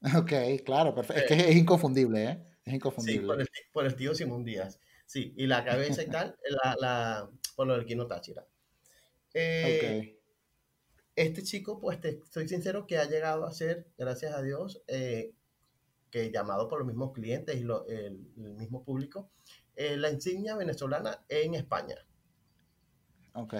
Ok, 0.16 0.32
claro, 0.64 0.94
perfecto. 0.94 1.34
Es 1.34 1.42
que 1.42 1.50
es 1.50 1.56
inconfundible, 1.56 2.24
¿eh? 2.24 2.44
Es 2.64 2.74
inconfundible. 2.74 3.20
Sí, 3.20 3.26
por 3.26 3.40
el, 3.40 3.48
por 3.72 3.86
el 3.86 3.96
tío 3.96 4.14
Simón 4.14 4.44
Díaz. 4.44 4.80
Sí, 5.06 5.34
y 5.36 5.46
la 5.46 5.64
cabeza 5.64 6.02
y 6.02 6.06
tal, 6.10 6.36
la, 6.62 6.76
la, 6.78 7.30
por 7.56 7.66
lo 7.66 7.74
del 7.74 7.84
Kino 7.84 8.06
Táchira. 8.06 8.46
Eh, 9.34 10.18
este 11.16 11.42
chico, 11.42 11.80
pues 11.80 12.00
te, 12.00 12.20
soy 12.30 12.48
sincero 12.48 12.86
que 12.86 12.98
ha 12.98 13.04
llegado 13.06 13.44
a 13.44 13.52
ser, 13.52 13.88
gracias 13.98 14.34
a 14.34 14.42
Dios, 14.42 14.82
eh, 14.86 15.32
que 16.10 16.30
llamado 16.30 16.68
por 16.68 16.78
los 16.78 16.86
mismos 16.86 17.12
clientes 17.12 17.56
y 17.56 17.66
el, 17.92 18.18
mismo 18.36 18.84
público, 18.84 19.30
eh, 19.78 19.96
la 19.96 20.10
insignia 20.10 20.56
venezolana 20.56 21.24
en 21.28 21.54
España. 21.54 21.94
Ok. 23.34 23.54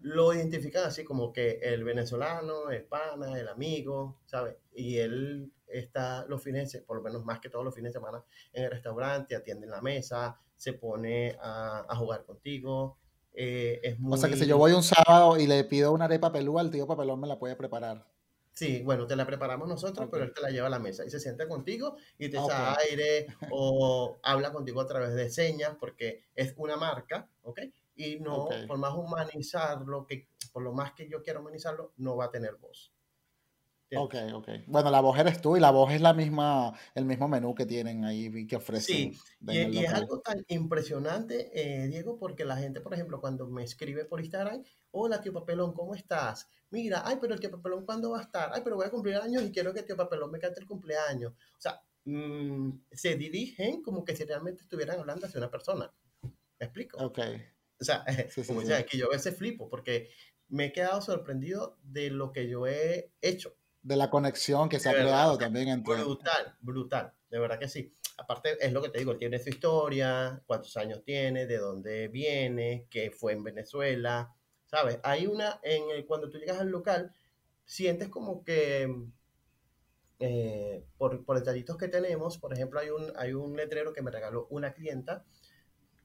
Lo 0.00 0.32
identifican 0.32 0.84
así 0.84 1.04
como 1.04 1.30
que 1.30 1.58
el 1.62 1.84
venezolano, 1.84 2.70
el 2.70 2.84
pana, 2.84 3.38
el 3.38 3.46
amigo, 3.48 4.18
¿sabes? 4.24 4.56
Y 4.74 4.96
él 4.96 5.52
está 5.66 6.24
los 6.26 6.42
fines, 6.42 6.82
por 6.86 6.96
lo 6.96 7.02
menos 7.02 7.26
más 7.26 7.38
que 7.38 7.50
todos 7.50 7.66
los 7.66 7.74
fines 7.74 7.92
de 7.92 8.00
semana, 8.00 8.24
en 8.54 8.64
el 8.64 8.70
restaurante, 8.70 9.36
atiende 9.36 9.66
en 9.66 9.72
la 9.72 9.82
mesa, 9.82 10.40
se 10.56 10.72
pone 10.72 11.36
a, 11.38 11.94
jugar 11.96 12.24
contigo. 12.24 12.96
Eh, 13.34 13.78
es 13.82 13.98
O 14.02 14.16
sea 14.16 14.30
que 14.30 14.36
si 14.36 14.46
yo 14.46 14.56
voy 14.56 14.72
un 14.72 14.82
sábado 14.82 15.38
y 15.38 15.46
le 15.46 15.64
pido 15.64 15.92
una 15.92 16.06
arepa 16.06 16.32
pelúa, 16.32 16.62
el 16.62 16.70
tío 16.70 16.86
papelón 16.86 17.20
me 17.20 17.28
la 17.28 17.38
puede 17.38 17.56
preparar. 17.56 18.06
Sí, 18.52 18.82
bueno, 18.82 19.06
te 19.06 19.16
la 19.16 19.26
preparamos 19.26 19.66
nosotros, 19.66 20.08
pero 20.10 20.24
él 20.24 20.32
te 20.34 20.42
la 20.42 20.50
lleva 20.50 20.66
a 20.66 20.70
la 20.70 20.78
mesa 20.78 21.04
y 21.06 21.10
se 21.10 21.20
sienta 21.20 21.48
contigo 21.48 21.96
y 22.18 22.28
te 22.28 22.36
echa 22.36 22.76
aire 22.78 23.26
o 23.50 24.18
habla 24.22 24.52
contigo 24.52 24.80
a 24.80 24.86
través 24.86 25.14
de 25.14 25.30
señas 25.30 25.76
porque 25.80 26.24
es 26.34 26.52
una 26.58 26.76
marca, 26.76 27.28
¿ok? 27.42 27.60
Y 27.96 28.20
no, 28.20 28.48
por 28.66 28.78
más 28.78 28.94
humanizarlo, 28.94 30.06
que 30.06 30.28
por 30.52 30.62
lo 30.62 30.72
más 30.72 30.92
que 30.92 31.08
yo 31.08 31.22
quiera 31.22 31.40
humanizarlo, 31.40 31.92
no 31.96 32.16
va 32.16 32.26
a 32.26 32.30
tener 32.30 32.56
voz. 32.56 32.92
Ok, 33.96 34.14
ok. 34.32 34.48
Bueno, 34.66 34.90
la 34.90 35.00
voz 35.00 35.18
eres 35.18 35.40
tú 35.40 35.56
y 35.56 35.60
la 35.60 35.70
voz 35.70 35.92
es 35.92 36.00
la 36.00 36.14
misma, 36.14 36.72
el 36.94 37.04
mismo 37.04 37.28
menú 37.28 37.54
que 37.54 37.66
tienen 37.66 38.04
ahí 38.04 38.46
que 38.46 38.56
ofrecen. 38.56 39.12
Sí, 39.12 39.20
y, 39.48 39.78
es 39.78 39.92
algo 39.92 40.20
tan 40.20 40.44
impresionante, 40.48 41.50
eh, 41.52 41.88
Diego, 41.88 42.18
porque 42.18 42.44
la 42.44 42.56
gente, 42.56 42.80
por 42.80 42.94
ejemplo, 42.94 43.20
cuando 43.20 43.46
me 43.46 43.64
escribe 43.64 44.04
por 44.04 44.20
Instagram, 44.20 44.62
hola 44.92 45.20
tío 45.20 45.32
Papelón, 45.32 45.72
¿cómo 45.72 45.94
estás? 45.94 46.48
Mira, 46.70 47.02
ay, 47.04 47.18
pero 47.20 47.34
el 47.34 47.40
tío 47.40 47.50
Papelón, 47.50 47.84
¿cuándo 47.84 48.10
va 48.10 48.20
a 48.20 48.22
estar? 48.22 48.50
Ay, 48.52 48.62
pero 48.64 48.76
voy 48.76 48.86
a 48.86 48.90
cumplir 48.90 49.16
años 49.16 49.42
y 49.42 49.52
quiero 49.52 49.74
que 49.74 49.82
tío 49.82 49.96
Papelón 49.96 50.30
me 50.30 50.38
cante 50.38 50.60
el 50.60 50.66
cumpleaños. 50.66 51.32
O 51.32 51.60
sea, 51.60 51.82
mm, 52.04 52.70
se 52.90 53.16
dirigen 53.16 53.82
como 53.82 54.04
que 54.04 54.16
si 54.16 54.24
realmente 54.24 54.62
estuvieran 54.62 54.98
hablando 54.98 55.26
hacia 55.26 55.38
una 55.38 55.50
persona. 55.50 55.92
¿Me 56.22 56.66
explico? 56.66 56.98
Ok. 57.04 57.18
O 57.80 57.84
sea, 57.84 58.04
como 58.46 58.60
decía, 58.60 58.86
que 58.86 58.96
yo 58.96 59.06
a 59.06 59.10
veces 59.10 59.36
flipo 59.36 59.68
porque 59.68 60.10
me 60.48 60.66
he 60.66 60.72
quedado 60.72 61.00
sorprendido 61.00 61.78
de 61.82 62.10
lo 62.10 62.30
que 62.32 62.48
yo 62.48 62.66
he 62.66 63.10
hecho. 63.20 63.56
De 63.82 63.96
la 63.96 64.10
conexión 64.10 64.68
que 64.68 64.78
se 64.78 64.88
ha 64.88 64.92
creado 64.92 65.36
también 65.38 65.68
entre... 65.68 65.96
Brutal, 65.96 66.56
brutal, 66.60 67.12
de 67.30 67.38
verdad 67.38 67.58
que 67.58 67.68
sí. 67.68 67.94
Aparte, 68.18 68.56
es 68.64 68.72
lo 68.72 68.80
que 68.82 68.90
te 68.90 68.98
digo, 68.98 69.16
tiene 69.16 69.38
su 69.38 69.48
historia, 69.48 70.42
cuántos 70.46 70.76
años 70.76 71.02
tiene, 71.04 71.46
de 71.46 71.58
dónde 71.58 72.08
viene, 72.08 72.86
qué 72.90 73.10
fue 73.10 73.32
en 73.32 73.42
Venezuela, 73.42 74.32
¿sabes? 74.66 75.00
Hay 75.02 75.26
una, 75.26 75.58
en 75.62 76.06
cuando 76.06 76.30
tú 76.30 76.38
llegas 76.38 76.60
al 76.60 76.68
local, 76.68 77.12
sientes 77.64 78.08
como 78.08 78.44
que, 78.44 78.88
eh, 80.20 80.84
por, 80.96 81.24
por 81.24 81.38
detallitos 81.38 81.76
que 81.76 81.88
tenemos, 81.88 82.38
por 82.38 82.52
ejemplo, 82.52 82.78
hay 82.78 82.90
un, 82.90 83.12
hay 83.16 83.32
un 83.32 83.56
letrero 83.56 83.92
que 83.92 84.02
me 84.02 84.10
regaló 84.10 84.46
una 84.50 84.72
clienta 84.72 85.24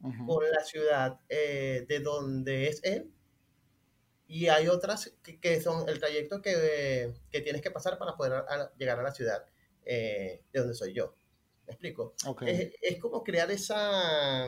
con 0.01 0.43
la 0.51 0.63
ciudad 0.63 1.19
eh, 1.27 1.85
de 1.87 1.99
donde 1.99 2.67
es 2.67 2.83
él, 2.83 3.11
y 4.27 4.47
hay 4.47 4.67
otras 4.67 5.13
que, 5.23 5.61
son 5.61 5.87
el 5.87 5.99
trayecto 5.99 6.41
que, 6.41 7.13
que, 7.31 7.41
tienes 7.41 7.61
que 7.61 7.71
pasar 7.71 7.97
para 7.97 8.15
poder 8.15 8.43
llegar 8.77 8.99
a 8.99 9.03
la 9.03 9.11
ciudad 9.11 9.45
eh, 9.85 10.43
de 10.51 10.59
donde 10.59 10.75
soy 10.75 10.93
yo. 10.93 11.15
¿Me 11.65 11.73
explico? 11.73 12.13
Es, 12.41 12.73
es, 12.81 12.99
como 12.99 13.23
crear 13.23 13.49
esa, 13.51 14.47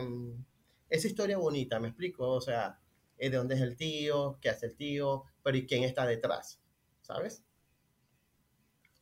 esa 0.88 1.06
historia 1.06 1.38
bonita, 1.38 1.78
¿me 1.80 1.88
explico? 1.88 2.28
O 2.28 2.40
sea, 2.40 2.78
de 3.18 3.30
dónde 3.30 3.54
es 3.54 3.60
el 3.60 3.76
tío, 3.76 4.38
qué 4.40 4.50
hace 4.50 4.66
el 4.66 4.76
tío, 4.76 5.24
pero 5.42 5.56
¿y 5.56 5.66
quién 5.66 5.84
está 5.84 6.06
detrás? 6.06 6.60
¿Sabes? 7.02 7.42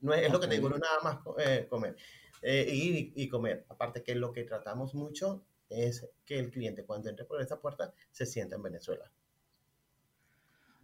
No 0.01 0.15
es, 0.15 0.31
lo 0.31 0.41
que 0.41 0.47
te 0.47 0.55
digo, 0.55 0.69
no 0.69 0.79
nada 0.79 1.01
más 1.03 1.19
eh, 1.39 1.67
comer 1.69 1.97
eh, 2.43 2.67
y, 2.69 3.13
y, 3.17 3.29
comer. 3.29 3.67
Aparte 3.69 4.03
que 4.03 4.15
lo 4.15 4.33
que 4.33 4.45
tratamos 4.45 4.95
mucho 4.95 5.45
es 5.69 6.09
que 6.25 6.39
el 6.39 6.51
cliente 6.51 6.85
cuando 6.85 7.11
entre 7.11 7.25
por 7.25 7.41
esta 7.41 7.61
puerta 7.61 7.93
se 8.13 8.27
sienta 8.27 8.57
en 8.57 8.63
Venezuela. 8.63 9.11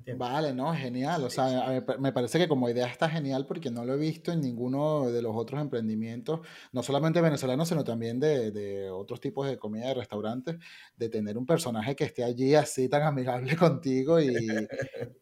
Vale, 0.06 0.52
no, 0.52 0.72
genial. 0.74 1.24
O 1.24 1.30
sea, 1.30 1.82
me 1.98 2.12
parece 2.12 2.38
que 2.38 2.46
como 2.46 2.68
idea 2.68 2.86
está 2.86 3.08
genial 3.08 3.46
porque 3.46 3.70
no 3.70 3.84
lo 3.84 3.94
he 3.94 3.96
visto 3.96 4.30
en 4.32 4.40
ninguno 4.42 5.10
de 5.10 5.22
los 5.22 5.34
otros 5.34 5.60
emprendimientos, 5.60 6.40
no 6.72 6.82
solamente 6.82 7.22
venezolanos, 7.22 7.68
sino 7.68 7.82
también 7.84 8.20
de, 8.20 8.50
de 8.52 8.90
otros 8.90 9.18
tipos 9.20 9.46
de 9.48 9.58
comida 9.58 9.88
de 9.88 9.94
restaurantes, 9.94 10.56
de 10.96 11.08
tener 11.08 11.38
un 11.38 11.46
personaje 11.46 11.96
que 11.96 12.04
esté 12.04 12.22
allí 12.22 12.54
así 12.54 12.88
tan 12.88 13.02
amigable 13.02 13.56
contigo 13.56 14.20
y, 14.20 14.68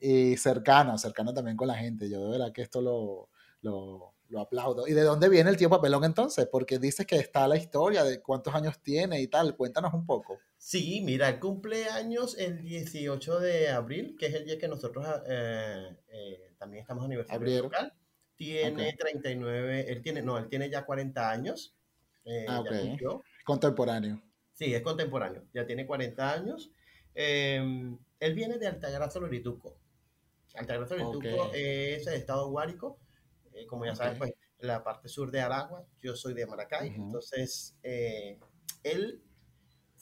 y 0.01 0.37
cercano, 0.37 0.99
cercano 0.99 1.33
también 1.33 1.57
con 1.57 1.69
la 1.69 1.75
gente. 1.75 2.11
Yo 2.11 2.23
de 2.25 2.31
verdad 2.31 2.53
que 2.53 2.63
esto 2.63 2.83
lo, 2.83 3.31
lo, 3.63 4.15
lo 4.29 4.41
aplaudo. 4.41 4.87
¿Y 4.89 4.93
de 4.93 5.03
dónde 5.03 5.29
viene 5.29 5.51
el 5.51 5.57
tío 5.57 5.71
Papelón 5.71 6.05
entonces? 6.05 6.49
Porque 6.51 6.79
dices 6.79 7.07
que 7.07 7.17
está 7.17 7.47
la 7.49 7.57
historia 7.57 8.05
de 8.05 8.21
cuántos 8.21 8.55
años 8.55 8.81
tiene 8.83 9.21
y 9.21 9.29
tal. 9.29 9.57
Cuéntanos 9.57 9.95
un 9.95 10.05
poco. 10.07 10.43
Sí, 10.65 11.03
mira, 11.05 11.41
cumple 11.41 11.87
años 11.87 12.37
el 12.39 12.63
18 12.63 13.41
de 13.41 13.71
abril, 13.71 14.17
que 14.17 14.27
es 14.27 14.35
el 14.35 14.45
día 14.45 14.59
que 14.59 14.69
nosotros 14.69 15.05
eh, 15.27 15.97
eh, 16.07 16.55
también 16.57 16.83
estamos 16.83 17.05
aniversario 17.05 17.63
local. 17.65 17.93
Tiene 18.37 18.93
39, 18.93 19.87
él 19.89 20.03
tiene, 20.03 20.23
no, 20.23 20.39
él 20.39 20.49
tiene 20.49 20.71
ya 20.71 20.85
40 20.85 21.31
años. 21.31 21.75
Eh, 22.25 22.47
ah, 22.49 22.63
Contemporáneo. 23.45 24.23
Sí, 24.53 24.73
es 24.73 24.83
contemporáneo. 24.83 25.45
Ya 25.53 25.67
tiene 25.67 25.85
40 25.85 26.33
años. 26.33 26.71
Em, 27.13 27.99
él 28.21 28.35
viene 28.35 28.59
de 28.59 28.69
Altagracia, 28.69 29.21
Lorituco. 29.21 29.77
Altagracia, 30.55 30.97
Lorituco 30.97 31.51
es 31.55 32.07
el 32.07 32.15
estado 32.15 32.49
Guárico 32.51 33.01
eh, 33.55 33.67
como 33.67 33.85
ya 33.85 33.95
sabes, 33.95 34.19
pues 34.19 34.33
la 34.59 34.85
parte 34.85 35.09
sur 35.09 35.31
de 35.31 35.41
Aragua, 35.41 35.85
yo 36.01 36.15
soy 36.15 36.35
de 36.35 36.47
Maracay, 36.47 36.89
entonces 36.89 37.77
eh, 37.83 38.39
él 38.85 39.21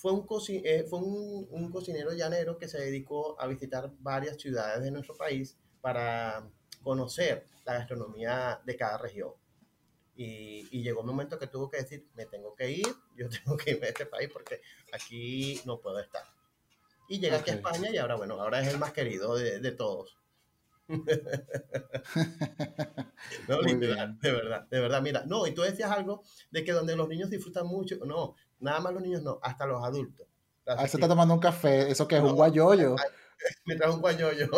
fue, 0.00 0.12
un, 0.12 0.26
eh, 0.48 0.86
fue 0.88 0.98
un, 0.98 1.70
cocinero 1.70 2.12
llanero 2.14 2.56
que 2.56 2.68
se 2.68 2.78
dedicó 2.78 3.38
a 3.38 3.46
visitar 3.46 3.92
varias 3.98 4.40
ciudades 4.40 4.82
de 4.82 4.90
nuestro 4.90 5.14
país 5.14 5.58
para 5.82 6.50
conocer 6.82 7.46
la 7.66 7.74
gastronomía 7.74 8.62
de 8.64 8.76
cada 8.76 8.96
región. 8.96 9.32
Y, 10.16 10.82
llegó 10.82 11.00
un 11.00 11.06
momento 11.06 11.38
que 11.38 11.48
tuvo 11.48 11.70
que 11.70 11.78
decir, 11.78 12.06
me 12.14 12.24
tengo 12.24 12.54
que 12.54 12.70
ir, 12.70 12.86
yo 13.14 13.28
tengo 13.44 13.58
que 13.58 13.72
irme 13.72 13.86
a 13.86 13.90
este 13.90 14.06
país 14.06 14.30
porque 14.32 14.62
aquí 14.92 15.60
no 15.66 15.80
puedo 15.80 16.00
estar. 16.00 16.24
Y 17.10 17.20
llega 17.20 17.38
aquí 17.38 17.50
a 17.50 17.54
España 17.54 17.90
y 17.90 17.98
ahora, 17.98 18.16
bueno, 18.16 18.40
ahora 18.40 18.60
es 18.62 18.68
el 18.68 18.78
más 18.78 18.92
querido 18.92 19.34
de, 19.34 19.60
de 19.60 19.72
todos. 19.72 20.16
no, 23.48 23.62
literal, 23.62 24.18
de 24.18 24.32
verdad, 24.32 24.66
de 24.68 24.80
verdad. 24.80 25.02
Mira, 25.02 25.24
no, 25.26 25.46
y 25.46 25.52
tú 25.52 25.62
decías 25.62 25.90
algo 25.90 26.22
de 26.50 26.64
que 26.64 26.72
donde 26.72 26.96
los 26.96 27.08
niños 27.08 27.30
disfrutan 27.30 27.66
mucho, 27.66 27.96
no, 28.04 28.34
nada 28.58 28.80
más 28.80 28.92
los 28.92 29.02
niños 29.02 29.22
no, 29.22 29.38
hasta 29.42 29.66
los 29.66 29.82
adultos. 29.84 30.26
Ah, 30.66 30.86
se 30.86 30.96
está 30.96 31.08
tomando 31.08 31.34
un 31.34 31.40
café, 31.40 31.90
¿eso 31.90 32.06
que 32.06 32.16
es 32.16 32.22
un 32.22 32.34
guayoyo? 32.34 32.96
Me 33.64 33.74
trajo 33.74 33.94
un 33.94 34.00
guayoyo. 34.00 34.48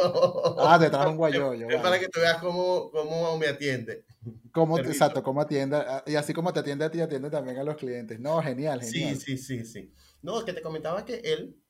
Ah, 0.58 0.78
te 0.78 0.90
trajo 0.90 1.10
un 1.10 1.16
guayoyo. 1.18 1.68
Es 1.68 1.80
para 1.80 2.00
que 2.00 2.08
tú 2.08 2.20
veas 2.20 2.38
cómo, 2.38 2.90
cómo 2.90 3.38
me 3.38 3.46
atiende. 3.46 4.04
Cómo, 4.52 4.78
exacto, 4.78 5.22
cómo 5.22 5.40
atiende, 5.40 5.76
ah, 5.76 6.02
y 6.06 6.16
así 6.16 6.32
como 6.32 6.52
te 6.52 6.60
atiende 6.60 6.84
a 6.84 6.90
ti, 6.90 7.00
atiende 7.00 7.30
también 7.30 7.58
a 7.58 7.64
los 7.64 7.76
clientes. 7.76 8.18
No, 8.18 8.42
genial, 8.42 8.80
genial. 8.80 9.16
Sí, 9.16 9.36
sí, 9.36 9.38
sí, 9.38 9.64
sí. 9.64 9.94
No, 10.20 10.38
es 10.38 10.44
que 10.44 10.52
te 10.52 10.62
comentaba 10.62 11.04
que 11.04 11.20
él 11.24 11.61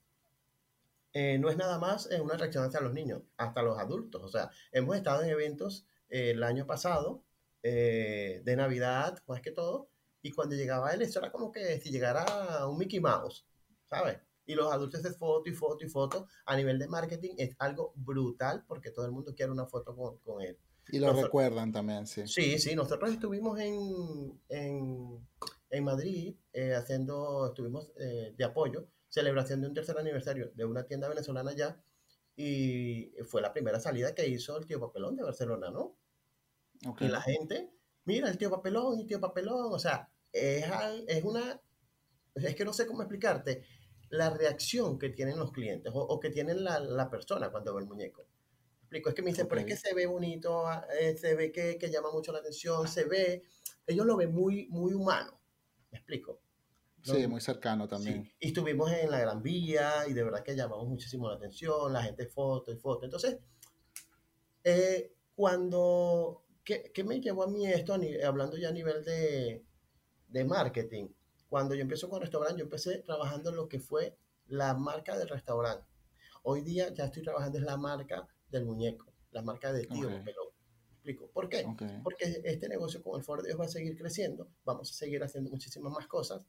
eh, 1.12 1.38
no 1.38 1.50
es 1.50 1.56
nada 1.56 1.78
más 1.78 2.10
eh, 2.10 2.20
una 2.20 2.36
reacción 2.36 2.64
hacia 2.64 2.80
los 2.80 2.94
niños, 2.94 3.22
hasta 3.36 3.62
los 3.62 3.78
adultos. 3.78 4.22
O 4.22 4.28
sea, 4.28 4.50
hemos 4.70 4.96
estado 4.96 5.22
en 5.22 5.30
eventos 5.30 5.86
eh, 6.08 6.30
el 6.30 6.42
año 6.42 6.66
pasado 6.66 7.24
de 7.62 8.54
Navidad, 8.56 9.22
más 9.28 9.40
que 9.40 9.52
todo, 9.52 9.88
y 10.20 10.32
cuando 10.32 10.56
llegaba 10.56 10.92
él, 10.92 11.02
eso 11.02 11.20
era 11.20 11.30
como 11.30 11.52
que 11.52 11.80
si 11.80 11.92
llegara 11.92 12.66
un 12.66 12.76
Mickey 12.76 12.98
Mouse, 12.98 13.46
¿sabes? 13.88 14.18
Y 14.46 14.56
los 14.56 14.72
adultos 14.72 15.00
de 15.04 15.12
foto 15.12 15.48
y 15.48 15.52
foto 15.52 15.84
y 15.84 15.88
foto, 15.88 16.26
a 16.46 16.56
nivel 16.56 16.76
de 16.80 16.88
marketing 16.88 17.34
es 17.38 17.54
algo 17.60 17.92
brutal 17.94 18.64
porque 18.66 18.90
todo 18.90 19.06
el 19.06 19.12
mundo 19.12 19.32
quiere 19.36 19.52
una 19.52 19.66
foto 19.66 19.94
con, 19.94 20.18
con 20.18 20.42
él. 20.42 20.58
Y 20.88 20.98
lo 20.98 21.12
recuerdan 21.12 21.70
también, 21.70 22.04
sí. 22.04 22.26
Sí, 22.26 22.58
sí, 22.58 22.74
nosotros 22.74 23.12
estuvimos 23.12 23.60
en, 23.60 24.40
en, 24.48 25.24
en 25.70 25.84
Madrid 25.84 26.34
haciendo, 26.76 27.46
estuvimos 27.46 27.94
de 27.94 28.44
apoyo 28.44 28.88
celebración 29.12 29.60
de 29.60 29.66
un 29.66 29.74
tercer 29.74 29.98
aniversario 29.98 30.50
de 30.54 30.64
una 30.64 30.84
tienda 30.84 31.06
venezolana 31.06 31.52
ya 31.52 31.78
y 32.34 33.12
fue 33.26 33.42
la 33.42 33.52
primera 33.52 33.78
salida 33.78 34.14
que 34.14 34.26
hizo 34.26 34.56
el 34.56 34.66
tío 34.66 34.80
Papelón 34.80 35.16
de 35.16 35.22
Barcelona, 35.22 35.70
¿no? 35.70 35.98
Y 36.98 37.08
la 37.08 37.20
gente, 37.20 37.70
mira, 38.04 38.30
el 38.30 38.38
tío 38.38 38.50
Papelón 38.50 38.98
y 38.98 39.06
tío 39.06 39.20
Papelón, 39.20 39.70
o 39.70 39.78
sea, 39.78 40.10
es, 40.32 40.64
es 41.08 41.22
una, 41.24 41.60
es 42.34 42.56
que 42.56 42.64
no 42.64 42.72
sé 42.72 42.86
cómo 42.86 43.02
explicarte 43.02 43.66
la 44.08 44.30
reacción 44.30 44.98
que 44.98 45.10
tienen 45.10 45.38
los 45.38 45.52
clientes 45.52 45.92
o, 45.94 46.18
que 46.18 46.30
tienen 46.30 46.64
la, 46.64 46.80
la, 46.80 47.10
persona 47.10 47.50
cuando 47.50 47.74
ve 47.74 47.82
el 47.82 47.88
muñeco. 47.88 48.26
Explico, 48.80 49.10
es 49.10 49.14
que 49.14 49.22
me 49.22 49.30
dicen, 49.30 49.46
pero 49.46 49.60
es 49.60 49.66
que 49.66 49.76
se 49.76 49.92
ve 49.92 50.06
bonito, 50.06 50.66
ah, 50.66 50.86
eh, 50.98 51.18
se 51.18 51.34
ve 51.34 51.52
que, 51.52 51.76
que, 51.76 51.90
llama 51.90 52.10
mucho 52.10 52.32
la 52.32 52.38
atención, 52.38 52.88
se 52.88 53.04
ve, 53.04 53.42
ellos 53.86 54.06
lo 54.06 54.16
ven 54.16 54.32
muy, 54.32 54.68
muy 54.68 54.94
humano, 54.94 55.38
me 55.90 55.98
explico. 55.98 56.40
Sí, 57.02 57.26
muy 57.26 57.40
cercano 57.40 57.88
también. 57.88 58.30
Y 58.38 58.48
estuvimos 58.48 58.90
en 58.92 59.10
la 59.10 59.20
Gran 59.20 59.42
Vía 59.42 60.06
y 60.08 60.12
de 60.12 60.22
verdad 60.22 60.42
que 60.42 60.54
llamamos 60.54 60.86
muchísimo 60.88 61.28
la 61.28 61.34
atención, 61.34 61.92
la 61.92 62.02
gente 62.02 62.26
foto 62.26 62.72
y 62.72 62.76
foto. 62.76 63.04
Entonces, 63.04 63.38
eh, 64.62 65.12
cuando, 65.34 66.44
¿qué, 66.64 66.92
¿qué, 66.94 67.02
me 67.02 67.20
llevó 67.20 67.42
a 67.42 67.48
mí 67.48 67.66
esto, 67.66 67.96
hablando 68.24 68.56
ya 68.56 68.68
a 68.68 68.72
nivel 68.72 69.04
de, 69.04 69.64
de 70.28 70.44
marketing? 70.44 71.08
Cuando 71.48 71.74
yo 71.74 71.82
empecé 71.82 72.08
con 72.08 72.20
restaurante, 72.20 72.58
yo 72.58 72.64
empecé 72.64 72.98
trabajando 72.98 73.50
en 73.50 73.56
lo 73.56 73.68
que 73.68 73.80
fue 73.80 74.16
la 74.46 74.74
marca 74.74 75.18
del 75.18 75.28
restaurante. 75.28 75.86
Hoy 76.44 76.62
día 76.62 76.92
ya 76.94 77.06
estoy 77.06 77.22
trabajando 77.22 77.58
en 77.58 77.66
la 77.66 77.76
marca 77.76 78.28
del 78.48 78.64
muñeco, 78.64 79.12
la 79.32 79.42
marca 79.42 79.72
de 79.72 79.86
tío 79.86 80.06
okay. 80.06 80.34
explico. 80.92 81.30
¿Por 81.32 81.48
qué? 81.48 81.66
Porque 82.04 82.40
este 82.44 82.68
negocio 82.68 83.02
con 83.02 83.18
el 83.18 83.24
Ford 83.24 83.44
Dios 83.44 83.58
va 83.58 83.64
a 83.64 83.68
seguir 83.68 83.96
creciendo, 83.96 84.48
vamos 84.64 84.90
a 84.90 84.94
seguir 84.94 85.22
haciendo 85.22 85.50
muchísimas 85.50 85.92
más 85.92 86.06
cosas 86.06 86.42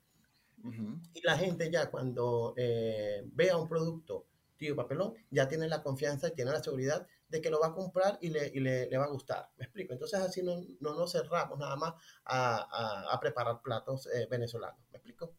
y 1.13 1.21
la 1.23 1.37
gente 1.37 1.69
ya 1.69 1.91
cuando 1.91 2.53
eh, 2.57 3.21
vea 3.33 3.57
un 3.57 3.67
producto 3.67 4.27
tío 4.55 4.75
papelón, 4.75 5.13
ya 5.29 5.47
tiene 5.47 5.67
la 5.67 5.83
confianza 5.83 6.27
y 6.29 6.31
tiene 6.35 6.51
la 6.51 6.63
seguridad 6.63 7.05
de 7.27 7.41
que 7.41 7.49
lo 7.49 7.59
va 7.59 7.67
a 7.67 7.73
comprar 7.73 8.17
y 8.21 8.29
le, 8.29 8.49
y 8.53 8.59
le, 8.59 8.87
le 8.89 8.97
va 8.97 9.05
a 9.05 9.09
gustar. 9.09 9.49
¿Me 9.57 9.65
explico? 9.65 9.91
Entonces 9.93 10.19
así 10.21 10.41
no, 10.41 10.61
no 10.79 10.93
nos 10.95 11.11
cerramos 11.11 11.59
nada 11.59 11.75
más 11.75 11.95
a, 12.23 13.07
a, 13.09 13.13
a 13.13 13.19
preparar 13.19 13.61
platos 13.61 14.07
eh, 14.07 14.27
venezolanos. 14.29 14.79
¿Me 14.91 14.97
explico? 14.99 15.35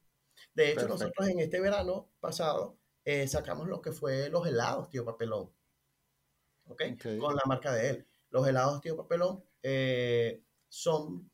De 0.55 0.64
hecho, 0.64 0.87
Perfecto. 0.87 1.05
nosotros 1.05 1.29
en 1.29 1.41
este 1.41 1.61
verano 1.61 2.11
pasado 2.20 2.77
eh, 3.05 3.27
sacamos 3.29 3.68
lo 3.68 3.81
que 3.81 3.93
fue 3.93 4.29
los 4.29 4.47
helados 4.47 4.91
tío 4.91 5.05
papelón. 5.05 5.51
¿Okay? 6.66 6.93
¿Ok? 6.93 7.18
Con 7.18 7.35
la 7.35 7.43
marca 7.47 7.72
de 7.72 7.91
él. 7.91 8.07
Los 8.31 8.47
helados 8.47 8.81
tío 8.81 8.97
papelón 8.97 9.43
eh, 9.62 10.43
son 10.68 11.31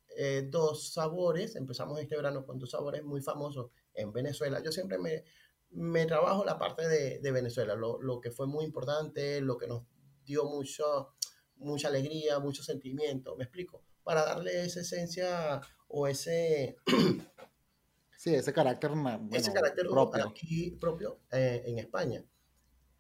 dos 0.51 0.93
sabores. 0.93 1.57
Empezamos 1.57 1.99
este 1.99 2.15
verano 2.15 2.45
con 2.45 2.59
dos 2.59 2.71
sabores 2.71 3.03
muy 3.03 3.23
famosos 3.23 3.71
en 4.01 4.13
Venezuela. 4.13 4.63
Yo 4.63 4.73
siempre 4.73 4.99
me, 4.99 5.25
me 5.71 6.07
trabajo 6.07 6.45
la 6.45 6.59
parte 6.59 6.89
de, 6.89 7.19
de 7.21 7.33
Venezuela, 7.33 7.75
lo, 7.75 8.01
lo, 8.01 8.21
que 8.21 8.31
fue 8.31 8.47
muy 8.47 8.65
importante, 8.65 9.41
lo 9.41 9.57
que 9.57 9.69
nos 9.69 9.85
dio 10.25 10.45
mucho, 10.45 11.15
mucha 11.57 11.89
alegría, 11.89 12.39
mucho 12.39 12.63
sentimiento, 12.63 13.37
me 13.37 13.45
explico, 13.45 13.83
para 14.03 14.25
darle 14.25 14.65
esa 14.65 14.81
esencia 14.81 15.61
o 15.89 16.07
ese... 16.07 16.77
sí, 18.17 18.35
ese 18.35 18.53
carácter, 18.53 18.91
bueno, 18.91 19.29
ese 19.33 19.53
carácter 19.53 19.87
propio, 19.89 20.29
aquí, 20.29 20.71
propio 20.73 21.21
eh, 21.31 21.63
en 21.67 21.79
España. 21.79 22.25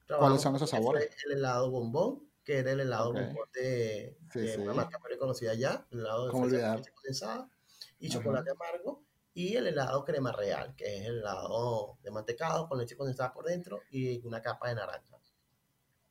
¿Cuáles 0.07 0.41
son 0.41 0.57
esos 0.57 0.71
sabores? 0.71 1.09
El 1.25 1.39
helado 1.39 1.71
bombón, 1.71 2.29
que 2.45 2.59
era 2.59 2.73
el 2.73 2.81
helado 2.81 3.13
bombón 3.13 3.49
de, 3.55 4.19
una 4.59 4.75
marca 4.75 4.99
muy 4.99 5.11
reconocida 5.11 5.55
ya, 5.55 5.87
el 5.91 6.01
helado 6.01 6.47
de 6.47 6.77
leche 6.77 6.93
condensada 6.93 7.49
y 7.99 8.09
chocolate 8.09 8.51
amargo, 8.51 9.05
y 9.35 9.55
el 9.55 9.67
helado 9.67 10.05
crema 10.05 10.33
real, 10.33 10.75
que 10.77 10.97
es 10.97 11.07
el 11.07 11.19
helado 11.19 11.99
de 12.03 12.11
mantecado 12.11 12.69
con 12.69 12.79
leche 12.79 12.97
condensada 12.97 13.33
por 13.33 13.45
dentro 13.45 13.81
y 13.91 14.25
una 14.27 14.43
capa 14.43 14.69
de 14.69 14.75
naranja. 14.77 15.21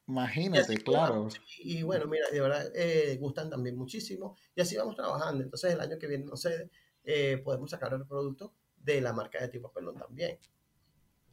Imagínate, 0.09 0.77
claro. 0.77 1.27
Y, 1.59 1.83
bueno, 1.83 2.07
mira, 2.07 2.27
de 2.31 2.41
verdad 2.41 2.71
eh, 2.73 3.15
gustan 3.19 3.47
también 3.47 3.77
muchísimo 3.77 4.35
y 4.55 4.61
así 4.61 4.75
vamos 4.75 4.95
trabajando. 4.95 5.43
Entonces 5.43 5.73
el 5.73 5.79
año 5.79 5.99
que 5.99 6.07
viene, 6.07 6.25
no 6.25 6.35
sé, 6.35 6.71
eh, 7.03 7.37
podemos 7.43 7.69
sacar 7.69 7.93
el 7.93 8.07
producto 8.07 8.55
de 8.75 9.01
la 9.01 9.13
marca 9.13 9.39
de 9.39 9.49
tipo 9.49 9.71
pelón 9.71 9.97
también. 9.97 10.39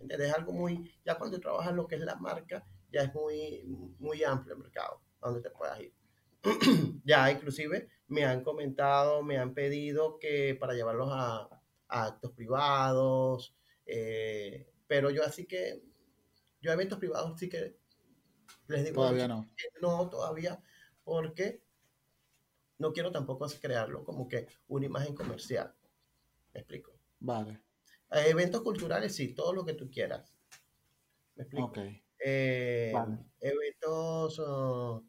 Es 0.07 0.35
algo 0.35 0.53
muy, 0.53 0.95
ya 1.07 1.17
cuando 1.17 1.41
trabajas 1.41 1.75
lo 1.75 1.87
que 1.87 1.95
es 1.95 2.03
la 2.03 2.17
marca, 2.17 2.67
ya 2.93 3.01
es 3.01 3.15
muy, 3.15 3.63
muy 3.99 4.23
amplio 4.23 4.55
el 4.55 4.61
mercado, 4.61 5.01
a 5.23 5.31
donde 5.31 5.41
te 5.41 5.51
puedas 5.51 5.81
ir. 5.81 5.95
ya 7.05 7.31
inclusive 7.31 7.89
me 8.09 8.27
han 8.27 8.45
comentado, 8.45 9.23
me 9.23 9.39
han 9.39 9.55
pedido 9.55 10.19
que 10.19 10.55
para 10.55 10.75
llevarlos 10.75 11.09
a, 11.13 11.56
actos 11.89 12.33
privados, 12.33 13.55
eh, 13.87 14.73
pero 14.87 15.11
yo 15.11 15.25
así 15.25 15.47
que, 15.47 15.83
yo 16.61 16.71
a 16.71 16.75
eventos 16.75 16.99
privados 16.99 17.39
sí 17.39 17.49
que 17.49 17.79
les 18.69 18.85
digo 18.85 18.97
todavía 18.97 19.29
no. 19.29 19.47
no 19.81 20.09
todavía, 20.09 20.63
porque 21.05 21.63
no 22.79 22.93
quiero 22.93 23.13
tampoco 23.13 23.47
crearlo 23.61 24.05
como 24.05 24.29
que 24.29 24.49
una 24.69 24.87
imagen 24.87 25.15
comercial. 25.15 25.75
¿Me 26.53 26.61
explico? 26.61 26.93
Vale. 27.21 27.61
eventos 28.11 28.63
culturales, 28.63 29.15
sí, 29.15 29.35
todo 29.35 29.53
lo 29.53 29.65
que 29.65 29.75
tú 29.75 29.91
quieras. 29.91 30.35
¿Me 31.35 31.45
explico? 31.45 31.73
Eh, 32.19 32.93
eventos 33.41 34.39
uh, 34.39 35.03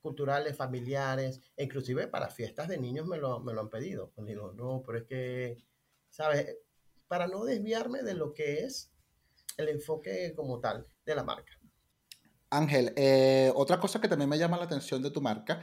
culturales, 0.00 0.56
familiares, 0.56 1.40
inclusive 1.56 2.08
para 2.08 2.28
fiestas 2.28 2.68
de 2.68 2.78
niños 2.78 3.06
me 3.06 3.18
lo, 3.18 3.40
me 3.40 3.52
lo 3.52 3.60
han 3.60 3.70
pedido. 3.70 4.12
digo, 4.26 4.52
no, 4.52 4.82
pero 4.84 4.98
es 4.98 5.04
que, 5.04 5.64
¿sabes? 6.14 6.58
Para 7.08 7.26
no 7.26 7.44
desviarme 7.44 8.02
de 8.02 8.14
lo 8.14 8.32
que 8.32 8.60
es 8.60 8.92
el 9.56 9.68
enfoque 9.68 10.32
como 10.36 10.60
tal 10.60 10.86
de 11.04 11.14
la 11.14 11.24
marca. 11.24 11.52
Ángel, 12.50 12.92
eh, 12.96 13.50
otra 13.56 13.80
cosa 13.80 14.00
que 14.00 14.08
también 14.08 14.30
me 14.30 14.38
llama 14.38 14.56
la 14.56 14.64
atención 14.64 15.02
de 15.02 15.10
tu 15.10 15.20
marca, 15.20 15.62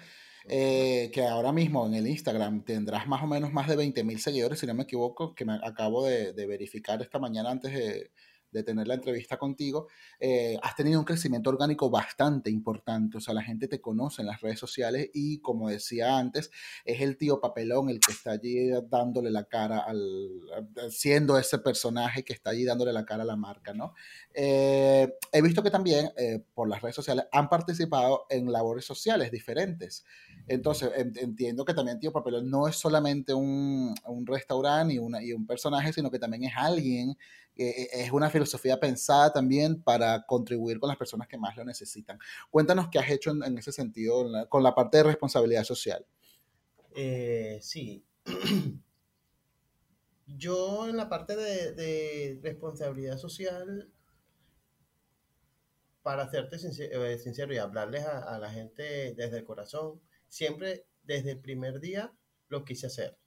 eh, 0.49 1.10
que 1.14 1.26
ahora 1.26 1.54
mismo 1.54 1.86
en 1.88 1.93
el 1.93 2.08
Instagram 2.08 2.66
tendrás 2.66 3.08
más 3.08 3.24
o 3.24 3.28
menos 3.28 3.54
más 3.54 3.70
de 3.70 3.78
20 3.78 4.04
mil 4.04 4.20
seguidores, 4.20 4.60
si 4.60 4.68
no 4.68 4.74
me 4.74 4.84
equivoco, 4.84 5.34
que 5.34 5.45
me 5.45 5.58
acabo 5.64 6.06
de 6.06 6.45
verificar 6.45 7.02
esta 7.02 7.18
mañana 7.18 7.49
antes 7.49 7.74
de, 7.74 8.12
de 8.52 8.64
tener 8.64 8.88
la 8.88 8.95
entrevista 8.95 9.38
contigo, 9.38 9.88
eh, 10.20 10.58
has 10.62 10.76
tenido 10.76 10.99
un 10.99 11.06
crecimiento 11.06 11.49
orgánico 11.49 11.89
bastante 11.89 12.49
importante. 12.49 13.18
O 13.18 13.22
sea, 13.22 13.34
la 13.34 13.43
gente 13.43 13.68
te 13.68 13.82
conoce 13.82 14.22
en 14.22 14.28
las 14.28 14.41
redes 14.41 14.60
sociales 14.60 15.10
y, 15.14 15.39
como 15.39 15.70
decía 15.70 16.18
antes, 16.18 16.52
es 16.86 17.02
el 17.02 17.18
tío 17.18 17.39
papelón 17.39 17.89
el 17.89 17.99
que 17.99 18.12
está 18.12 18.32
allí 18.32 18.70
dándole 18.89 19.32
la 19.32 19.45
cara 19.45 19.80
al, 19.80 20.41
siendo 20.89 21.38
ese 21.38 21.60
personaje 21.60 22.24
que 22.24 22.34
está 22.34 22.52
allí 22.52 22.66
dándole 22.66 22.93
la 22.93 23.06
cara 23.06 23.24
a 23.24 23.26
la 23.26 23.36
marca, 23.36 23.74
¿no? 23.74 23.93
Eh, 24.34 25.14
he 25.32 25.41
visto 25.41 25.64
que 25.64 25.72
también 25.72 26.10
eh, 26.18 26.43
por 26.54 26.70
las 26.70 26.82
redes 26.82 26.95
sociales 26.95 27.26
han 27.32 27.49
participado 27.49 28.26
en 28.30 28.52
labores 28.52 28.86
sociales 28.86 29.32
diferentes. 29.32 30.04
Entonces, 30.47 30.91
entiendo 30.95 31.64
que 31.64 31.74
también 31.74 31.99
Tío 31.99 32.12
Papelón 32.12 32.49
no 32.49 32.68
es 32.68 32.76
solamente 32.76 33.34
un, 33.34 33.93
un 34.06 34.26
restaurante 34.26 34.95
y, 34.95 34.97
una, 34.97 35.24
y 35.24 35.34
un 35.34 35.45
personaje, 35.45 35.93
sino 35.93 36.10
que 36.10 36.20
también 36.20 36.43
es 36.43 36.54
alguien 36.56 37.16
eh, 37.70 37.89
es 37.91 38.12
una 38.12 38.30
filosofía 38.30 38.80
pensada 38.80 39.32
también 39.32 39.82
para 39.82 40.26
contribuir 40.26 40.80
con 40.80 40.89
las 40.89 40.97
personas 40.97 41.28
que 41.28 41.38
más 41.38 41.55
lo 41.55 41.64
necesitan. 41.64 42.20
Cuéntanos 42.49 42.89
qué 42.89 42.99
has 42.99 43.09
hecho 43.09 43.32
en, 43.32 43.57
ese 43.57 43.72
sentido 43.72 44.26
con 44.49 44.64
la 44.64 44.74
parte 44.76 44.97
de 44.97 45.03
responsabilidad 45.03 45.64
social. 45.64 46.05
Eh, 46.95 47.59
sí. 47.62 48.05
Yo 50.28 50.88
en 50.88 50.97
la 50.97 51.09
parte 51.09 51.36
de, 51.36 52.39
responsabilidad 52.41 53.18
social, 53.18 53.91
para 56.01 56.30
eh, 56.32 57.18
sincero, 57.20 57.53
y 57.53 57.57
hablarles 57.57 58.05
a, 58.05 58.39
la 58.39 58.49
gente 58.49 59.14
desde 59.14 59.39
el 59.39 59.43
corazón, 59.43 60.01
siempre 60.28 60.86
desde 61.03 61.32
el 61.32 61.39
primer 61.39 61.80
día 61.80 62.14
lo 62.47 62.64
quise 62.64 62.88
hacer. 62.88 63.18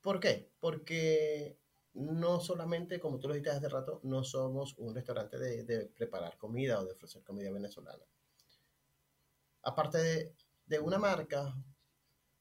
¿Por 0.00 0.20
qué? 0.20 0.50
Porque 0.60 1.58
no 1.94 2.40
solamente, 2.40 2.98
como 2.98 3.20
tú 3.20 3.28
lo 3.28 3.34
dijiste 3.34 3.56
hace 3.56 3.68
rato, 3.68 4.00
no 4.02 4.24
somos 4.24 4.74
un 4.78 4.94
restaurante 4.94 5.38
de, 5.38 5.86
preparar 5.96 6.36
comida 6.36 6.80
o 6.80 6.84
de 6.84 6.92
ofrecer 6.92 7.22
comida 7.22 7.52
venezolana. 7.52 8.04
Aparte 9.62 10.34
de, 10.66 10.80
una 10.80 10.98
marca, 10.98 11.54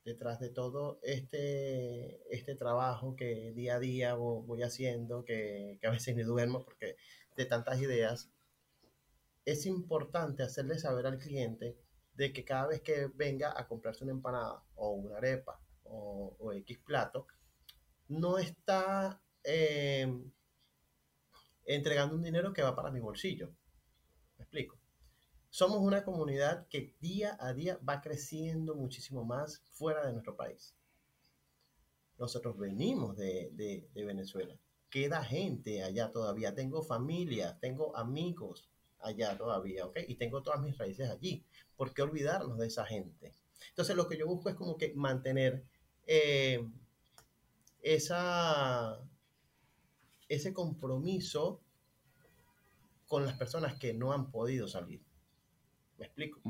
detrás 0.04 0.39
de 0.39 0.49
todo 0.49 0.99
este, 1.04 2.36
este 2.36 2.56
trabajo 2.56 3.16
que 3.16 3.54
día 3.54 3.76
a 3.76 3.80
día 3.80 4.16
voy 4.16 4.64
haciendo, 4.64 5.24
que, 5.24 5.78
que 5.80 5.88
a 5.88 5.91
veces 5.91 6.16
ni 6.16 6.24
duermo 6.24 6.64
porque 6.66 6.97
de 7.36 7.45
tantas 7.45 7.80
ideas, 7.80 8.30
es 9.45 9.66
importante 9.66 10.43
hacerle 10.43 10.80
saber 10.80 11.06
al 11.06 11.20
cliente 11.20 11.78
de 12.16 12.32
que 12.34 12.45
cada 12.45 12.68
vez 12.68 12.82
que 12.82 13.08
venga 13.14 13.54
a 13.56 13.68
comprarse 13.68 14.04
una 14.04 14.14
empanada 14.14 14.64
o 14.76 14.91
una 14.91 15.18
arepa 15.18 15.60
o, 15.84 16.36
o 16.39 16.54
X 16.54 16.80
plato, 16.80 17.28
no 18.08 18.38
está 18.38 19.22
Em, 19.44 20.32
entregando 21.66 22.16
un 22.16 22.24
dinero 22.24 22.54
que 22.54 22.62
va 22.62 22.76
para 22.76 22.91
mi 22.91 23.00
bolsillo. 23.00 23.52
¿Me 24.38 24.44
explico? 24.44 24.78
Somos 25.50 25.80
una 25.80 26.04
comunidad 26.04 26.68
que 26.68 26.96
día 27.00 27.38
a 27.39 27.54
día 27.54 27.80
va 27.88 28.02
creciendo 28.02 28.76
muchísimo 28.76 29.24
más 29.24 29.64
fuera 29.72 30.06
de 30.06 30.14
nuestro 30.14 30.36
país. 30.36 30.76
Nosotros 32.18 32.58
venimos 32.58 33.16
de, 33.18 33.50
de 33.94 34.06
Venezuela. 34.06 34.58
Queda 34.89 35.24
gente 35.24 35.84
allá 35.84 36.12
todavía. 36.12 36.56
Tengo 36.56 36.84
familia, 36.84 37.58
tengo 37.60 37.96
amigos 37.96 38.70
allá 39.04 39.38
todavía, 39.38 39.86
¿ok? 39.86 40.00
Y 40.08 40.16
tengo 40.16 40.41
todas 40.41 40.62
mis 40.62 40.78
raíces 40.78 41.10
allí. 41.10 41.44
¿Por 41.76 41.94
qué 41.94 42.02
olvidarnos 42.02 42.58
de 42.58 42.68
esa 42.68 42.86
gente? 42.86 43.34
Entonces 43.70 43.96
lo 43.96 44.08
que 44.08 44.18
yo 44.18 44.26
busco 44.26 44.50
es 44.50 44.56
como 44.56 44.78
que 44.78 44.94
mantener 44.96 45.64
eh, 46.08 46.68
esa, 47.82 49.00
ese 50.36 50.54
compromiso 50.54 51.62
con 53.08 53.26
las 53.26 53.38
personas 53.38 53.76
que 53.76 53.94
no 53.94 54.14
han 54.14 54.32
podido 54.32 54.68
salir. 54.68 55.02
¿Me 55.98 56.06
explico? 56.06 56.42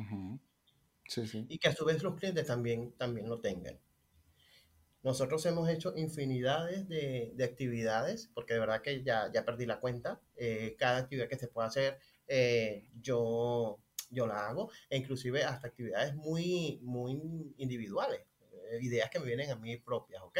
sí, 1.08 1.28
sí. 1.28 1.46
Y 1.50 1.58
que 1.58 1.68
a 1.68 1.76
su 1.76 1.86
vez 1.86 2.02
los 2.04 2.16
clientes 2.16 2.48
también, 2.48 2.94
también 2.94 3.28
lo 3.30 3.40
tengan. 3.40 3.78
Nosotros 5.04 5.46
hemos 5.46 5.68
hecho 5.68 5.94
infinidades 5.98 6.88
de, 6.88 7.36
actividades, 7.44 8.32
porque 8.34 8.54
de 8.54 8.62
verdad 8.62 8.82
que 8.82 9.04
ya, 9.04 9.30
ya 9.34 9.44
perdí 9.44 9.66
la 9.66 9.82
cuenta. 9.82 10.22
Eh, 10.38 10.78
cada 10.80 11.00
actividad 11.00 11.28
que 11.28 11.38
se 11.38 11.50
pueda 11.50 11.68
hacer, 11.68 12.00
eh, 12.28 12.90
yo, 13.02 13.80
yo 14.10 14.28
la 14.28 14.48
hago, 14.48 14.72
e 14.90 14.98
inclusive 14.98 15.44
hasta 15.44 15.68
actividades 15.68 16.16
muy, 16.16 16.80
muy 16.84 17.54
individuales, 17.58 18.22
eh, 18.72 18.80
ideas 18.82 19.10
que 19.10 19.20
me 19.20 19.26
vienen 19.26 19.52
a 19.52 19.58
mí 19.58 19.76
propias, 19.76 20.24
¿ok? 20.24 20.40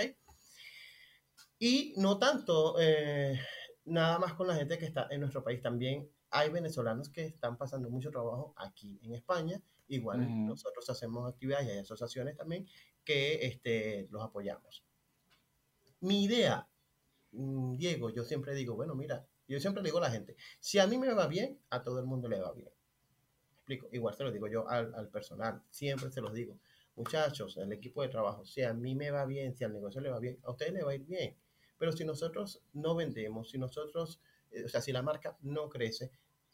Y 1.66 1.94
no 1.96 2.20
tanto 2.20 2.76
eh, 2.78 3.40
nada 3.86 4.20
más 4.20 4.34
con 4.34 4.48
la 4.48 4.56
gente 4.56 4.78
que 4.78 4.84
está 4.84 5.08
en 5.10 5.22
nuestro 5.22 5.46
país, 5.46 5.62
también 5.62 6.10
hay 6.30 6.50
venezolanos 6.50 7.08
que 7.08 7.24
están 7.24 7.58
pasando 7.58 7.90
mucho 7.90 8.12
trabajo 8.12 8.54
aquí 8.58 9.00
en 9.02 9.14
España. 9.14 9.62
Igual 9.88 10.46
nosotros 10.46 10.90
hacemos 10.90 11.26
actividades 11.26 11.68
y 11.68 11.70
hay 11.72 11.78
asociaciones 11.78 12.36
también 12.36 12.68
que 13.06 13.46
este, 13.46 14.10
los 14.12 14.22
apoyamos. 14.22 14.84
Mi 16.02 16.26
idea, 16.26 16.68
mm, 17.32 17.78
Diego, 17.78 18.10
yo 18.10 18.26
siempre 18.26 18.54
digo, 18.56 18.76
bueno, 18.76 18.94
mira, 18.94 19.26
yo 19.48 19.58
siempre 19.62 19.84
digo 19.84 20.00
a 20.00 20.02
la 20.02 20.12
gente, 20.12 20.36
si 20.60 20.80
a 20.80 20.88
mí 20.88 20.98
me 20.98 21.14
va 21.14 21.28
bien, 21.28 21.62
a 21.70 21.82
todo 21.82 21.98
el 21.98 22.06
mundo 22.06 22.28
le 22.28 22.42
va 22.42 22.52
bien. 22.52 22.72
explico, 23.56 23.88
igual 23.94 24.14
se 24.16 24.26
lo 24.26 24.34
digo 24.34 24.50
yo 24.50 24.68
al, 24.68 24.94
al 24.96 25.08
personal, 25.08 25.64
siempre 25.70 26.12
se 26.12 26.20
los 26.20 26.34
digo, 26.34 26.60
muchachos, 26.98 27.56
el 27.56 27.72
equipo 27.72 28.02
de 28.02 28.10
trabajo, 28.10 28.44
si 28.44 28.64
a 28.64 28.74
mí 28.74 28.96
me 28.96 29.12
va 29.12 29.26
bien, 29.26 29.56
si 29.56 29.64
al 29.64 29.72
negocio 29.72 30.02
le 30.02 30.10
va 30.10 30.20
bien, 30.20 30.38
a 30.44 30.52
ustedes 30.52 30.74
le 30.74 30.84
va 30.84 30.92
a 30.92 30.96
ir 30.96 31.06
bien. 31.06 31.38
Pero 31.84 31.92
si 31.92 32.06
nosotros 32.06 32.62
no 32.72 32.96
vendemos, 32.96 33.50
si 33.50 33.58
nosotros, 33.58 34.22
eh, 34.52 34.64
o 34.64 34.70
sea, 34.70 34.80
si 34.80 34.94
la 34.94 35.02
marca 35.02 35.38
no 35.42 35.68
crece, 35.68 36.12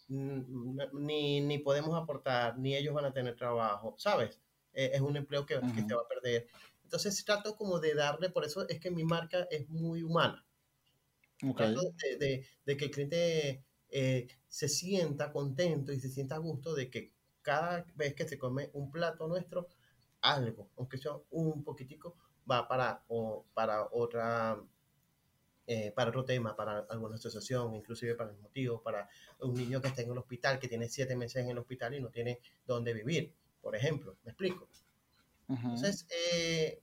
ni, 0.08 1.40
ni, 1.40 1.60
podemos 1.60 1.96
aportar, 1.96 2.58
ni 2.58 2.76
ellos 2.76 2.96
van 2.96 3.06
a 3.06 3.14
tener 3.14 3.36
trabajo, 3.36 3.94
¿sabes? 4.00 4.40
Eh, 4.74 4.90
es 4.92 5.02
un 5.02 5.16
empleo 5.18 5.46
que, 5.46 5.60
que, 5.76 5.84
se 5.84 5.94
va 5.94 6.02
a 6.02 6.08
perder. 6.08 6.48
Entonces 6.84 7.24
trato 7.24 7.56
como 7.56 7.80
de 7.80 7.94
darle, 7.94 8.32
por 8.32 8.44
eso 8.44 8.68
es 8.68 8.80
que 8.80 8.90
mi 8.90 9.04
marca 9.04 9.48
es 9.52 9.70
muy 9.70 10.02
humana. 10.02 10.44
Trato 11.56 11.94
de, 12.18 12.48
de, 12.66 12.76
que 12.78 12.86
el 12.86 12.90
cliente 12.90 13.64
eh, 13.92 14.28
se 14.48 14.68
sienta 14.68 15.32
contento 15.32 15.94
y 15.94 16.00
se 16.00 16.10
sienta 16.10 16.38
a 16.38 16.40
gusto 16.40 16.74
de 16.74 16.90
que 16.90 17.14
cada 17.44 17.86
vez 17.94 18.16
que 18.16 18.28
se 18.28 18.40
come 18.40 18.72
un 18.74 18.90
plato 18.90 19.28
nuestro, 19.28 19.68
algo, 20.22 20.72
aunque 20.76 20.98
sea 20.98 21.12
un 21.30 21.64
poquitico, 21.64 22.16
va 22.50 22.68
para, 22.68 23.04
o, 23.10 23.46
para 23.54 23.88
otra 23.92 24.60
eh, 25.72 25.92
para 25.92 26.10
otro 26.10 26.26
tema, 26.26 26.56
para 26.56 26.80
alguna 26.90 27.14
asociación, 27.14 27.76
inclusive 27.76 28.16
para 28.16 28.32
el 28.32 28.38
motivo, 28.40 28.82
para 28.82 29.08
un 29.42 29.54
niño 29.54 29.80
que 29.80 29.90
está 29.90 30.02
en 30.02 30.10
el 30.10 30.18
hospital, 30.18 30.58
que 30.58 30.68
tiene 30.68 30.90
siete 30.90 31.16
meses 31.16 31.44
en 31.44 31.52
el 31.52 31.60
hospital 31.60 31.94
y 31.94 32.02
no 32.02 32.10
tiene 32.10 32.40
dónde 32.66 32.92
vivir, 32.92 33.36
por 33.62 33.76
ejemplo. 33.76 34.18
¿Me 34.24 34.32
explico? 34.32 34.68
Entonces, 35.48 36.08
eh, 36.34 36.82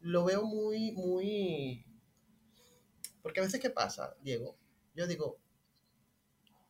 lo 0.00 0.24
veo 0.24 0.44
muy, 0.44 0.92
muy... 0.92 1.84
Porque 3.20 3.40
a 3.40 3.42
veces, 3.42 3.60
¿qué 3.60 3.68
pasa, 3.68 4.16
Diego? 4.22 4.56
Yo 4.94 5.06
digo, 5.06 5.36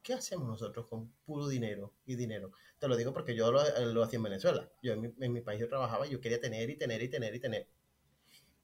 ¿qué 0.02 0.14
hacemos 0.14 0.48
nosotros 0.48 0.88
con 0.88 1.08
puro 1.24 1.46
dinero 1.46 1.94
y 2.04 2.16
dinero? 2.16 2.50
Te 2.80 2.88
lo 2.88 2.96
digo 2.96 3.12
porque 3.12 3.36
yo 3.36 3.52
lo, 3.52 3.62
lo 3.92 4.02
hacía 4.02 4.16
en 4.16 4.24
Venezuela. 4.24 4.68
Yo 4.82 4.94
en 4.94 5.02
mi, 5.02 5.14
en 5.20 5.32
mi, 5.32 5.40
país 5.40 5.60
yo 5.60 5.68
trabajaba 5.68 6.04
y 6.04 6.10
yo 6.10 6.20
quería 6.20 6.40
tener 6.40 6.68
y 6.68 6.74
tener 6.74 7.00
y 7.00 7.08
tener 7.08 7.32
y 7.32 7.38
tener. 7.38 7.68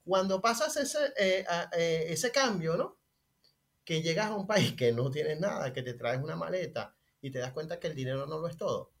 Cuando 0.03 0.41
pasas 0.41 0.75
ese, 0.77 1.13
eh, 1.17 1.45
eh, 1.77 2.05
ese 2.09 2.31
cambio, 2.31 2.77
¿no? 2.77 2.97
Que 3.83 4.01
llegas 4.01 4.27
a 4.27 4.35
un 4.35 4.47
país 4.47 4.73
que 4.73 4.91
no 4.91 5.11
tienes 5.11 5.39
nada, 5.39 5.73
que 5.73 5.83
te 5.83 5.93
traes 5.93 6.21
una 6.21 6.35
maleta 6.35 6.95
y 7.21 7.31
te 7.31 7.39
das 7.39 7.51
cuenta 7.51 7.79
que 7.79 7.87
el 7.87 7.95
dinero 7.95 8.25
no 8.25 8.39
lo 8.39 8.47
es 8.47 8.57
todo, 8.57 8.91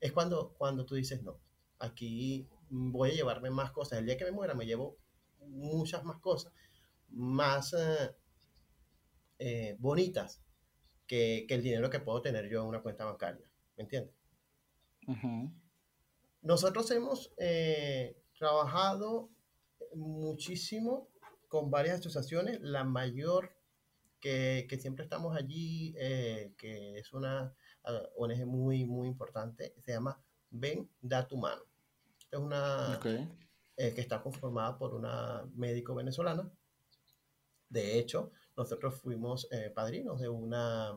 es 0.00 0.12
cuando, 0.12 0.54
cuando 0.56 0.86
tú 0.86 0.94
dices, 0.94 1.22
no, 1.22 1.40
aquí 1.78 2.48
voy 2.70 3.10
a 3.10 3.14
llevarme 3.14 3.50
más 3.50 3.72
cosas. 3.72 3.98
El 3.98 4.06
día 4.06 4.16
que 4.16 4.24
me 4.24 4.30
muera 4.30 4.54
me 4.54 4.66
llevo 4.66 4.96
muchas 5.40 6.04
más 6.04 6.18
cosas, 6.18 6.52
más 7.08 7.74
eh, 9.38 9.76
bonitas 9.78 10.40
que, 11.06 11.44
que, 11.48 11.54
el 11.54 11.62
dinero 11.62 11.90
que 11.90 12.00
puedo 12.00 12.22
tener 12.22 12.48
yo 12.48 12.62
en 12.62 12.68
una 12.68 12.82
cuenta 12.82 13.04
bancaria. 13.04 13.50
¿Me 13.76 13.82
entiendes? 13.82 14.14
Nosotros 16.42 16.90
hemos 16.92 17.32
trabajado 18.38 19.30
muchísimo 19.94 21.08
con 21.48 21.70
varias 21.70 22.00
asociaciones, 22.00 22.60
la 22.60 22.84
mayor 22.84 23.58
que, 24.20 24.66
que 24.68 24.78
siempre 24.78 25.04
estamos 25.04 25.36
allí, 25.36 25.94
eh, 25.98 26.52
que 26.56 26.98
es 26.98 27.12
una 27.12 27.54
ONG 28.16 28.46
muy, 28.46 28.84
muy 28.84 29.08
importante, 29.08 29.74
se 29.84 29.92
llama 29.92 30.20
Ven, 30.50 30.90
da 31.00 31.26
tu 31.26 31.36
mano. 31.36 31.62
Es 32.30 32.38
una 32.38 33.00
eh, 33.76 33.94
que 33.94 34.00
está 34.00 34.22
conformada 34.22 34.76
por 34.76 34.94
una 34.94 35.48
médico 35.54 35.94
venezolana. 35.94 36.50
De 37.68 37.98
hecho, 37.98 38.32
nosotros 38.56 39.00
fuimos 39.00 39.48
eh, 39.50 39.70
padrinos 39.74 40.20
de 40.20 40.28
una 40.28 40.94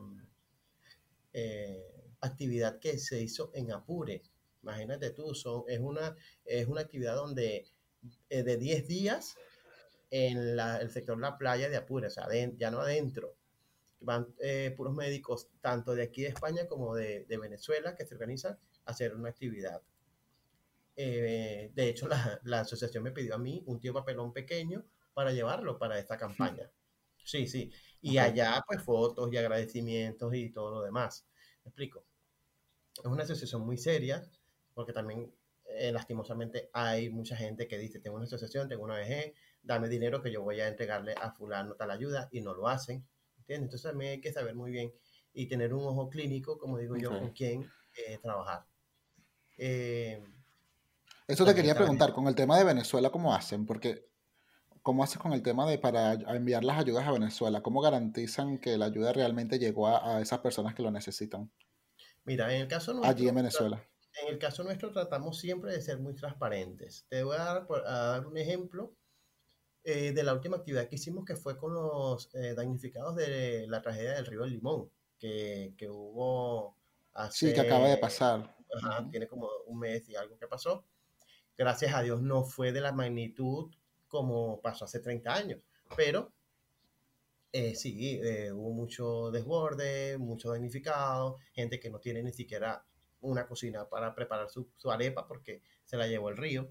actividad 2.20 2.78
que 2.78 2.98
se 2.98 3.22
hizo 3.22 3.50
en 3.54 3.72
Apure. 3.72 4.22
Imagínate 4.62 5.10
tú, 5.10 5.34
son, 5.34 5.64
es, 5.66 5.80
una, 5.80 6.14
es 6.44 6.68
una 6.68 6.82
actividad 6.82 7.16
donde 7.16 7.66
eh, 8.28 8.42
de 8.42 8.56
10 8.56 8.86
días 8.88 9.36
en 10.10 10.56
la, 10.56 10.78
el 10.78 10.90
sector 10.90 11.16
de 11.16 11.22
la 11.22 11.38
playa 11.38 11.68
de 11.68 11.76
Apure, 11.76 12.08
o 12.08 12.10
sea, 12.10 12.28
ya 12.56 12.70
no 12.70 12.80
adentro. 12.80 13.36
Van 14.00 14.34
eh, 14.40 14.74
puros 14.76 14.94
médicos, 14.94 15.48
tanto 15.60 15.94
de 15.94 16.02
aquí 16.02 16.22
de 16.22 16.28
España 16.28 16.66
como 16.66 16.94
de, 16.94 17.24
de 17.24 17.38
Venezuela, 17.38 17.94
que 17.94 18.04
se 18.04 18.14
organizan 18.14 18.58
a 18.84 18.90
hacer 18.90 19.14
una 19.14 19.30
actividad. 19.30 19.80
Eh, 20.96 21.70
de 21.74 21.88
hecho, 21.88 22.08
la, 22.08 22.40
la, 22.44 22.60
asociación 22.60 23.04
me 23.04 23.12
pidió 23.12 23.34
a 23.34 23.38
mí 23.38 23.62
un 23.66 23.80
tío 23.80 23.94
papelón 23.94 24.32
pequeño 24.32 24.84
para 25.14 25.32
llevarlo 25.32 25.78
para 25.78 25.98
esta 25.98 26.18
campaña. 26.18 26.70
Sí, 27.24 27.46
sí. 27.46 27.70
Y 28.00 28.18
allá, 28.18 28.62
pues, 28.66 28.82
fotos 28.82 29.32
y 29.32 29.36
agradecimientos 29.36 30.34
y 30.34 30.50
todo 30.50 30.70
lo 30.72 30.82
demás. 30.82 31.26
¿Me 31.64 31.70
explico? 31.70 32.04
Es 32.98 33.06
una 33.06 33.22
asociación 33.22 33.64
muy 33.64 33.78
seria, 33.78 34.22
porque 34.74 34.92
también 34.92 35.32
eh, 35.76 35.92
lastimosamente 35.92 36.70
hay 36.72 37.10
mucha 37.10 37.36
gente 37.36 37.68
que 37.68 37.78
dice, 37.78 38.00
tengo 38.00 38.16
una 38.16 38.24
asociación, 38.24 38.68
tengo 38.68 38.84
una 38.84 38.94
ONG, 38.94 39.34
dame 39.62 39.88
dinero 39.88 40.22
que 40.22 40.32
yo 40.32 40.42
voy 40.42 40.60
a 40.60 40.68
entregarle 40.68 41.14
a 41.20 41.32
fulano 41.32 41.74
tal 41.74 41.90
ayuda 41.90 42.28
y 42.30 42.40
no 42.40 42.54
lo 42.54 42.68
hacen. 42.68 43.06
¿entiendes? 43.38 43.66
Entonces 43.66 43.90
también 43.90 44.12
hay 44.12 44.20
que 44.20 44.32
saber 44.32 44.54
muy 44.54 44.70
bien 44.70 44.92
y 45.32 45.46
tener 45.46 45.72
un 45.74 45.84
ojo 45.84 46.08
clínico, 46.08 46.58
como 46.58 46.78
digo 46.78 46.96
yo, 46.96 47.10
con 47.10 47.30
quién 47.30 47.70
eh, 47.96 48.18
trabajar. 48.22 48.64
Eh, 49.58 50.22
Eso 51.26 51.44
te 51.44 51.54
quería 51.54 51.74
preguntar, 51.74 52.12
con 52.12 52.26
el 52.28 52.34
tema 52.34 52.58
de 52.58 52.64
Venezuela, 52.64 53.10
¿cómo 53.10 53.34
hacen? 53.34 53.66
Porque, 53.66 54.08
¿cómo 54.82 55.02
haces 55.02 55.18
con 55.18 55.32
el 55.32 55.42
tema 55.42 55.68
de 55.68 55.78
para 55.78 56.14
enviar 56.34 56.64
las 56.64 56.78
ayudas 56.78 57.06
a 57.06 57.12
Venezuela? 57.12 57.62
¿Cómo 57.62 57.80
garantizan 57.80 58.58
que 58.58 58.76
la 58.76 58.86
ayuda 58.86 59.12
realmente 59.12 59.58
llegó 59.58 59.88
a, 59.88 60.16
a 60.16 60.20
esas 60.20 60.40
personas 60.40 60.74
que 60.74 60.82
lo 60.82 60.90
necesitan? 60.90 61.50
Mira, 62.24 62.54
en 62.54 62.62
el 62.62 62.68
caso 62.68 62.92
nuestro, 62.92 63.10
allí 63.10 63.28
en 63.28 63.34
Venezuela 63.34 63.88
en 64.20 64.28
el 64.28 64.38
caso 64.38 64.62
nuestro 64.62 64.92
tratamos 64.92 65.38
siempre 65.38 65.72
de 65.72 65.80
ser 65.80 65.98
muy 65.98 66.14
transparentes. 66.14 67.06
Te 67.08 67.22
voy 67.22 67.36
a 67.36 67.64
dar, 67.64 68.26
un 68.26 68.36
ejemplo 68.36 68.94
eh, 69.84 70.12
de 70.12 70.22
la 70.22 70.34
última 70.34 70.58
actividad 70.58 70.88
que 70.88 70.96
hicimos 70.96 71.24
que 71.24 71.36
fue 71.36 71.56
con 71.56 71.74
los 71.74 72.28
eh, 72.34 72.54
damnificados 72.54 73.16
de 73.16 73.66
la 73.68 73.80
tragedia 73.80 74.14
del 74.14 74.26
río 74.26 74.44
Limón, 74.44 74.90
que, 75.18 75.74
que 75.76 75.88
hubo 75.88 76.76
hace... 77.14 77.48
Sí, 77.48 77.54
que 77.54 77.60
acaba 77.60 77.88
de 77.88 77.96
pasar. 77.96 78.54
Ajá, 78.74 79.08
Tiene 79.10 79.26
como 79.26 79.48
un 79.66 79.78
mes 79.78 80.08
y 80.08 80.14
algo 80.14 80.38
que 80.38 80.46
pasó. 80.46 80.84
Gracias 81.56 81.94
a 81.94 82.02
Dios 82.02 82.22
no 82.22 82.44
fue 82.44 82.72
de 82.72 82.80
la 82.80 82.92
magnitud 82.92 83.70
como 84.08 84.60
pasó 84.60 84.84
hace 84.84 85.00
30 85.00 85.34
años, 85.34 85.60
pero 85.96 86.32
eh, 87.50 87.74
sí, 87.74 88.20
hubo 88.52 88.72
mucho 88.72 89.30
desborde, 89.30 90.18
mucho 90.18 90.50
damnificado, 90.50 91.38
gente 91.52 91.80
que 91.80 91.90
no 91.90 91.98
tiene 91.98 92.22
ni 92.22 92.32
siquiera 92.32 92.84
una 93.22 93.46
cocina 93.46 93.88
para 93.88 94.14
preparar 94.14 94.48
su, 94.50 94.68
arepa 94.90 95.26
porque 95.26 95.62
se 95.84 95.96
la 95.96 96.06
llevó 96.06 96.28
el 96.30 96.36
río. 96.36 96.70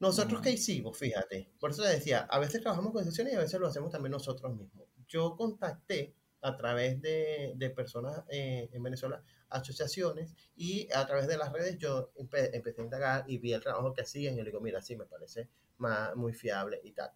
Nosotros, 0.00 0.40
¿qué 0.40 0.50
hicimos? 0.50 0.98
Fíjate, 0.98 1.50
por 1.60 1.70
eso 1.70 1.82
les 1.82 1.92
decía, 1.92 2.20
a 2.30 2.38
veces 2.38 2.60
trabajamos 2.60 2.92
con 2.92 3.04
sesiones 3.04 3.34
y 3.34 3.36
a 3.36 3.40
veces 3.40 3.60
lo 3.60 3.68
hacemos 3.68 3.92
también 3.92 4.12
nosotros 4.12 4.54
mismos. 4.54 4.88
Yo 5.06 5.36
contacté 5.36 6.14
a 6.40 6.56
través 6.56 7.00
de, 7.00 7.52
de 7.56 7.70
personas 7.70 8.24
eh, 8.28 8.68
en 8.72 8.82
Venezuela, 8.82 9.22
asociaciones, 9.48 10.34
y 10.56 10.88
a 10.92 11.06
través 11.06 11.28
de 11.28 11.36
las 11.36 11.52
redes 11.52 11.78
yo 11.78 12.12
empecé 12.16 12.80
a 12.80 12.84
indagar 12.84 13.24
y 13.28 13.38
vi 13.38 13.52
el 13.52 13.60
trabajo 13.60 13.92
que 13.92 14.02
hacían 14.02 14.34
y 14.34 14.38
le 14.38 14.44
digo, 14.44 14.60
mira, 14.60 14.82
sí, 14.82 14.96
me 14.96 15.06
parece 15.06 15.48
más, 15.78 16.16
muy 16.16 16.32
fiable 16.32 16.80
y 16.82 16.92
tal. 16.92 17.12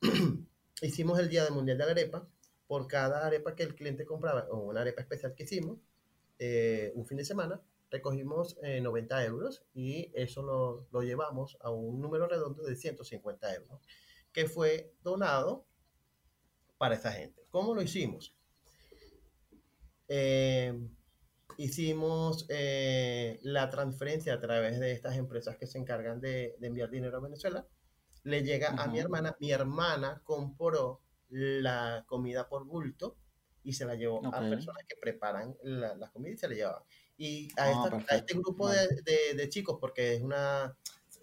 hicimos 0.82 1.18
el 1.18 1.28
Día 1.28 1.44
del 1.44 1.52
Mundial 1.54 1.78
de 1.78 1.84
la 1.84 1.90
Arepa, 1.90 2.28
por 2.66 2.86
cada 2.86 3.26
arepa 3.26 3.54
que 3.54 3.62
el 3.62 3.74
cliente 3.74 4.04
compraba, 4.04 4.46
o 4.50 4.58
una 4.58 4.80
arepa 4.80 5.02
especial 5.02 5.34
que 5.34 5.44
hicimos, 5.44 5.78
eh, 6.38 6.92
un 6.94 7.06
fin 7.06 7.18
de 7.18 7.24
semana, 7.24 7.60
recogimos 7.90 8.56
90 8.62 9.22
eh, 9.22 9.26
euros 9.26 9.64
y 9.74 10.10
eso 10.14 10.42
lo, 10.42 10.86
lo, 10.90 11.02
llevamos 11.02 11.56
a 11.60 11.70
un 11.70 12.00
número 12.00 12.26
redondo 12.26 12.64
de 12.64 12.76
150 12.76 13.54
euros, 13.54 13.80
que 14.32 14.46
fue 14.46 14.92
donado 15.02 15.64
para 16.78 16.96
esta 16.96 17.12
gente. 17.12 17.46
¿Cómo 17.50 17.74
lo 17.74 17.82
hicimos? 17.82 18.34
Eh, 20.08 20.76
hicimos 21.56 22.46
la 22.48 23.70
transferencia 23.70 24.34
a 24.34 24.40
través 24.40 24.80
de 24.80 24.92
estas 24.92 25.16
empresas 25.16 25.56
que 25.56 25.66
se 25.66 25.78
encargan 25.78 26.20
de, 26.20 26.56
de 26.58 26.66
enviar 26.66 26.90
dinero 26.90 27.16
a 27.16 27.20
Venezuela. 27.20 27.66
Le 28.24 28.42
llega 28.42 28.70
a 28.70 28.88
mi 28.88 28.98
hermana. 28.98 29.36
Mi 29.38 29.52
hermana 29.52 30.20
compró 30.24 31.00
la 31.28 32.04
comida 32.06 32.48
por 32.48 32.64
bulto 32.64 33.16
y 33.64 33.72
se 33.72 33.86
la 33.86 33.94
llevó 33.94 34.24
a 34.26 34.40
personas 34.40 34.84
que 34.86 34.96
preparan 34.96 35.56
las 35.62 35.98
la 35.98 36.10
comidas 36.10 36.36
y 36.36 36.38
se 36.38 36.48
la 36.48 36.54
llevaban. 36.54 36.82
Y 37.16 37.48
a, 37.56 37.70
ah, 37.70 38.04
este 38.10 38.34
grupo 38.34 38.68
de, 38.68 39.34
de, 39.34 39.48
chicos, 39.48 39.78
porque 39.80 40.14
es 40.14 40.22
una, 40.22 40.76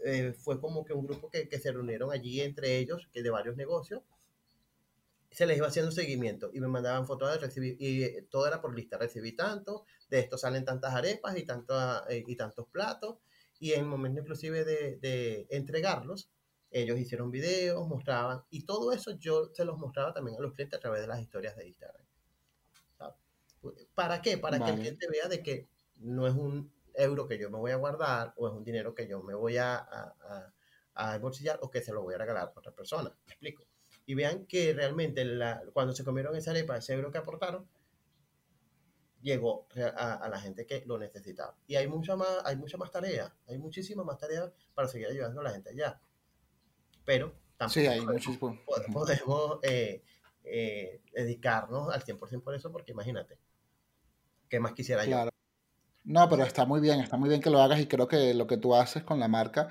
eh, 0.04 0.34
fue 0.34 0.60
como 0.60 0.84
que 0.84 0.94
un 0.94 1.06
grupo 1.06 1.30
que, 1.30 1.48
que, 1.48 1.60
se 1.60 1.72
reunieron 1.72 2.12
allí 2.12 2.42
entre 2.42 2.78
ellos, 2.78 3.08
que 3.12 3.22
de 3.22 3.30
varios 3.30 3.56
negocios, 3.56 4.02
se 5.32 5.46
les 5.46 5.58
iba 5.58 5.68
haciendo 5.68 5.92
seguimiento 5.92 6.50
y 6.54 6.60
me 6.60 6.68
mandaban 6.68 7.06
fotos 7.06 7.32
de 7.32 7.38
recibir, 7.40 7.78
y 7.80 8.04
eh, 8.04 8.28
todo 8.30 8.48
era 8.48 8.62
por 8.62 8.76
lista, 8.76 8.98
recibí 8.98 9.34
tanto, 9.34 9.86
de 10.10 10.20
esto 10.20 10.38
salen 10.38 10.66
tantas 10.66 10.94
arepas 10.94 11.38
y, 11.38 11.44
tanto, 11.44 11.74
eh, 12.10 12.24
y 12.26 12.36
tantos 12.36 12.68
platos, 12.68 13.18
y 13.60 13.74
en 13.74 13.82
el 13.82 13.86
momento 13.86 14.22
inclusive 14.22 14.66
de, 14.66 14.98
de 14.98 15.48
entregarlos, 15.50 16.30
ellos 16.72 16.98
hicieron 16.98 17.32
videos, 17.32 17.88
mostraban, 17.88 18.44
y 18.50 18.66
todo 18.66 18.94
eso 18.94 19.18
yo 19.20 19.52
se 19.54 19.66
los 19.66 19.78
mostraba 19.78 20.14
también 20.14 20.38
a 20.38 20.42
los 20.42 20.54
clientes 20.54 20.78
a 20.78 20.82
través 20.82 21.02
de 21.02 21.08
las 21.08 21.22
historias 21.22 21.56
de 21.56 21.68
Instagram. 21.68 22.06
¿Para 23.96 24.22
qué? 24.22 24.38
Para 24.38 24.60
que 24.60 24.72
el 24.72 24.80
cliente 24.80 25.08
vea 25.10 25.28
de 25.28 25.44
que 25.44 25.68
no 25.98 26.28
es 26.28 26.34
un 26.34 26.72
euro 26.96 27.28
que 27.28 27.38
yo 27.38 27.50
me 27.50 27.58
voy 27.58 27.72
a 27.72 27.76
guardar 27.76 28.34
o 28.38 28.48
es 28.48 28.54
un 28.54 28.64
dinero 28.64 28.94
que 28.94 29.08
yo 29.08 29.22
me 29.22 29.34
voy 29.34 29.58
a, 29.58 29.76
a, 29.76 30.54
a, 30.96 31.18
bolsillar 31.20 31.60
o 31.62 31.70
que 31.70 31.82
se 31.82 31.94
lo 31.94 32.02
voy 32.02 32.16
a 32.16 32.18
regalar 32.18 32.48
a 32.48 32.60
otra 32.60 32.72
persona. 32.72 33.14
¿Me 33.26 33.34
explico? 33.34 33.64
Y 34.06 34.16
vean 34.16 34.46
que 34.46 34.74
realmente 34.74 35.24
la, 35.24 35.62
cuando 35.74 35.94
se 35.94 36.04
comieron 36.04 36.36
esa 36.36 36.52
arepa, 36.52 36.78
ese 36.78 36.94
euro 36.94 37.12
que 37.12 37.20
aportaron, 37.20 37.68
llegó 39.22 39.68
a, 39.96 40.28
la 40.30 40.40
gente 40.40 40.66
que 40.66 40.84
lo 40.86 40.98
necesitaba. 40.98 41.56
Y 41.68 41.76
hay 41.76 41.88
mucha 41.88 42.16
más, 42.16 42.42
hay 42.44 42.56
mucha 42.56 42.78
más 42.78 42.92
tarea, 42.92 43.34
hay 43.48 43.58
muchísimas 43.58 44.06
más 44.06 44.18
tareas 44.18 44.52
para 44.74 44.88
seguir 44.88 45.08
ayudando 45.08 45.42
a 45.42 45.44
la 45.44 45.52
gente 45.52 45.70
allá. 45.70 46.00
Pero 47.06 47.34
tampoco 47.58 47.80
sí, 47.80 47.88
hay 47.88 48.02
podemos, 48.02 48.92
podemos 48.92 49.60
eh, 49.64 50.04
eh, 50.44 51.02
dedicarnos 51.14 51.94
al 51.94 52.04
100% 52.04 52.44
por 52.44 52.56
eso, 52.56 52.72
porque 52.72 52.92
imagínate, 52.92 53.38
¿Qué 54.52 54.60
más 54.60 54.74
quisiera 54.74 55.06
claro. 55.06 55.32
yo? 55.32 56.12
No, 56.14 56.28
pero 56.30 56.44
está 56.44 56.66
muy 56.66 56.82
bien, 56.82 57.00
está 57.00 57.16
muy 57.16 57.30
bien 57.30 57.42
que 57.42 57.50
lo 57.50 57.62
hagas 57.62 57.80
y 57.80 57.88
creo 57.88 58.08
que 58.08 58.34
lo 58.34 58.48
que 58.48 58.58
tú 58.58 58.76
haces 58.76 59.02
con 59.04 59.20
la 59.20 59.30
marca 59.30 59.70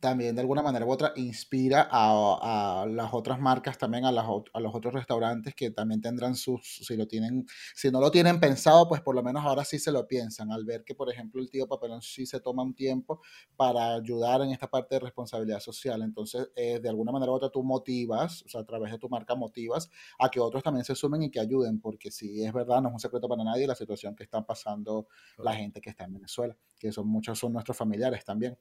también 0.00 0.34
de 0.34 0.40
alguna 0.40 0.62
manera 0.62 0.84
u 0.84 0.90
otra 0.90 1.12
inspira 1.16 1.88
a, 1.90 2.82
a 2.82 2.86
las 2.86 3.12
otras 3.12 3.40
marcas 3.40 3.78
también, 3.78 4.04
a, 4.04 4.12
las, 4.12 4.26
a, 4.52 4.60
los 4.60 4.74
otros 4.74 4.94
restaurantes 4.94 5.54
que 5.54 5.70
también 5.70 6.00
tendrán 6.00 6.34
sus, 6.34 6.80
si 6.86 6.96
lo 6.96 7.06
tienen, 7.06 7.46
si 7.74 7.90
no 7.90 8.00
lo 8.00 8.10
tienen 8.10 8.40
pensado, 8.40 8.88
pues 8.88 9.00
por 9.00 9.14
lo 9.14 9.22
menos 9.22 9.44
ahora 9.44 9.64
sí 9.64 9.78
se 9.78 9.92
lo 9.92 10.06
piensan, 10.06 10.52
al 10.52 10.64
ver 10.64 10.84
que, 10.84 10.94
por 10.94 11.10
ejemplo, 11.10 11.40
el 11.40 11.50
tío 11.50 11.66
Papelón 11.66 12.02
sí 12.02 12.26
se 12.26 12.40
toma 12.40 12.62
un 12.62 12.74
tiempo 12.74 13.20
para 13.56 13.94
ayudar 13.94 14.42
en 14.42 14.50
esta 14.50 14.68
parte 14.68 14.96
de 14.96 15.00
responsabilidad 15.00 15.60
social. 15.60 16.02
Entonces, 16.02 16.48
eh, 16.56 16.80
de 16.80 16.88
alguna 16.88 17.12
manera 17.12 17.32
u 17.32 17.34
otra 17.34 17.50
tú 17.50 17.62
motivas, 17.62 18.42
o 18.42 18.48
sea, 18.48 18.60
a 18.60 18.64
través 18.64 18.92
de 18.92 18.98
tu 18.98 19.08
marca 19.08 19.34
motivas 19.34 19.90
a 20.18 20.28
que 20.28 20.40
otros 20.40 20.62
también 20.62 20.84
se 20.84 20.94
sumen 20.94 21.22
y 21.22 21.30
que 21.30 21.40
ayuden, 21.40 21.80
porque 21.80 22.10
si 22.10 22.44
es 22.44 22.52
verdad, 22.52 22.80
no 22.82 22.88
es 22.88 22.94
un 22.94 23.00
secreto 23.00 23.28
para 23.28 23.44
nadie 23.44 23.66
la 23.66 23.74
situación 23.74 24.14
que 24.14 24.24
están 24.24 24.44
pasando 24.44 25.08
la 25.38 25.54
gente 25.54 25.80
que 25.80 25.90
está 25.90 26.04
en 26.04 26.14
Venezuela, 26.14 26.56
que 26.78 26.92
son 26.92 27.08
muchos 27.08 27.38
son 27.38 27.52
nuestros 27.52 27.76
familiares 27.76 28.24
también. 28.24 28.58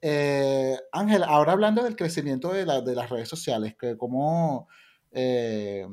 Eh, 0.00 0.73
Ángel, 0.92 1.22
ahora 1.24 1.52
hablando 1.52 1.82
del 1.82 1.96
crecimiento 1.96 2.52
de, 2.52 2.64
de 2.64 2.94
las 2.94 3.10
redes 3.10 3.28
sociales, 3.28 3.74
que 3.78 3.96
cómo, 3.96 4.68
eh, 5.12 5.86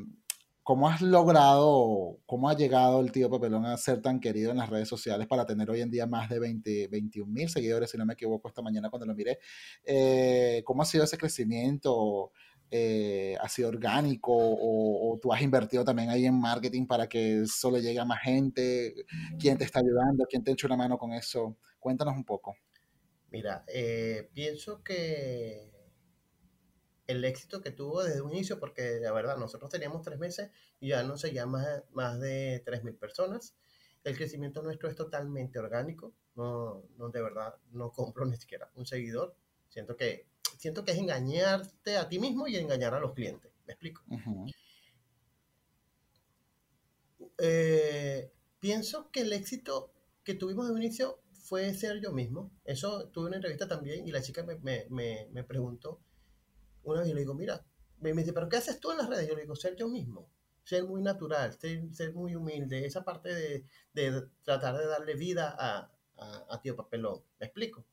¿cómo 0.63 0.87
has 0.89 1.01
logrado, 1.01 2.19
cómo 2.25 2.49
ha 2.49 2.55
llegado 2.55 3.01
el 3.01 3.11
tío 3.11 3.29
Papelón 3.29 3.65
a 3.65 3.77
ser 3.77 4.01
tan 4.01 4.19
querido 4.19 4.51
en 4.51 4.57
las 4.57 4.69
redes 4.69 4.87
sociales 4.87 5.27
para 5.27 5.45
tener 5.45 5.69
hoy 5.69 5.81
en 5.81 5.91
día 5.91 6.05
más 6.07 6.29
de 6.29 6.39
20, 6.39 6.87
21 6.87 7.31
mil 7.31 7.49
seguidores, 7.49 7.89
si 7.91 7.97
no 7.97 8.05
me 8.05 8.13
equivoco, 8.13 8.47
esta 8.47 8.61
mañana 8.61 8.89
cuando 8.89 9.05
lo 9.05 9.15
miré? 9.15 9.39
Eh, 9.83 10.61
¿Cómo 10.65 10.83
ha 10.83 10.85
sido 10.85 11.03
ese 11.03 11.17
crecimiento? 11.17 12.31
Eh, 12.73 13.35
¿Ha 13.41 13.49
sido 13.49 13.67
orgánico 13.69 14.31
o, 14.33 15.13
o, 15.13 15.19
tú 15.19 15.33
has 15.33 15.41
invertido 15.41 15.83
también 15.83 16.09
ahí 16.09 16.25
en 16.25 16.39
marketing 16.39 16.87
para 16.87 17.07
que 17.07 17.41
eso 17.41 17.69
le 17.69 17.81
llegue 17.81 17.99
a 17.99 18.05
más 18.05 18.21
gente? 18.21 18.93
¿Quién 19.37 19.57
te 19.57 19.65
está 19.65 19.79
ayudando? 19.79 20.25
¿Quién 20.29 20.43
te 20.43 20.51
echa 20.51 20.67
una 20.67 20.77
mano 20.77 20.97
con 20.97 21.11
eso? 21.13 21.57
Cuéntanos 21.79 22.15
un 22.15 22.23
poco. 22.23 22.55
Mira, 23.31 23.63
eh, 23.67 24.29
pienso 24.33 24.83
que 24.83 25.71
el 27.07 27.23
éxito 27.23 27.61
que 27.61 27.71
tuvo 27.71 28.03
desde 28.03 28.21
un 28.21 28.31
inicio, 28.31 28.59
porque 28.59 28.99
la 29.01 29.13
verdad 29.13 29.37
nosotros 29.37 29.71
teníamos 29.71 30.01
tres 30.01 30.19
meses 30.19 30.51
y 30.79 30.89
ya 30.89 31.03
no 31.03 31.17
seguían 31.17 31.49
más, 31.49 31.83
más 31.91 32.19
de 32.19 32.61
3.000 32.65 32.97
personas. 32.97 33.55
El 34.03 34.17
crecimiento 34.17 34.61
nuestro 34.61 34.89
es 34.89 34.95
totalmente 34.95 35.59
orgánico, 35.59 36.13
no, 36.35 36.83
no 36.97 37.09
de 37.09 37.21
verdad 37.21 37.55
no 37.71 37.91
compro 37.91 38.25
ni 38.25 38.35
siquiera 38.35 38.69
un 38.75 38.85
seguidor. 38.85 39.35
Siento 39.69 39.95
que, 39.95 40.27
siento 40.57 40.83
que 40.83 40.91
es 40.91 40.97
engañarte 40.97 41.97
a 41.97 42.09
ti 42.09 42.19
mismo 42.19 42.47
y 42.47 42.57
engañar 42.57 42.93
a 42.93 42.99
los 42.99 43.13
clientes. 43.13 43.51
¿Me 43.65 43.73
explico? 43.73 44.01
Uh 44.09 44.17
-huh. 44.17 44.53
eh, 47.37 48.31
pienso 48.59 49.09
que 49.11 49.21
el 49.21 49.31
éxito 49.31 49.93
que 50.23 50.33
tuvimos 50.33 50.67
de 50.67 50.73
un 50.73 50.83
inicio 50.83 51.21
fue 51.51 51.73
ser 51.73 51.99
yo 51.99 52.13
mismo. 52.13 52.49
Eso 52.63 53.09
tuve 53.09 53.27
una 53.27 53.35
entrevista 53.35 53.67
también 53.67 54.07
y 54.07 54.11
la 54.13 54.21
chica 54.21 54.41
me, 54.41 54.55
me, 54.59 54.85
me, 54.89 55.27
me 55.33 55.43
preguntó 55.43 55.99
una 56.83 57.01
vez 57.01 57.09
y 57.09 57.13
le 57.13 57.19
digo, 57.19 57.33
mira, 57.33 57.61
me, 57.99 58.13
dice, 58.13 58.31
pero 58.31 58.47
¿qué 58.47 58.55
haces 58.55 58.79
tú 58.79 58.89
en 58.89 58.99
las 58.99 59.09
redes? 59.09 59.27
Yo 59.27 59.35
le 59.35 59.41
digo, 59.41 59.57
ser 59.57 59.75
yo 59.75 59.89
mismo, 59.89 60.29
ser 60.63 60.85
muy 60.85 61.01
natural, 61.01 61.51
ser, 61.59 61.93
ser 61.93 62.13
muy 62.13 62.35
humilde, 62.35 62.85
esa 62.85 63.03
parte 63.03 63.35
de, 63.35 63.65
de, 63.91 64.27
tratar 64.43 64.77
de 64.77 64.85
darle 64.85 65.15
vida 65.15 65.53
a, 65.59 65.91
a, 66.19 66.45
a 66.51 66.61
Tío 66.61 66.77
Papelón. 66.77 67.21
¿Me 67.37 67.47
explico? 67.47 67.83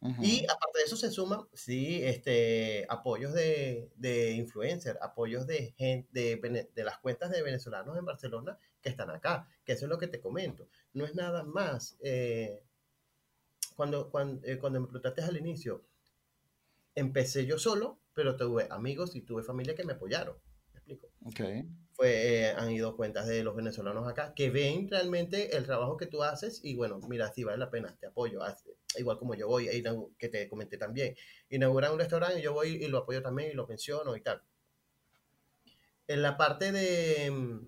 Uh 0.00 0.08
-huh. 0.08 0.24
Y 0.26 0.44
aparte 0.46 0.80
de 0.80 0.84
eso 0.86 0.96
se 0.96 1.12
suman, 1.12 1.46
sí, 1.52 2.02
este, 2.02 2.84
apoyos 2.88 3.32
de, 3.32 3.92
de 3.94 4.32
influencer, 4.32 4.98
apoyos 5.00 5.46
de, 5.46 5.72
gente, 5.78 6.08
de, 6.10 6.68
de 6.74 6.84
las 6.84 6.98
cuentas 6.98 7.30
de 7.30 7.42
venezolanos 7.42 7.96
en 7.96 8.04
Barcelona 8.04 8.58
que 8.86 8.90
están 8.90 9.10
acá, 9.10 9.48
que 9.64 9.72
eso 9.72 9.86
es 9.86 9.90
lo 9.90 9.98
que 9.98 10.06
te 10.06 10.20
comento. 10.20 10.68
No 10.92 11.04
es 11.04 11.16
nada 11.16 11.42
más. 11.42 11.96
Eh, 11.98 12.62
cuando, 13.74 14.12
cuando, 14.12 14.46
eh, 14.46 14.58
cuando 14.58 14.80
me 14.80 14.86
preguntaste 14.86 15.22
al 15.22 15.36
inicio, 15.36 15.84
empecé 16.94 17.46
yo 17.46 17.58
solo, 17.58 17.98
pero 18.14 18.36
tuve 18.36 18.68
amigos 18.70 19.16
y 19.16 19.22
tuve 19.22 19.42
familia 19.42 19.74
que 19.74 19.82
me 19.82 19.94
apoyaron. 19.94 20.36
¿Me 20.72 20.78
explico? 20.78 21.10
Okay. 21.24 21.64
Fue, 21.94 22.44
eh, 22.44 22.50
han 22.52 22.70
ido 22.70 22.96
cuentas 22.96 23.26
de 23.26 23.42
los 23.42 23.56
venezolanos 23.56 24.06
acá 24.06 24.34
que 24.36 24.50
ven 24.50 24.88
realmente 24.88 25.56
el 25.56 25.66
trabajo 25.66 25.96
que 25.96 26.06
tú 26.06 26.22
haces 26.22 26.60
y 26.62 26.76
bueno, 26.76 27.00
mira, 27.08 27.32
sí 27.32 27.42
vale 27.42 27.58
la 27.58 27.70
pena, 27.70 27.96
te 27.98 28.06
apoyo. 28.06 28.38
Igual 28.96 29.18
como 29.18 29.34
yo 29.34 29.48
voy, 29.48 29.68
que 30.16 30.28
te 30.28 30.48
comenté 30.48 30.78
también, 30.78 31.16
inauguran 31.50 31.92
un 31.92 31.98
restaurante 31.98 32.38
y 32.38 32.42
yo 32.42 32.52
voy 32.52 32.84
y 32.84 32.86
lo 32.86 32.98
apoyo 32.98 33.20
también 33.20 33.50
y 33.50 33.54
lo 33.54 33.66
menciono 33.66 34.14
y 34.14 34.20
tal. 34.20 34.42
En 36.06 36.22
la 36.22 36.36
parte 36.36 36.70
de, 36.70 37.66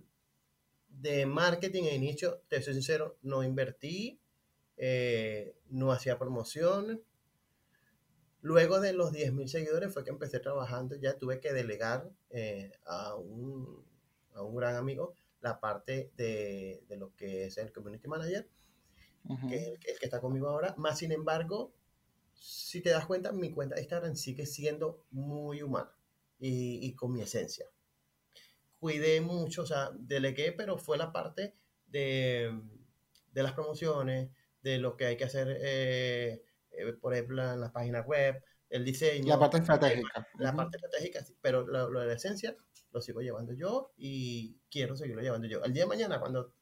de 1.01 1.27
marketing 1.27 1.85
e 1.85 1.95
inicio, 1.95 2.43
te 2.49 2.61
soy 2.63 2.75
sincero, 2.75 3.19
no 3.23 3.43
invertí, 3.43 4.21
eh, 4.77 5.57
no 5.71 5.93
hacía 5.93 6.19
promoción. 6.19 7.03
Luego 8.41 8.81
de 8.81 8.93
los 8.93 9.13
10.000 9.13 9.47
seguidores 9.47 9.93
fue 9.93 10.05
que 10.05 10.11
empecé 10.11 10.41
trabajando, 10.41 10.97
ya 10.97 11.19
tuve 11.19 11.41
que 11.41 11.53
delegar 11.53 12.11
eh, 12.31 12.73
a, 12.85 13.17
un, 13.17 13.85
a, 14.35 14.43
un, 14.43 14.57
gran 14.57 14.77
amigo 14.77 15.15
la 15.41 15.61
parte 15.61 16.13
de, 16.17 16.83
de, 16.89 16.97
lo 16.97 17.15
que 17.15 17.47
es 17.47 17.59
el 17.59 17.73
community 17.73 18.09
manager, 18.09 18.49
uh 19.25 19.35
-huh. 19.35 19.49
que 19.49 19.57
es 19.57 19.67
el, 19.67 19.73
el, 19.73 19.99
que 19.99 20.05
está 20.05 20.21
conmigo 20.21 20.49
ahora. 20.49 20.75
Más 20.79 20.99
sin 20.99 21.13
embargo, 21.13 21.73
si 22.35 22.81
te 22.81 22.91
das 22.91 23.07
cuenta, 23.07 23.33
mi 23.33 23.53
cuenta 23.53 23.75
de 23.75 23.83
Instagram 23.83 24.17
sigue 24.17 24.47
siendo 24.47 25.05
muy 25.11 25.63
humana 25.63 25.93
y, 26.39 26.87
y 26.87 26.95
con 26.95 27.13
mi 27.13 27.21
esencia 27.21 27.67
cuidé 28.79 29.21
mucho, 29.21 29.63
o 29.63 29.67
sea, 29.67 29.91
delegué, 29.95 30.53
pero 30.53 30.79
fue 30.79 30.99
la 30.99 31.13
parte 31.13 31.55
de, 31.87 32.61
de 33.33 33.43
las 33.43 33.53
promociones, 33.53 34.31
de 34.63 34.79
lo 34.79 34.97
que 34.97 35.07
hay 35.07 35.17
que 35.17 35.25
hacer, 35.25 35.49
eh, 35.61 36.43
eh, 36.73 36.93
por 37.01 37.15
ejemplo, 37.15 37.43
en 37.53 37.61
las 37.61 37.71
páginas 37.73 38.07
web, 38.07 38.43
el 38.71 38.85
diseño. 38.85 39.29
La 39.29 39.39
parte 39.39 39.59
estratégica. 39.59 40.27
La 40.39 40.51
uh 40.51 40.53
-huh. 40.53 40.57
parte 40.57 40.77
estratégica, 40.77 41.25
sí, 41.25 41.35
pero 41.41 41.67
lo, 41.67 41.91
lo, 41.91 42.01
de 42.01 42.07
la 42.07 42.15
esencia 42.15 42.57
lo 42.93 43.01
sigo 43.01 43.21
llevando 43.21 43.53
yo 43.53 43.93
y 43.97 44.59
quiero 44.71 44.97
seguirlo 44.97 45.23
llevando 45.23 45.47
yo. 45.49 45.63
El 45.65 45.73
día 45.73 45.85
de 45.85 45.89
mañana, 45.89 46.21
cuando 46.21 46.53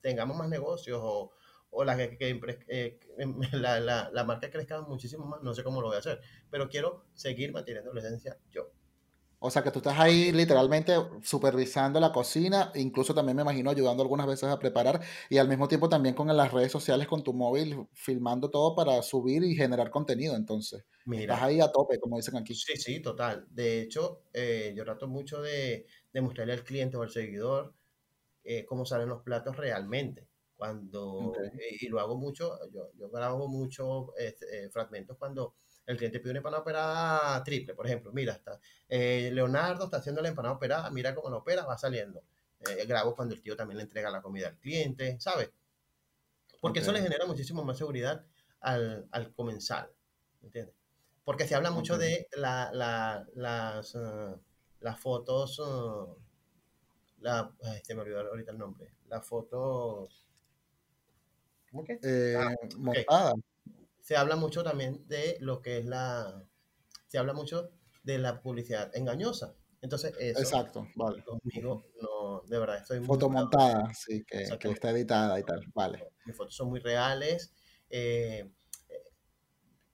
tengamos 0.00 0.36
más 0.36 0.48
negocios 0.48 0.98
o, 1.02 1.32
o 1.70 1.84
la, 1.84 1.96
que, 1.96 2.16
que 2.16 2.40
eh, 2.68 2.98
la, 3.52 3.80
la, 3.80 4.10
la 4.12 4.24
marca 4.24 4.50
crezca 4.50 4.80
muchísimo 4.82 5.26
más, 5.26 5.42
no 5.42 5.54
sé 5.54 5.62
cómo 5.62 5.80
lo 5.80 5.88
voy 5.88 5.96
a 5.96 6.00
hacer, 6.00 6.20
pero 6.50 6.68
quiero 6.68 7.06
seguir 7.14 7.52
manteniendo 7.52 7.92
la 7.92 8.00
esencia 8.00 8.38
yo. 8.50 8.72
O 9.42 9.50
sea 9.50 9.62
que 9.62 9.70
tú 9.70 9.78
estás 9.78 9.98
ahí 9.98 10.32
literalmente 10.32 10.92
supervisando 11.22 11.98
la 11.98 12.12
cocina, 12.12 12.70
incluso 12.74 13.14
también 13.14 13.36
me 13.36 13.42
imagino 13.42 13.70
ayudando 13.70 14.02
algunas 14.02 14.26
veces 14.26 14.50
a 14.50 14.58
preparar 14.58 15.00
y 15.30 15.38
al 15.38 15.48
mismo 15.48 15.66
tiempo 15.66 15.88
también 15.88 16.14
con 16.14 16.28
las 16.28 16.52
redes 16.52 16.70
sociales 16.70 17.08
con 17.08 17.24
tu 17.24 17.32
móvil 17.32 17.86
filmando 17.94 18.50
todo 18.50 18.74
para 18.74 19.00
subir 19.00 19.42
y 19.42 19.54
generar 19.54 19.90
contenido. 19.90 20.36
Entonces, 20.36 20.84
Mira, 21.06 21.22
estás 21.22 21.42
ahí 21.42 21.58
a 21.58 21.72
tope, 21.72 21.98
como 21.98 22.18
dicen 22.18 22.36
aquí. 22.36 22.54
Sí, 22.54 22.76
sí, 22.76 23.00
total. 23.00 23.46
De 23.48 23.80
hecho, 23.80 24.24
eh, 24.34 24.74
yo 24.76 24.84
trato 24.84 25.08
mucho 25.08 25.40
de, 25.40 25.86
de, 26.12 26.20
mostrarle 26.20 26.52
al 26.52 26.62
cliente 26.62 26.98
o 26.98 27.02
al 27.02 27.10
seguidor 27.10 27.74
eh, 28.44 28.66
cómo 28.66 28.84
salen 28.84 29.08
los 29.08 29.22
platos 29.22 29.56
realmente. 29.56 30.28
Cuando, 30.54 31.30
okay. 31.30 31.46
eh, 31.46 31.78
y 31.80 31.88
lo 31.88 31.98
hago 32.00 32.18
mucho, 32.18 32.58
yo, 32.70 32.90
yo 32.94 33.08
grabo 33.08 33.48
muchos 33.48 34.10
este, 34.18 34.68
fragmentos 34.68 35.16
cuando 35.16 35.54
el 35.90 35.96
cliente 35.96 36.20
pide 36.20 36.30
una 36.30 36.38
empanada 36.38 36.62
operada 36.62 37.42
triple, 37.42 37.74
por 37.74 37.86
ejemplo, 37.86 38.12
mira, 38.12 38.34
está, 38.34 38.60
eh, 38.88 39.30
Leonardo 39.32 39.84
está 39.84 39.96
haciendo 39.96 40.22
la 40.22 40.28
empanada 40.28 40.54
operada, 40.54 40.90
mira 40.90 41.14
cómo 41.14 41.30
la 41.30 41.36
opera, 41.38 41.64
va 41.64 41.76
saliendo. 41.76 42.22
Eh, 42.60 42.86
grabo 42.86 43.16
cuando 43.16 43.34
el 43.34 43.42
tío 43.42 43.56
también 43.56 43.78
le 43.78 43.84
entrega 43.84 44.10
la 44.10 44.22
comida 44.22 44.48
al 44.48 44.58
cliente, 44.58 45.18
¿sabes? 45.18 45.50
Porque 46.60 46.78
okay. 46.78 46.82
eso 46.82 46.92
le 46.92 47.02
genera 47.02 47.26
muchísimo 47.26 47.64
más 47.64 47.78
seguridad 47.78 48.24
al, 48.60 49.08
al 49.10 49.32
comensal, 49.32 49.90
¿entiendes? 50.42 50.76
Porque 51.24 51.46
se 51.46 51.54
habla 51.54 51.70
mucho 51.70 51.96
okay. 51.96 52.08
de 52.08 52.28
la, 52.34 52.70
la, 52.72 53.26
las, 53.34 53.94
uh, 53.94 54.40
las 54.80 55.00
fotos, 55.00 55.58
uh, 55.58 56.16
la, 57.18 57.52
ay, 57.64 57.80
se 57.82 57.94
me 57.94 58.02
olvidó 58.02 58.20
ahorita 58.20 58.52
el 58.52 58.58
nombre, 58.58 58.94
las 59.08 59.26
fotos... 59.26 60.26
¿Cómo 61.70 61.84
que? 61.84 61.98
Eh, 62.02 62.36
ah, 63.08 63.32
okay 63.32 63.42
se 64.10 64.16
habla 64.16 64.34
mucho 64.34 64.64
también 64.64 65.06
de 65.06 65.36
lo 65.38 65.62
que 65.62 65.78
es 65.78 65.86
la, 65.86 66.44
se 67.06 67.16
habla 67.16 67.32
mucho 67.32 67.70
de 68.02 68.18
la 68.18 68.42
publicidad 68.42 68.90
engañosa. 68.96 69.54
Entonces, 69.82 70.12
eso 70.18 70.40
Exacto, 70.40 70.88
vale. 70.96 71.22
conmigo 71.22 71.86
no, 72.02 72.42
de 72.48 72.58
verdad, 72.58 72.78
estoy 72.78 72.98
Fotomontada, 73.04 73.84
muy 73.84 73.94
sí, 73.94 74.24
que, 74.26 74.48
que, 74.58 74.70
está 74.70 74.90
editada 74.90 75.38
y 75.38 75.44
tal, 75.44 75.64
vale. 75.72 76.08
Mis 76.24 76.34
fotos 76.34 76.56
son 76.56 76.70
muy 76.70 76.80
reales. 76.80 77.52
Eh, 77.88 78.50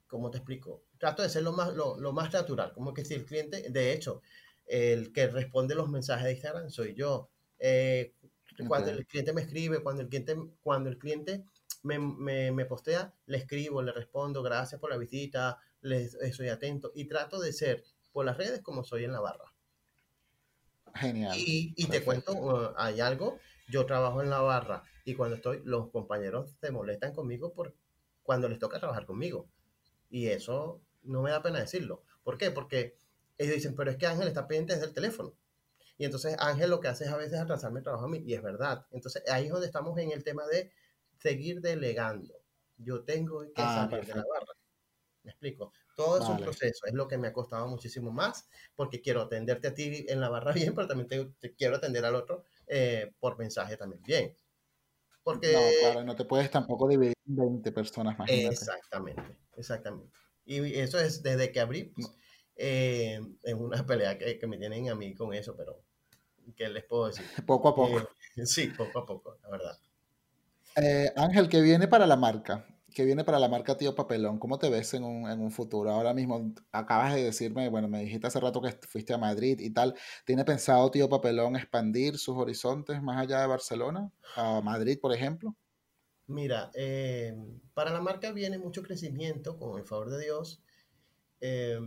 ¿Cómo 0.07 0.31
te 0.31 0.39
explico? 0.39 0.85
Trato 0.97 1.23
de 1.23 1.29
ser 1.29 1.43
lo 1.43 1.53
más, 1.53 1.75
lo, 1.75 2.01
lo, 2.01 2.15
más 2.15 2.33
natural, 2.33 2.73
como 2.73 2.95
que 2.95 3.05
si 3.05 3.13
el 3.13 3.27
cliente, 3.27 3.69
de 3.69 3.93
hecho, 3.93 4.23
el 4.65 5.13
que 5.13 5.27
responde 5.27 5.75
los 5.75 5.91
mensajes 5.91 6.25
de 6.25 6.33
Instagram 6.33 6.71
soy 6.71 6.95
yo. 6.95 7.29
Eh, 7.59 8.15
cuando 8.67 8.89
okay. 8.89 9.01
el 9.01 9.07
cliente 9.07 9.35
me 9.35 9.43
escribe, 9.43 9.83
cuando 9.83 10.01
el 10.01 10.09
cliente, 10.09 10.37
cuando 10.63 10.89
el 10.89 10.97
cliente 10.97 11.45
me, 11.87 11.99
me, 11.99 12.53
me, 12.53 12.65
postea, 12.67 13.15
le 13.27 13.39
escribo, 13.39 13.81
le 13.81 13.93
respondo, 13.93 14.43
gracias 14.43 14.81
por 14.81 14.91
la 14.91 14.97
visita, 14.97 15.59
les, 15.81 16.15
estoy 16.15 16.49
atento 16.49 16.93
y 16.95 17.07
trato 17.07 17.41
de 17.41 17.53
ser 17.53 17.85
por 18.13 18.25
las 18.25 18.37
redes 18.37 18.61
como 18.61 18.85
soy 18.85 19.05
en 19.05 19.13
la 19.13 19.21
barra. 19.21 19.53
Genial. 20.95 21.37
Y, 21.39 21.75
y 21.77 21.87
te 21.87 22.03
cuento, 22.03 22.33
uh, 22.33 22.75
hay 22.77 23.01
algo, 23.01 23.39
yo 23.69 23.87
trabajo 23.87 24.23
en 24.23 24.31
la 24.31 24.41
barra 24.41 24.83
y 25.05 25.15
cuando 25.15 25.37
estoy, 25.37 25.63
los 25.65 25.91
compañeros 25.91 26.57
se 26.61 26.71
molestan 26.71 27.15
conmigo 27.15 27.53
por 27.53 27.75
cuando 28.23 28.49
les 28.49 28.59
toca 28.59 28.81
trabajar 28.81 29.07
conmigo. 29.07 29.49
Y 30.11 30.29
eso 30.29 30.81
no 31.03 31.23
me 31.23 31.31
da 31.31 31.43
pena 31.43 31.61
decirlo. 31.61 32.03
¿Por 32.25 32.39
qué? 32.39 32.51
Porque 32.51 32.97
ellos 33.39 33.55
dicen, 33.55 33.77
pero 33.77 33.91
es 33.91 33.97
que 33.97 34.07
Ángel 34.07 34.27
está 34.27 34.49
pendiente 34.49 34.75
desde 34.75 34.87
el 34.87 34.95
teléfono. 34.95 35.35
Y 35.99 36.05
entonces 36.05 36.37
Ángel 36.39 36.71
lo 36.71 36.81
que 36.81 36.89
hace 36.89 37.05
es 37.05 37.11
a 37.11 37.17
veces 37.17 37.39
atrasarme 37.39 37.79
el 37.79 37.85
trabajo 37.85 38.05
a 38.05 38.09
mí, 38.09 38.23
y 38.27 38.35
es 38.35 38.43
verdad. 38.43 38.87
Entonces 38.91 39.23
ahí 39.31 39.47
es 39.47 39.53
donde 39.53 39.67
estamos 39.67 39.99
en 39.99 40.11
el 40.11 40.25
tema 40.25 40.47
de 40.47 40.73
seguir 41.19 41.61
delegando. 41.61 42.35
Yo 42.79 43.05
tengo 43.05 43.41
que 43.41 43.63
ah, 43.63 43.89
salir 43.91 44.07
de 44.07 44.15
la 44.15 44.25
barra. 44.29 44.53
¿Me 45.23 45.31
explico? 45.31 45.73
Todo 45.97 46.23
es 46.23 46.29
un 46.29 46.37
proceso, 46.37 46.87
es 46.87 46.93
lo 46.93 47.09
que 47.09 47.17
me 47.17 47.29
ha 47.29 47.33
costado 47.33 47.67
muchísimo 47.69 48.13
más, 48.13 48.49
porque 48.75 49.01
quiero 49.01 49.23
atenderte 49.23 49.69
a 49.69 49.75
ti 49.75 50.05
en 50.09 50.21
la 50.21 50.29
barra 50.29 50.53
bien, 50.73 50.75
pero 50.75 50.87
también 50.87 51.09
te, 51.09 51.55
quiero 51.55 51.77
atender 51.77 52.05
al 52.05 52.15
otro 52.15 52.45
eh, 52.67 53.13
por 53.19 53.39
mensaje 53.39 53.77
también 53.77 54.03
bien. 54.03 54.37
Porque... 55.25 55.53
No, 55.53 55.61
claro, 55.81 56.05
no 56.05 56.15
te 56.15 56.25
puedes 56.25 56.51
tampoco 56.51 56.87
dividir 56.87 57.15
en 57.27 57.37
20 57.37 57.73
personas 57.73 58.19
más. 58.19 58.31
Exactamente, 58.31 59.37
exactamente. 59.57 60.13
Y 60.45 60.79
eso 60.79 61.01
es 61.01 61.23
desde 61.23 61.51
que 61.51 61.61
abrí, 61.61 61.85
pues, 61.85 62.09
eh, 62.55 63.21
en 63.43 63.59
una 63.59 63.85
pelea 63.85 64.17
que, 64.17 64.39
que, 64.39 64.47
me 64.47 64.59
tienen 64.59 64.89
a 64.91 64.95
mí 64.95 65.15
con 65.15 65.35
eso, 65.35 65.57
pero 65.57 65.83
¿qué 66.55 66.69
les 66.69 66.85
puedo 66.85 67.09
decir? 67.09 67.25
Poco 67.45 67.69
a 67.69 67.75
poco. 67.75 67.99
Eh, 67.99 68.07
sí, 68.47 68.69
poco 68.69 69.01
a 69.01 69.07
poco, 69.07 69.39
la 69.43 69.51
verdad. 69.51 69.79
Eh, 70.77 71.11
Ángel, 71.17 71.49
¿qué 71.49 71.63
viene 71.63 71.89
para 71.89 72.07
la 72.07 72.17
marca? 72.17 72.67
¿Qué 72.95 73.05
viene 73.07 73.25
para 73.25 73.39
la 73.39 73.49
marca 73.49 73.79
Tío 73.79 73.95
Papelón? 73.95 74.39
¿Cómo 74.39 74.59
te 74.59 74.69
ves 74.69 74.93
en 74.93 75.05
un, 75.05 75.29
en 75.31 75.41
un, 75.41 75.51
futuro? 75.51 75.91
Ahora 75.91 76.13
mismo 76.13 76.53
acabas 76.71 77.15
de 77.15 77.25
decirme, 77.25 77.71
bueno, 77.71 77.89
me 77.89 78.01
dijiste 78.01 78.27
hace 78.27 78.41
rato 78.41 78.61
que 78.61 78.73
fuiste 78.73 79.15
a 79.15 79.19
Madrid 79.19 79.59
y 79.61 79.71
tal. 79.71 79.95
¿Tiene 80.27 80.45
pensado 80.45 80.91
Tío 80.91 81.09
Papelón 81.09 81.57
expandir 81.57 82.19
sus 82.19 82.37
horizontes 82.37 83.03
más 83.03 83.19
allá 83.19 83.41
de 83.41 83.47
Barcelona? 83.47 84.11
¿A 84.35 84.61
Madrid, 84.61 84.99
por 85.01 85.15
ejemplo? 85.15 85.57
Mira, 86.27 86.71
eh, 86.75 87.35
para 87.73 87.91
la 87.91 88.03
marca 88.03 88.33
viene 88.33 88.59
mucho 88.59 88.83
crecimiento, 88.83 89.57
con 89.59 89.79
el 89.79 89.87
favor 89.87 90.11
de 90.11 90.25
Dios. 90.25 90.61
Eh, 91.41 91.81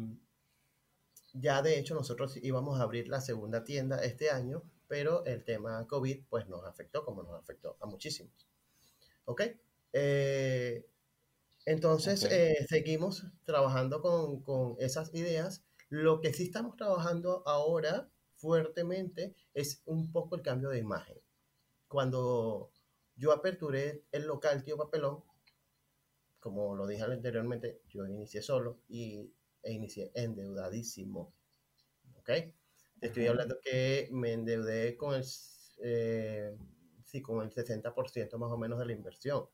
ya 1.33 1.61
de 1.61 1.77
hecho 1.77 1.93
nosotros 1.93 2.37
íbamos 2.37 2.79
a 2.79 2.83
abrir 2.83 3.07
la 3.07 3.21
segunda 3.21 3.63
tienda 3.63 4.03
este 4.03 4.31
año, 4.31 4.63
pero 4.87 5.25
el 5.25 5.43
tema 5.43 5.85
COVID 5.87 6.23
pues 6.27 6.47
nos 6.47 6.65
afectó 6.65 7.05
como 7.05 7.21
nos 7.21 7.39
afectó 7.39 7.77
a 7.81 7.85
muchísimos. 7.85 8.48
¿Ok? 9.29 9.43
Eh, 9.93 10.87
entonces 11.67 12.23
eh, 12.31 12.65
seguimos 12.67 13.27
trabajando 13.45 14.01
con, 14.01 14.41
con 14.41 14.75
esas 14.79 15.13
ideas. 15.13 15.63
Lo 15.89 16.19
que 16.19 16.33
sí 16.33 16.45
estamos 16.45 16.75
trabajando 16.75 17.43
ahora 17.45 18.09
fuertemente 18.37 19.35
es 19.53 19.83
un 19.85 20.11
poco 20.11 20.35
el 20.35 20.41
cambio 20.41 20.69
de 20.69 20.79
imagen. 20.79 21.19
Cuando 21.87 22.71
yo 23.17 23.31
aperturé 23.31 24.03
el 24.11 24.25
local 24.25 24.63
Tío 24.63 24.77
Papelón, 24.77 25.23
como 26.39 26.75
lo 26.75 26.87
dije 26.87 27.03
anteriormente, 27.03 27.83
yo 27.87 28.07
inicié 28.07 28.41
solo 28.41 28.79
y 28.87 29.31
e 29.61 29.71
inicié 29.71 30.11
endeudadísimo. 30.15 31.35
¿Ok? 32.15 32.31
Te 32.99 33.07
estoy 33.07 33.27
hablando 33.27 33.59
que 33.61 34.09
me 34.11 34.33
endeudé 34.33 34.97
con 34.97 35.13
el, 35.13 35.23
eh, 35.83 36.57
sí, 37.09 37.21
con 37.21 37.41
el 37.43 37.51
60% 37.51 38.37
más 38.37 38.51
o 38.51 38.57
menos 38.57 38.79
de 38.79 38.85
la 38.85 38.93
inversión. 38.93 39.45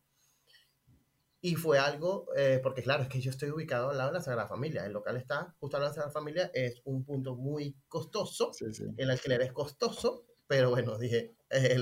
Y 1.41 1.56
fue 1.56 1.78
algo, 1.78 2.28
eh, 2.36 2.60
porque 2.62 2.82
claro, 2.82 3.03
es 3.03 3.10
que 3.10 3.22
yo 3.22 3.30
estoy 3.30 3.51
ubicado 3.51 3.89
al 3.89 3.97
lado 3.97 4.10
de 4.12 4.18
la 4.18 4.24
Sagrada 4.24 4.47
Familia. 4.47 4.86
El 4.86 4.93
local 4.93 5.16
está 5.16 5.56
justo 5.60 5.78
al 5.78 5.84
lado 5.84 5.93
de 5.93 5.97
la 5.97 6.03
Sagrada 6.03 6.20
Familia, 6.20 6.51
es 6.53 6.82
un 6.86 7.06
punto 7.06 7.36
muy 7.36 7.78
costoso. 7.88 8.51
El 8.97 9.12
alquiler 9.12 9.41
es 9.41 9.53
costoso, 9.53 10.26
pero 10.47 10.72
bueno, 10.72 10.97
dije, 10.97 11.36
eh, 11.51 11.78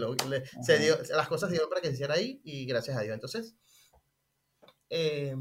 se 0.62 0.80
dio, 0.80 0.98
las 1.16 1.28
cosas 1.30 1.50
se 1.50 1.54
dieron 1.54 1.70
para 1.70 1.82
que 1.82 1.88
se 1.88 1.94
hiciera 1.94 2.16
ahí 2.16 2.42
y 2.44 2.66
gracias 2.66 2.98
a 2.98 3.02
Dios. 3.02 3.14
Entonces, 3.14 3.56
eh, 4.90 5.34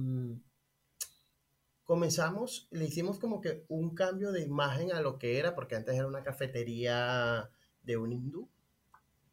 comenzamos, 1.85 2.69
le 2.71 2.85
hicimos 2.85 3.19
como 3.19 3.41
que 3.41 3.65
un 3.69 3.95
cambio 3.95 4.31
de 4.33 4.43
imagen 4.43 4.93
a 4.93 5.01
lo 5.01 5.19
que 5.19 5.39
era, 5.39 5.55
porque 5.55 5.75
antes 5.75 5.95
era 5.97 6.07
una 6.07 6.23
cafetería 6.23 7.51
de 7.83 7.97
un 7.97 8.13
hindú, 8.13 8.49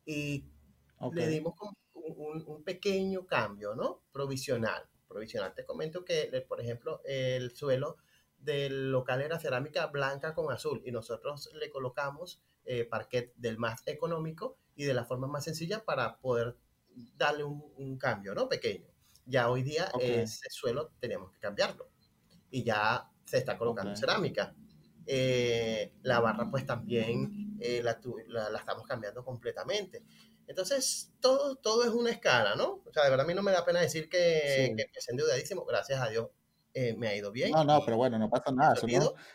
y 0.03 0.49
le 1.13 1.27
dimos 1.27 1.55
un, 1.93 2.43
un, 2.45 2.63
pequeño 2.63 3.25
cambio, 3.25 3.75
¿no? 3.75 4.01
Provisional. 4.11 4.83
Provisional. 5.07 5.53
Te 5.53 5.65
comento 5.65 6.05
que, 6.05 6.45
por 6.47 6.61
ejemplo, 6.61 7.01
el 7.05 7.55
suelo 7.55 7.97
del 8.37 8.91
local 8.91 9.21
era 9.21 9.39
cerámica 9.39 9.87
blanca 9.87 10.33
con 10.33 10.51
azul 10.51 10.81
y 10.85 10.91
nosotros 10.91 11.49
le 11.53 11.69
colocamos 11.69 12.41
eh, 12.65 12.85
parquet 12.85 13.33
del 13.35 13.57
más 13.57 13.81
económico 13.85 14.57
y 14.75 14.85
de 14.85 14.93
la 14.93 15.05
forma 15.05 15.27
más 15.27 15.43
sencilla 15.43 15.83
para 15.83 16.19
poder 16.19 16.55
darle 17.17 17.43
un, 17.43 17.97
cambio, 17.97 18.33
¿no? 18.33 18.47
Pequeño. 18.47 18.87
Ya 19.25 19.49
hoy 19.49 19.63
día 19.63 19.91
ese 19.99 20.49
suelo 20.49 20.91
tenemos 20.99 21.31
que 21.31 21.39
cambiarlo 21.39 21.89
y 22.49 22.63
ya 22.63 23.09
se 23.25 23.37
está 23.37 23.57
colocando 23.57 23.95
cerámica. 23.95 24.55
Eh, 25.05 25.93
la 26.03 26.19
barra 26.19 26.49
pues 26.49 26.65
también 26.65 27.57
eh, 27.59 27.81
la, 27.83 27.99
la, 28.27 28.59
estamos 28.59 28.85
cambiando 28.85 29.23
completamente. 29.23 30.03
Entonces, 30.49 31.13
todo, 31.21 31.57
todo 31.57 31.83
es 31.83 31.91
una 31.91 32.09
escala, 32.09 32.55
¿no? 32.55 32.81
O 32.83 32.91
sea, 32.91 33.03
de 33.03 33.11
verdad 33.11 33.23
a 33.23 33.27
mí 33.27 33.35
no 33.35 33.43
me 33.43 33.51
da 33.51 33.63
pena 33.63 33.81
decir 33.81 34.09
que, 34.09 34.73
que 34.75 34.99
es 34.99 35.07
endeudadísimo, 35.07 35.63
gracias 35.63 36.01
a 36.01 36.09
Dios 36.09 36.29
eh, 36.73 36.95
me 36.97 37.07
ha 37.07 37.15
ido 37.15 37.31
bien. 37.31 37.51
No, 37.51 37.63
no, 37.63 37.85
pero 37.85 37.97
bueno, 37.97 38.17
no 38.17 38.31
pasa 38.31 38.51
nada, 38.51 38.75
son, 38.75 38.89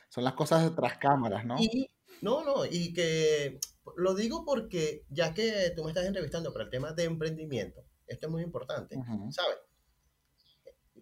son, 0.09 0.25
las 0.25 0.35
cosas 0.35 0.65
de 0.65 0.71
tras 0.71 0.99
cámaras, 0.99 1.47
¿no? 1.47 1.55
Y, 1.61 1.89
no, 2.21 2.45
no, 2.45 2.65
y 2.65 2.93
que 2.93 3.61
lo 3.97 4.17
digo 4.17 4.45
porque 4.45 5.05
ya 5.09 5.33
que 5.35 5.73
tú 5.77 5.85
me 5.85 5.91
estás 5.91 6.05
entrevistando 6.05 6.53
para 6.53 6.65
el 6.65 6.71
tema 6.71 6.93
de 6.93 7.05
emprendimiento, 7.05 7.85
esto 8.09 8.27
es 8.27 8.33
muy 8.33 8.43
importante, 8.43 8.97
¿sabes? 9.31 9.59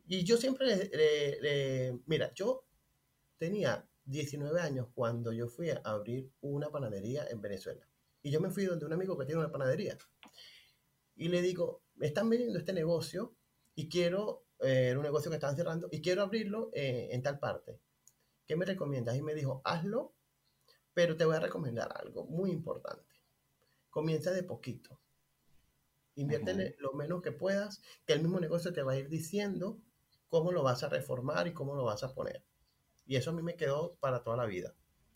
Y 0.06 0.24
yo 0.24 0.36
siempre 0.36 0.90
le, 0.92 1.98
Mira, 2.04 2.34
yo 2.34 2.66
tenía 3.38 3.88
19 4.04 4.60
años 4.60 4.88
cuando 4.94 5.32
yo 5.32 5.48
fui 5.48 5.70
a 5.70 5.80
abrir 5.84 6.30
una 6.42 6.70
panadería 6.70 7.26
en 7.30 7.40
Venezuela. 7.40 7.88
Y 8.22 8.30
yo 8.30 8.40
me 8.40 8.50
fui 8.50 8.64
donde 8.64 8.86
un 8.86 8.92
amigo 8.92 9.18
que 9.18 9.26
tiene 9.26 9.40
una 9.40 9.50
panadería. 9.50 9.98
Y 11.16 11.28
le 11.28 11.42
digo, 11.42 11.82
me 11.96 12.06
están 12.06 12.28
vendiendo 12.28 12.58
este 12.58 12.72
negocio 12.72 13.36
y 13.74 13.88
quiero, 13.88 14.46
eh, 14.60 14.94
un 14.96 15.02
negocio 15.02 15.30
que 15.30 15.36
están 15.36 15.56
cerrando, 15.56 15.88
y 15.90 16.00
quiero 16.00 16.22
abrirlo 16.22 16.70
eh, 16.72 17.08
en 17.12 17.22
tal 17.22 17.38
parte. 17.38 17.80
¿Qué 18.46 18.56
me 18.56 18.64
recomiendas? 18.64 19.16
Y 19.16 19.22
me 19.22 19.34
dijo, 19.34 19.60
hazlo, 19.64 20.14
pero 20.94 21.16
te 21.16 21.24
voy 21.24 21.36
a 21.36 21.40
recomendar 21.40 21.92
algo 21.96 22.24
muy 22.26 22.50
importante. 22.50 23.14
Comienza 23.90 24.30
de 24.32 24.42
poquito. 24.42 25.00
Inviértele 26.14 26.76
lo 26.78 26.92
menos 26.92 27.22
que 27.22 27.32
puedas, 27.32 27.82
que 28.06 28.12
el 28.12 28.20
mismo 28.20 28.38
negocio 28.38 28.72
te 28.72 28.82
va 28.82 28.92
a 28.92 28.98
ir 28.98 29.08
diciendo 29.08 29.80
cómo 30.28 30.52
lo 30.52 30.62
vas 30.62 30.82
a 30.82 30.88
reformar 30.88 31.46
y 31.46 31.54
cómo 31.54 31.74
lo 31.74 31.84
vas 31.84 32.02
a 32.02 32.14
poner. 32.14 32.44
Y 33.06 33.16
eso 33.16 33.30
a 33.30 33.32
mí 33.32 33.42
me 33.42 33.56
quedó 33.56 33.96
para 33.96 34.22
toda 34.22 34.36
la 34.36 34.46
vida. 34.46 34.74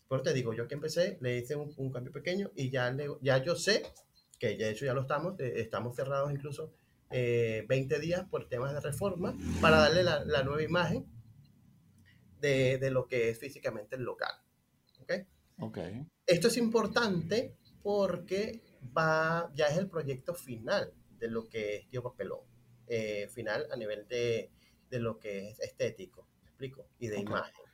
Pero 0.09 0.21
te 0.21 0.33
digo, 0.33 0.53
yo 0.53 0.67
que 0.67 0.75
empecé, 0.75 1.17
le 1.21 1.37
hice 1.37 1.55
un, 1.55 1.91
cambio 1.91 2.11
pequeño 2.11 2.51
y 2.55 2.69
ya, 2.69 2.95
ya 3.21 3.43
yo 3.43 3.55
sé 3.55 3.83
que 4.39 4.55
de 4.55 4.69
hecho 4.69 4.85
ya 4.85 4.93
lo 4.93 5.01
estamos, 5.01 5.39
eh, 5.39 5.53
estamos 5.57 5.95
cerrados 5.95 6.31
incluso 6.31 6.73
20 7.09 7.71
eh, 7.71 7.99
días 7.99 8.25
por 8.29 8.47
temas 8.47 8.73
de 8.73 8.81
reforma 8.81 9.35
para 9.61 9.77
darle 9.77 10.03
la, 10.03 10.43
nueva 10.43 10.61
imagen 10.61 11.05
de, 12.39 12.77
de, 12.77 12.91
lo 12.91 13.07
que 13.07 13.29
es 13.29 13.39
físicamente 13.39 13.95
el 13.95 14.03
local. 14.03 14.33
¿Okay? 15.01 15.25
Okay. 15.59 16.05
Esto 16.25 16.49
es 16.49 16.57
importante 16.57 17.55
porque 17.81 18.61
va, 18.95 19.51
ya 19.55 19.67
es 19.67 19.77
el 19.77 19.89
proyecto 19.89 20.33
final 20.33 20.93
de 21.19 21.29
lo 21.29 21.47
que 21.47 21.77
es 21.77 21.89
Tío 21.89 22.03
Papelón. 22.03 22.41
Eh, 22.87 23.27
final 23.29 23.67
a 23.71 23.75
nivel 23.75 24.07
de, 24.07 24.51
de 24.89 24.99
lo 24.99 25.19
que 25.19 25.49
es 25.49 25.59
estético, 25.59 26.27
¿me 26.43 26.49
explico? 26.49 26.87
Y 26.99 27.07
de 27.07 27.19
imagen. 27.19 27.66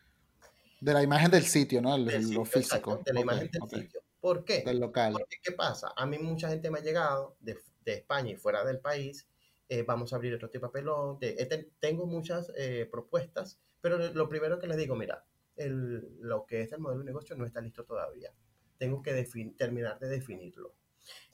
De 0.84 0.94
la 0.94 1.02
imagen 1.02 1.32
del 1.32 1.46
sitio, 1.46 1.82
¿no? 1.82 1.98
lo 1.98 2.44
físico. 2.44 3.02
de 3.06 3.14
la 3.14 3.22
imagen 3.22 3.50
del 3.50 3.70
sitio. 3.70 4.02
¿Por 4.20 4.44
qué? 4.44 4.64
Del 4.64 4.80
local. 4.80 5.14
Porque, 5.14 5.38
¿qué 5.42 5.54
pasa? 5.54 5.94
A 5.96 6.06
mí 6.06 6.18
mucha 6.18 6.50
gente 6.50 6.70
me 6.70 6.80
ha 6.80 6.82
llegado 6.82 7.38
de, 7.40 7.58
de 7.86 7.94
España 7.94 8.32
y 8.32 8.36
fuera 8.36 8.66
del 8.66 8.80
país. 8.80 9.26
Eh, 9.70 9.84
vamos 9.84 10.12
a 10.12 10.18
abrir 10.18 10.34
otro 10.34 10.50
tipo 10.50 10.66
de 10.66 10.70
papelón. 10.70 11.18
Eh, 11.22 11.72
tengo 11.80 12.06
muchas 12.06 12.52
eh, 12.58 12.88
propuestas, 12.92 13.62
pero 13.80 13.98
lo 13.98 14.28
primero 14.28 14.60
que 14.60 14.68
les 14.68 14.76
digo, 14.76 14.96
mira, 14.96 15.24
el, 15.56 16.18
lo 16.20 16.46
que 16.46 16.64
es 16.64 16.74
el 16.74 16.80
modelo 16.80 17.00
de 17.00 17.06
negocio 17.06 17.36
no 17.38 17.46
está 17.46 17.62
listo 17.62 17.86
todavía. 17.86 18.34
Tengo 18.78 19.02
que 19.02 19.14
terminar 19.58 20.00
de 20.00 20.10
definirlo. 20.10 20.76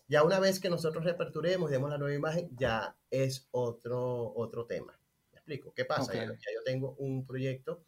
Ya 0.08 0.24
una 0.24 0.40
vez 0.40 0.60
que 0.60 0.70
nosotros 0.70 1.04
reaperturemos 1.04 1.72
y 1.72 1.74
demos 1.74 1.90
la 1.90 1.98
nueva 1.98 2.16
imagen, 2.16 2.50
ya 2.56 2.96
es 3.10 3.48
otro, 3.52 4.32
otro 4.36 4.68
tema 4.68 5.00
explico. 5.50 5.74
¿Qué 5.74 5.86
pasa? 5.86 6.14
Ya, 6.14 6.26
yo 6.26 6.64
tengo 6.64 6.96
un 7.00 7.26
proyecto, 7.26 7.84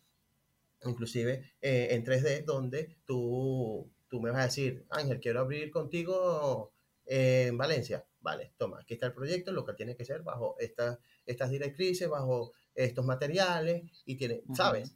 inclusive 0.83 1.53
eh, 1.61 1.89
en 1.91 2.03
3D, 2.03 2.43
donde 2.43 2.97
tú, 3.05 3.91
tú 4.07 4.21
me 4.21 4.31
vas 4.31 4.41
a 4.41 4.45
decir, 4.45 4.85
Ángel, 4.89 5.19
quiero 5.19 5.41
abrir 5.41 5.71
contigo 5.71 6.71
en 7.05 7.57
Valencia. 7.57 8.05
Vale, 8.19 8.53
toma, 8.57 8.79
aquí 8.79 8.93
está 8.93 9.07
el 9.07 9.13
proyecto, 9.13 9.51
lo 9.51 9.65
que 9.65 9.73
tiene 9.73 9.95
que 9.95 10.05
ser 10.05 10.21
bajo 10.21 10.55
estas, 10.59 10.99
estas 11.25 11.49
directrices, 11.49 12.07
bajo 12.07 12.53
estos 12.75 13.03
materiales, 13.05 13.83
y 14.05 14.15
tiene, 14.15 14.43
¿sabes? 14.53 14.95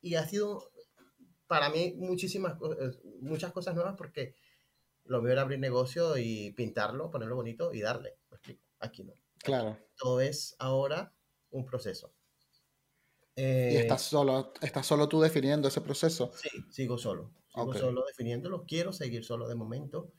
Y 0.00 0.14
ha 0.14 0.26
sido 0.26 0.70
para 1.48 1.70
mí 1.70 1.94
muchísimas 1.96 2.56
eh, 2.78 2.92
muchas 3.20 3.52
cosas 3.52 3.74
nuevas 3.74 3.96
porque 3.96 4.34
lo 5.04 5.22
veo 5.22 5.32
era 5.32 5.42
abrir 5.42 5.58
negocio 5.58 6.18
y 6.18 6.52
pintarlo, 6.52 7.10
ponerlo 7.10 7.34
bonito 7.34 7.72
y 7.72 7.80
darle. 7.80 8.18
Aquí 8.78 9.02
no. 9.02 9.14
Claro. 9.38 9.78
Todo 9.96 10.20
es 10.20 10.54
ahora 10.58 11.14
un 11.50 11.64
proceso. 11.64 12.12
¿Y 13.40 13.76
estás 13.76 14.02
solo, 14.02 14.52
estás 14.60 14.86
solo 14.86 15.08
tú 15.08 15.20
definiendo 15.20 15.68
ese 15.68 15.80
proceso? 15.80 16.32
Sí, 16.34 16.48
sigo 16.70 16.98
solo. 16.98 17.30
Sigo 17.54 17.72
solo 17.74 18.04
definiéndolo. 18.04 18.64
Quiero 18.66 18.92
seguir 18.92 19.24
solo 19.24 19.48
de 19.48 19.54
momento. 19.54 20.12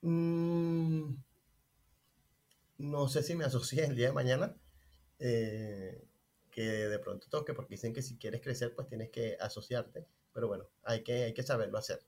Mm, 0.00 1.14
no 2.78 3.08
sé 3.08 3.22
si 3.22 3.34
me 3.34 3.44
asocié 3.44 3.84
el 3.84 3.96
día 3.96 4.08
de 4.08 4.12
mañana. 4.12 4.56
Eh, 5.18 6.04
que 6.50 6.62
de 6.62 6.98
pronto 6.98 7.28
toque, 7.28 7.54
porque 7.54 7.74
dicen 7.74 7.92
que 7.92 8.02
si 8.02 8.16
quieres 8.16 8.40
crecer, 8.40 8.74
pues 8.74 8.88
tienes 8.88 9.10
que 9.10 9.36
asociarte. 9.40 10.06
Pero 10.32 10.48
bueno, 10.48 10.68
hay 10.82 11.02
que, 11.02 11.24
hay 11.24 11.34
que 11.34 11.42
saberlo 11.42 11.78
hacer. 11.78 12.00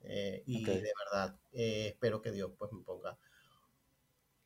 Eh, 0.00 0.42
y 0.46 0.64
de 0.64 0.92
verdad, 0.98 1.38
eh, 1.52 1.88
espero 1.88 2.22
que 2.22 2.32
Dios 2.32 2.52
pues 2.58 2.72
me 2.72 2.82
ponga 2.82 3.18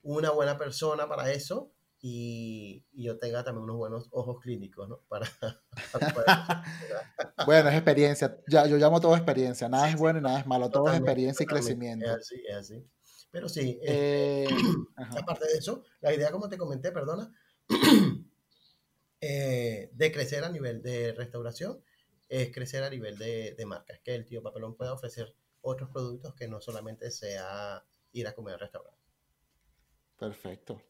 una 0.02 0.30
buena 0.30 0.56
persona 0.56 1.08
para 1.08 1.32
eso 1.32 1.72
y, 2.08 2.84
yo 2.92 3.18
tenga 3.18 3.42
también 3.42 3.64
unos 3.64 3.76
buenos 3.76 4.08
ojos 4.12 4.40
clínicos, 4.40 4.88
¿no? 4.88 5.00
Para, 5.08 5.28
bueno, 7.46 7.68
es 7.68 7.74
experiencia. 7.74 8.38
Ya, 8.46 8.66
yo 8.66 8.76
llamo 8.76 9.00
todo 9.00 9.16
experiencia. 9.16 9.68
Nada 9.68 9.90
es 9.90 9.96
bueno 9.96 10.20
y 10.20 10.22
nada 10.22 10.38
es 10.38 10.46
malo. 10.46 10.70
Todo 10.70 10.88
es 10.88 10.96
experiencia 10.96 11.42
y 11.42 11.46
crecimiento. 11.46 12.06
Es 12.06 12.12
así, 12.12 12.42
es 12.48 12.56
así. 12.56 12.86
Pero 13.32 13.48
sí, 13.48 13.80
este, 13.82 14.44
eh, 14.44 14.48
aparte 15.20 15.46
de 15.46 15.58
eso, 15.58 15.82
la 16.00 16.14
idea, 16.14 16.30
como 16.30 16.48
te 16.48 16.56
comenté, 16.56 16.92
perdona, 16.92 17.34
eh, 19.20 19.90
de 19.92 20.12
crecer 20.12 20.44
a 20.44 20.48
nivel 20.48 20.82
de 20.82 21.12
restauración 21.12 21.82
es 22.28 22.52
crecer 22.52 22.84
a 22.84 22.90
nivel 22.90 23.18
de, 23.18 23.56
de 23.58 23.66
marca. 23.66 23.94
Es 23.94 24.00
que 24.00 24.14
el 24.14 24.26
tío 24.26 24.44
Papelón 24.44 24.76
pueda 24.76 24.92
ofrecer 24.92 25.34
otros 25.60 25.90
productos 25.90 26.34
que 26.34 26.46
no 26.46 26.60
solamente 26.60 27.10
sea 27.10 27.84
ir 28.12 28.28
a 28.28 28.34
comer 28.34 28.54
al 28.54 28.60
restaurante. 28.60 29.00
Perfecto. 30.16 30.80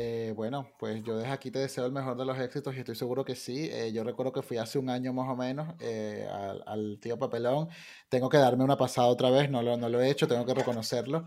Eh, 0.00 0.32
bueno, 0.36 0.70
pues 0.78 1.02
yo 1.02 1.18
desde 1.18 1.32
aquí 1.32 1.50
te 1.50 1.58
deseo 1.58 1.84
el 1.84 1.90
mejor 1.90 2.16
de 2.16 2.24
los 2.24 2.38
éxitos 2.38 2.72
y 2.76 2.78
estoy 2.78 2.94
seguro 2.94 3.24
que 3.24 3.34
sí. 3.34 3.68
Eh, 3.72 3.92
yo 3.92 4.04
recuerdo 4.04 4.32
que 4.32 4.42
fui 4.42 4.56
hace 4.56 4.78
un 4.78 4.90
año 4.90 5.12
más 5.12 5.28
o 5.28 5.34
menos 5.34 5.74
eh, 5.80 6.24
al, 6.66 7.00
tío 7.00 7.18
Papelón. 7.18 7.68
Tengo 8.08 8.28
que 8.28 8.36
darme 8.36 8.62
una 8.62 8.76
pasada 8.76 9.08
otra 9.08 9.28
vez, 9.30 9.50
no 9.50 9.60
lo, 9.60 9.76
no 9.76 9.88
lo 9.88 10.00
he 10.00 10.08
hecho, 10.08 10.28
tengo 10.28 10.46
que 10.46 10.54
reconocerlo. 10.54 11.26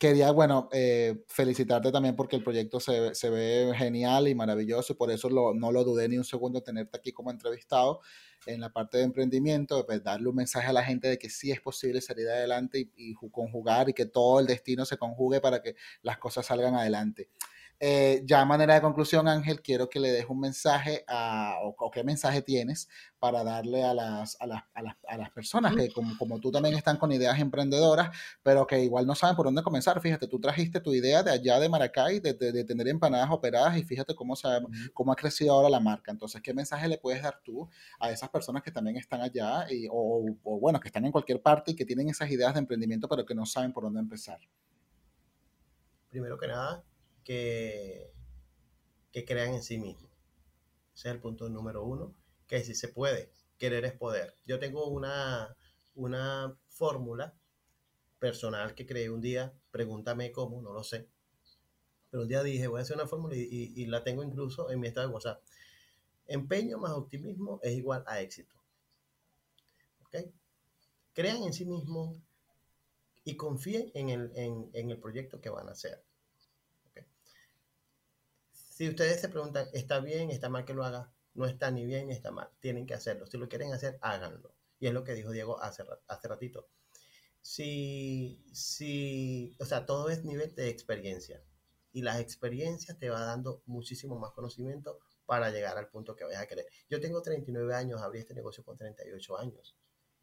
Quería, 0.00 0.32
bueno, 0.32 0.68
felicitarte 1.28 1.92
también 1.92 2.16
porque 2.16 2.34
el 2.34 2.42
proyecto 2.42 2.80
se, 2.80 3.14
se, 3.14 3.30
ve 3.30 3.72
genial 3.76 4.26
y 4.26 4.34
maravilloso 4.34 4.92
y 4.94 4.96
por 4.96 5.10
eso 5.10 5.28
no 5.30 5.72
lo 5.72 5.84
dudé 5.84 6.08
ni 6.08 6.16
un 6.16 6.24
segundo 6.24 6.62
tenerte 6.62 6.98
aquí 6.98 7.12
como 7.12 7.30
entrevistado 7.30 8.00
en 8.46 8.60
la 8.60 8.72
parte 8.72 8.98
de 8.98 9.04
emprendimiento, 9.04 9.84
pues 9.86 10.02
darle 10.02 10.28
un 10.28 10.36
mensaje 10.36 10.68
a 10.68 10.72
la 10.72 10.82
gente 10.82 11.08
de 11.08 11.18
que 11.18 11.28
sí 11.28 11.52
es 11.52 11.60
posible 11.60 12.00
salir 12.00 12.26
adelante 12.28 12.80
y, 12.80 12.90
y 12.96 13.14
conjugar 13.30 13.90
y 13.90 13.92
que 13.92 14.06
todo 14.06 14.40
el 14.40 14.46
destino 14.46 14.86
se 14.86 14.96
conjugue 14.96 15.40
para 15.40 15.62
que 15.62 15.76
las 16.02 16.18
cosas 16.18 16.46
salgan 16.46 16.74
adelante. 16.74 17.28
Eh, 17.82 18.20
ya 18.26 18.42
a 18.42 18.44
manera 18.44 18.74
de 18.74 18.82
conclusión, 18.82 19.26
Ángel, 19.26 19.62
quiero 19.62 19.88
que 19.88 19.98
le 19.98 20.12
des 20.12 20.26
un 20.28 20.38
mensaje 20.38 21.02
a, 21.08 21.56
o, 21.62 21.90
qué 21.90 22.04
mensaje 22.04 22.42
tienes 22.42 22.90
para 23.18 23.42
darle 23.42 23.82
a 23.82 23.94
las, 23.94 24.36
a 24.38 24.46
las, 24.46 24.64
a 24.74 24.82
las, 24.82 24.96
a 25.08 25.16
las 25.16 25.30
personas 25.30 25.74
que 25.74 25.90
como, 25.90 26.18
como, 26.18 26.38
tú 26.40 26.50
también 26.50 26.74
están 26.76 26.98
con 26.98 27.10
ideas 27.10 27.38
emprendedoras, 27.40 28.10
pero 28.42 28.66
que 28.66 28.84
igual 28.84 29.06
no 29.06 29.14
saben 29.14 29.34
por 29.34 29.46
dónde 29.46 29.62
comenzar. 29.62 29.98
Fíjate, 30.02 30.26
tú 30.28 30.38
trajiste 30.38 30.80
tu 30.80 30.92
idea 30.92 31.22
de 31.22 31.30
allá 31.30 31.58
de 31.58 31.70
Maracay, 31.70 32.20
de, 32.20 32.34
de, 32.34 32.64
tener 32.64 32.86
empanadas 32.86 33.30
operadas 33.30 33.78
y 33.78 33.82
fíjate 33.82 34.14
cómo, 34.14 34.36
se, 34.36 34.48
cómo 34.92 35.12
ha 35.12 35.16
crecido 35.16 35.54
ahora 35.54 35.70
la 35.70 35.80
marca. 35.80 36.10
Entonces, 36.10 36.42
¿qué 36.42 36.52
mensaje 36.52 36.86
le 36.86 36.98
puedes 36.98 37.22
dar 37.22 37.40
tú 37.42 37.66
a 37.98 38.10
esas 38.10 38.28
personas 38.28 38.62
que 38.62 38.70
también 38.70 38.98
están 38.98 39.22
allá 39.22 39.64
y, 39.70 39.88
o, 39.90 40.36
o 40.44 40.60
bueno, 40.60 40.80
que 40.80 40.88
están 40.88 41.06
en 41.06 41.12
cualquier 41.12 41.40
parte 41.40 41.70
y 41.70 41.74
que 41.74 41.86
tienen 41.86 42.10
esas 42.10 42.30
ideas 42.30 42.52
de 42.52 42.60
emprendimiento, 42.60 43.08
pero 43.08 43.24
que 43.24 43.34
no 43.34 43.46
saben 43.46 43.72
por 43.72 43.84
dónde 43.84 44.00
empezar? 44.00 44.38
Primero 46.10 46.36
que 46.36 46.46
nada, 46.48 46.84
que, 47.24 48.12
crean 49.12 49.54
en 49.54 49.62
sí 49.62 49.78
mismos. 49.78 50.10
Ese 50.94 51.08
es 51.08 51.14
el 51.14 51.20
punto 51.20 51.48
número 51.48 51.84
uno, 51.84 52.14
que 52.46 52.62
si 52.62 52.74
se 52.74 52.88
puede, 52.88 53.32
querer 53.58 53.84
es 53.84 53.92
poder. 53.92 54.34
Yo 54.46 54.58
tengo 54.58 54.88
una, 54.88 55.56
una 55.94 56.56
fórmula 56.68 57.34
personal 58.18 58.74
que 58.74 58.86
creé 58.86 59.10
un 59.10 59.20
día, 59.20 59.54
pregúntame 59.70 60.32
cómo, 60.32 60.60
no 60.62 60.72
lo 60.72 60.82
sé. 60.82 61.08
Pero 62.10 62.22
un 62.24 62.28
día 62.28 62.42
dije, 62.42 62.66
voy 62.66 62.80
a 62.80 62.82
hacer 62.82 62.96
una 62.96 63.06
fórmula 63.06 63.36
y, 63.36 63.86
la 63.86 64.02
tengo 64.02 64.22
incluso 64.22 64.70
en 64.70 64.80
mi 64.80 64.88
estado 64.88 65.08
de 65.08 65.14
WhatsApp. 65.14 65.42
Empeño 66.26 66.78
más 66.78 66.92
optimismo 66.92 67.60
es 67.62 67.72
igual 67.74 68.04
a 68.06 68.20
éxito. 68.20 68.54
¿Ok? 70.04 70.16
Crean 71.12 71.42
en 71.42 71.52
sí 71.52 71.64
mismos 71.64 72.18
y 73.24 73.36
confíen 73.36 73.90
en 73.94 74.10
el, 74.10 74.32
en 74.34 74.90
el 74.90 74.98
proyecto 74.98 75.40
que 75.40 75.50
van 75.50 75.68
a 75.68 75.72
hacer. 75.72 76.02
Si 78.80 78.88
ustedes 78.88 79.20
se 79.20 79.28
preguntan, 79.28 79.68
¿está 79.74 80.00
bien, 80.00 80.30
está 80.30 80.48
mal 80.48 80.64
que 80.64 80.72
lo 80.72 80.82
haga? 80.82 81.12
No 81.34 81.44
está 81.44 81.70
ni 81.70 81.84
bien 81.84 82.06
ni 82.08 82.14
está 82.14 82.30
mal. 82.30 82.48
Tienen 82.60 82.86
que 82.86 82.94
hacerlo. 82.94 83.26
Si 83.26 83.36
lo 83.36 83.46
quieren 83.46 83.74
hacer, 83.74 83.98
háganlo. 84.00 84.54
Y 84.78 84.86
es 84.86 84.94
lo 84.94 85.04
que 85.04 85.12
dijo 85.12 85.32
Diego 85.32 85.60
hace, 85.60 85.84
hace 86.08 86.28
ratito. 86.28 86.66
Si, 87.42 88.42
si, 88.54 89.54
o 89.60 89.66
sea, 89.66 89.84
todo 89.84 90.08
es 90.08 90.24
nivel 90.24 90.54
de 90.54 90.70
experiencia. 90.70 91.44
Y 91.92 92.00
las 92.00 92.20
experiencias 92.20 92.98
te 92.98 93.10
va 93.10 93.20
dando 93.20 93.62
muchísimo 93.66 94.18
más 94.18 94.32
conocimiento 94.32 94.98
para 95.26 95.50
llegar 95.50 95.76
al 95.76 95.90
punto 95.90 96.16
que 96.16 96.24
vayas 96.24 96.40
a 96.40 96.46
querer. 96.46 96.64
Yo 96.88 97.02
tengo 97.02 97.20
39 97.20 97.74
años, 97.74 98.00
abrí 98.00 98.20
este 98.20 98.32
negocio 98.32 98.64
con 98.64 98.78
38 98.78 99.38
años. 99.38 99.76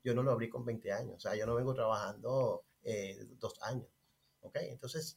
Yo 0.04 0.16
no 0.16 0.24
lo 0.24 0.32
abrí 0.32 0.50
con 0.50 0.66
20 0.66 0.92
años. 0.92 1.18
O 1.18 1.20
sea, 1.20 1.36
yo 1.36 1.46
no 1.46 1.54
vengo 1.54 1.76
trabajando 1.76 2.66
eh, 2.82 3.24
dos 3.38 3.54
años. 3.62 3.88
¿Ok? 4.40 4.58
Entonces, 4.62 5.16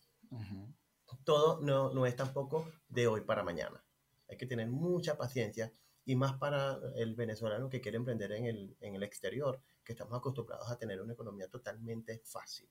todo 1.24 1.60
no, 1.60 1.92
no 1.92 2.06
es 2.06 2.16
tampoco 2.16 2.70
de 2.88 3.06
hoy 3.06 3.22
para 3.22 3.42
mañana. 3.42 3.84
Hay 4.28 4.36
que 4.36 4.46
tener 4.46 4.68
mucha 4.68 5.16
paciencia 5.16 5.72
y 6.04 6.16
más 6.16 6.38
para 6.38 6.78
el 6.96 7.14
venezolano 7.14 7.68
que 7.68 7.80
quiere 7.80 7.96
emprender 7.96 8.32
en 8.32 8.46
el, 8.46 8.76
en 8.80 8.94
el 8.94 9.02
exterior, 9.02 9.60
que 9.84 9.92
estamos 9.92 10.16
acostumbrados 10.16 10.70
a 10.70 10.78
tener 10.78 11.00
una 11.00 11.12
economía 11.12 11.48
totalmente 11.48 12.20
fácil, 12.24 12.68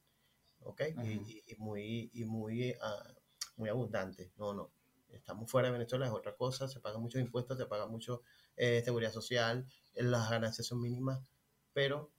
¿ok? 0.62 0.82
y, 1.04 1.56
muy, 1.58 2.10
y 2.14 2.26
muy, 2.26 2.72
uh, 2.72 3.14
muy 3.58 3.70
abundante. 3.70 4.32
No, 4.38 4.54
no. 4.54 4.72
Estamos 5.10 5.50
fuera 5.50 5.70
de 5.70 5.74
Venezuela, 5.74 6.06
es 6.06 6.12
otra 6.12 6.36
cosa, 6.36 6.68
se 6.68 6.80
pagan 6.80 7.02
muchos 7.02 7.22
impuestos, 7.22 7.58
se 7.58 7.66
paga 7.66 7.88
mucho 7.88 8.22
eh, 8.56 8.82
seguridad 8.84 9.12
social, 9.12 9.66
las 9.96 10.30
ganancias 10.30 10.68
son 10.68 10.82
mínimas, 10.82 11.32
pero 11.74 12.12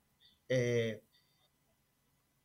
eh, 0.48 1.02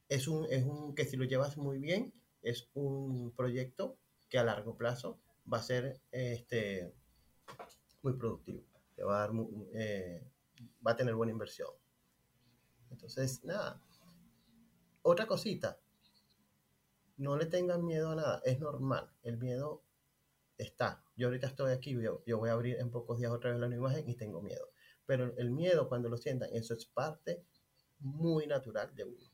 es, 0.07 0.28
un, 0.28 0.45
es 0.51 0.63
un 0.63 0.93
que 0.93 1.05
si 1.05 1.17
lo 1.17 1.26
llevas 1.26 1.57
muy 1.57 1.80
bien, 1.80 2.13
es 2.46 2.70
un 2.76 3.32
proyecto 3.32 3.98
que 4.30 4.38
a 4.38 4.43
largo 4.43 4.78
plazo 4.78 5.20
va 5.52 5.58
a 5.58 5.64
ser 5.64 6.00
este, 6.12 6.93
muy 8.02 8.14
productivo, 8.14 8.64
va 9.00 9.24
a, 9.24 9.28
dar, 9.28 9.32
eh, 9.74 10.24
va 10.86 10.91
a 10.91 10.96
tener 10.96 11.16
buena 11.16 11.32
inversión. 11.32 11.70
Entonces, 12.91 13.43
nada, 13.43 13.82
otra 15.02 15.26
cosita, 15.26 15.80
no 17.18 17.36
le 17.36 17.48
tengan 17.48 17.84
miedo 17.84 18.12
a 18.12 18.16
nada, 18.16 18.41
es 18.46 18.60
normal, 18.60 19.10
el 19.24 19.38
miedo 19.38 19.84
está. 20.58 21.04
Yo 21.16 21.28
ahorita 21.28 21.48
estoy 21.48 21.72
aquí, 21.72 22.00
yo, 22.00 22.22
voy 22.38 22.50
a 22.50 22.54
abrir 22.54 22.78
en 22.78 22.91
pocos 22.91 23.20
días 23.20 23.32
otra 23.32 23.52
vez 23.52 23.60
la 23.60 23.68
nueva 23.68 23.89
imagen 23.89 24.10
y 24.10 24.16
tengo 24.16 24.41
miedo. 24.41 24.70
Pero 25.06 25.36
el 25.38 25.52
miedo, 25.52 25.88
cuando 25.89 26.10
lo 26.10 26.18
sientan, 26.18 26.50
eso 26.54 26.74
es 26.74 26.86
parte 26.86 27.43
muy 28.00 28.48
natural 28.48 28.93
de 28.96 29.06
uno. 29.06 29.32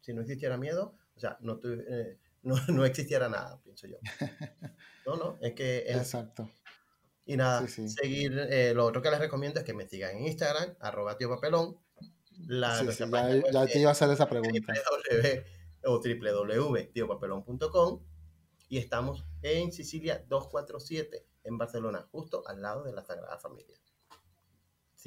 Si 0.00 0.12
no 0.12 0.20
existiera 0.22 0.56
miedo, 0.56 0.94
o 1.16 1.20
sea, 1.20 1.36
no, 1.40 1.60
eh, 1.64 2.18
no, 2.42 2.54
no 2.68 2.84
existiera 2.84 3.28
nada, 3.28 3.60
pienso 3.62 3.86
yo. 3.86 3.98
No, 5.06 5.16
no, 5.16 5.38
es 5.40 5.54
que... 5.54 5.78
Exacto. 5.88 6.50
Y 7.24 7.36
nada, 7.36 7.66
seguir, 7.68 8.38
eh, 8.38 8.72
lo 8.74 8.86
otro 8.86 9.02
que 9.02 9.10
les 9.10 9.20
recomiendo 9.20 9.60
es 9.60 9.66
que 9.66 9.74
me 9.74 9.86
sigan 9.86 10.16
en 10.16 10.26
Instagram, 10.26 10.76
arroba 10.80 11.18
tío 11.18 11.28
papelón. 11.28 11.78
La, 12.46 12.78
sí, 12.78 12.86
ya, 13.52 13.66
te 13.66 13.80
iba 13.80 13.90
a 13.90 13.92
hacer 13.92 14.10
esa 14.10 14.28
pregunta. 14.28 14.72
o 15.84 16.00
www.tiopapelón.com 16.00 18.00
y 18.68 18.78
estamos 18.78 19.24
en 19.42 19.72
Sicilia 19.72 20.24
247 20.28 21.26
en 21.44 21.58
Barcelona, 21.58 22.06
justo 22.10 22.42
al 22.46 22.62
lado 22.62 22.84
de 22.84 22.92
la 22.92 23.02
Sagrada 23.02 23.38
Familia. 23.38 23.76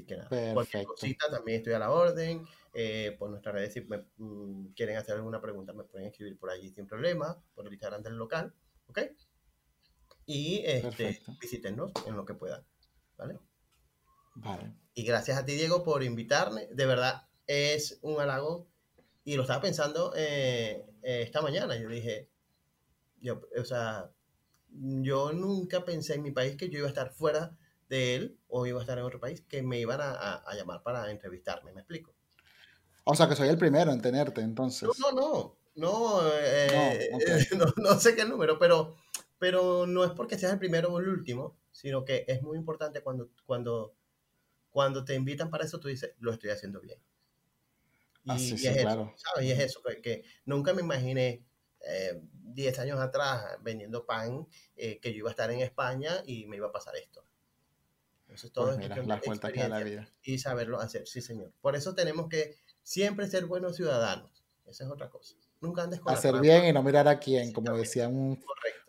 Así 0.01 0.07
que 0.07 0.17
nada, 0.17 0.29
Perfecto. 0.29 0.53
cualquier 0.55 0.85
cosita 0.85 1.29
también 1.29 1.57
estoy 1.57 1.73
a 1.73 1.79
la 1.79 1.91
orden. 1.91 2.45
Eh, 2.73 3.15
por 3.19 3.29
nuestras 3.29 3.53
redes, 3.53 3.73
si 3.73 3.81
me, 3.81 4.05
mm, 4.17 4.73
quieren 4.73 4.97
hacer 4.97 5.15
alguna 5.15 5.41
pregunta, 5.41 5.73
me 5.73 5.83
pueden 5.83 6.07
escribir 6.07 6.39
por 6.39 6.49
allí 6.49 6.69
sin 6.69 6.87
problema, 6.87 7.37
por 7.53 7.67
el 7.67 7.73
Instagram 7.73 8.01
del 8.01 8.15
local, 8.15 8.53
¿ok? 8.87 8.99
Y 10.25 10.61
este, 10.65 11.21
visítenos 11.39 11.91
en 12.07 12.15
lo 12.15 12.25
que 12.25 12.33
puedan, 12.33 12.65
¿vale? 13.17 13.39
Vale. 14.35 14.73
Y 14.93 15.03
gracias 15.03 15.37
a 15.37 15.45
ti, 15.45 15.53
Diego, 15.53 15.83
por 15.83 16.03
invitarme. 16.03 16.67
De 16.71 16.85
verdad, 16.85 17.27
es 17.45 17.99
un 18.01 18.19
halago. 18.19 18.67
Y 19.23 19.35
lo 19.35 19.43
estaba 19.43 19.61
pensando 19.61 20.13
eh, 20.15 20.85
eh, 21.03 21.21
esta 21.21 21.41
mañana. 21.41 21.75
Yo 21.75 21.89
dije, 21.89 22.29
yo, 23.19 23.41
o 23.55 23.65
sea, 23.65 24.09
yo 24.69 25.33
nunca 25.33 25.85
pensé 25.85 26.15
en 26.15 26.23
mi 26.23 26.31
país 26.31 26.55
que 26.55 26.69
yo 26.69 26.79
iba 26.79 26.87
a 26.87 26.89
estar 26.89 27.11
fuera 27.11 27.55
de 27.89 28.15
él 28.15 28.40
o 28.51 28.65
iba 28.65 28.79
a 28.79 28.81
estar 28.81 28.97
en 28.97 29.05
otro 29.05 29.19
país 29.19 29.41
que 29.41 29.63
me 29.63 29.79
iban 29.79 29.99
a, 30.01 30.35
a 30.35 30.55
llamar 30.55 30.83
para 30.83 31.09
entrevistarme. 31.09 31.71
¿Me 31.73 31.81
explico? 31.81 32.13
O 33.05 33.15
sea, 33.15 33.27
que 33.27 33.35
soy 33.35 33.49
el 33.49 33.57
primero 33.57 33.91
en 33.91 34.01
tenerte, 34.01 34.41
entonces. 34.41 34.87
No, 34.99 35.11
no, 35.11 35.21
no. 35.21 35.61
No, 35.73 36.21
eh, 36.33 37.09
no, 37.57 37.65
no, 37.77 37.99
sé 37.99 38.13
qué 38.13 38.25
número, 38.25 38.59
pero 38.59 38.97
pero 39.39 39.87
no 39.87 40.03
es 40.03 40.11
porque 40.11 40.37
seas 40.37 40.53
el 40.53 40.59
primero 40.59 40.93
o 40.93 40.99
el 40.99 41.07
último, 41.07 41.57
sino 41.71 42.05
que 42.05 42.25
es 42.27 42.43
muy 42.43 42.59
importante 42.59 43.01
cuando, 43.01 43.31
cuando, 43.45 43.95
cuando 44.69 45.03
te 45.03 45.15
invitan 45.15 45.49
para 45.49 45.63
eso, 45.63 45.79
tú 45.79 45.87
dices, 45.87 46.13
lo 46.19 46.31
estoy 46.31 46.51
haciendo 46.51 46.79
bien. 46.79 46.99
Y, 48.25 48.31
Así, 48.31 48.53
y 48.53 48.57
sí, 48.59 48.67
es 48.67 48.75
eso, 48.75 48.81
claro. 48.83 49.13
¿sabes? 49.15 49.47
Y 49.47 49.51
es 49.51 49.59
eso, 49.59 49.81
que, 49.81 49.99
que 49.99 50.23
nunca 50.45 50.73
me 50.73 50.83
imaginé 50.83 51.43
eh, 51.79 52.21
10 52.21 52.79
años 52.79 52.99
atrás 52.99 53.57
vendiendo 53.61 54.05
pan, 54.05 54.47
eh, 54.75 54.99
que 54.99 55.11
yo 55.11 55.19
iba 55.19 55.29
a 55.29 55.31
estar 55.31 55.49
en 55.49 55.61
España 55.61 56.21
y 56.25 56.45
me 56.45 56.57
iba 56.57 56.67
a 56.67 56.71
pasar 56.71 56.95
esto. 56.97 57.25
Entonces 58.31 58.53
todo 58.53 58.65
Pues 58.67 58.77
es 58.77 58.83
mira, 58.83 59.03
las 59.03 59.21
vueltas 59.25 59.51
que 59.51 59.59
da 59.59 59.67
la 59.67 59.79
vida. 59.83 60.07
y 60.23 60.37
saberlo 60.37 60.79
hacer, 60.79 61.05
sí 61.05 61.19
señor. 61.21 61.51
Por 61.59 61.75
eso 61.75 61.93
tenemos 61.95 62.29
que 62.29 62.55
siempre 62.81 63.27
ser 63.27 63.45
buenos 63.45 63.75
ciudadanos. 63.75 64.31
Esa 64.65 64.85
es 64.85 64.89
otra 64.89 65.09
cosa. 65.09 65.35
Nunca 65.59 65.83
andes 65.83 65.99
con 65.99 66.13
Hacer 66.13 66.39
bien 66.39 66.63
y 66.65 66.71
no 66.71 66.81
mirar 66.81 67.09
a 67.09 67.19
quién, 67.19 67.51
como 67.51 67.75
decía 67.75 68.07
un, 68.07 68.41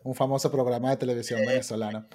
un 0.03 0.15
famoso 0.15 0.49
programa 0.49 0.91
de 0.91 0.97
televisión 0.97 1.41
venezolano. 1.45 2.07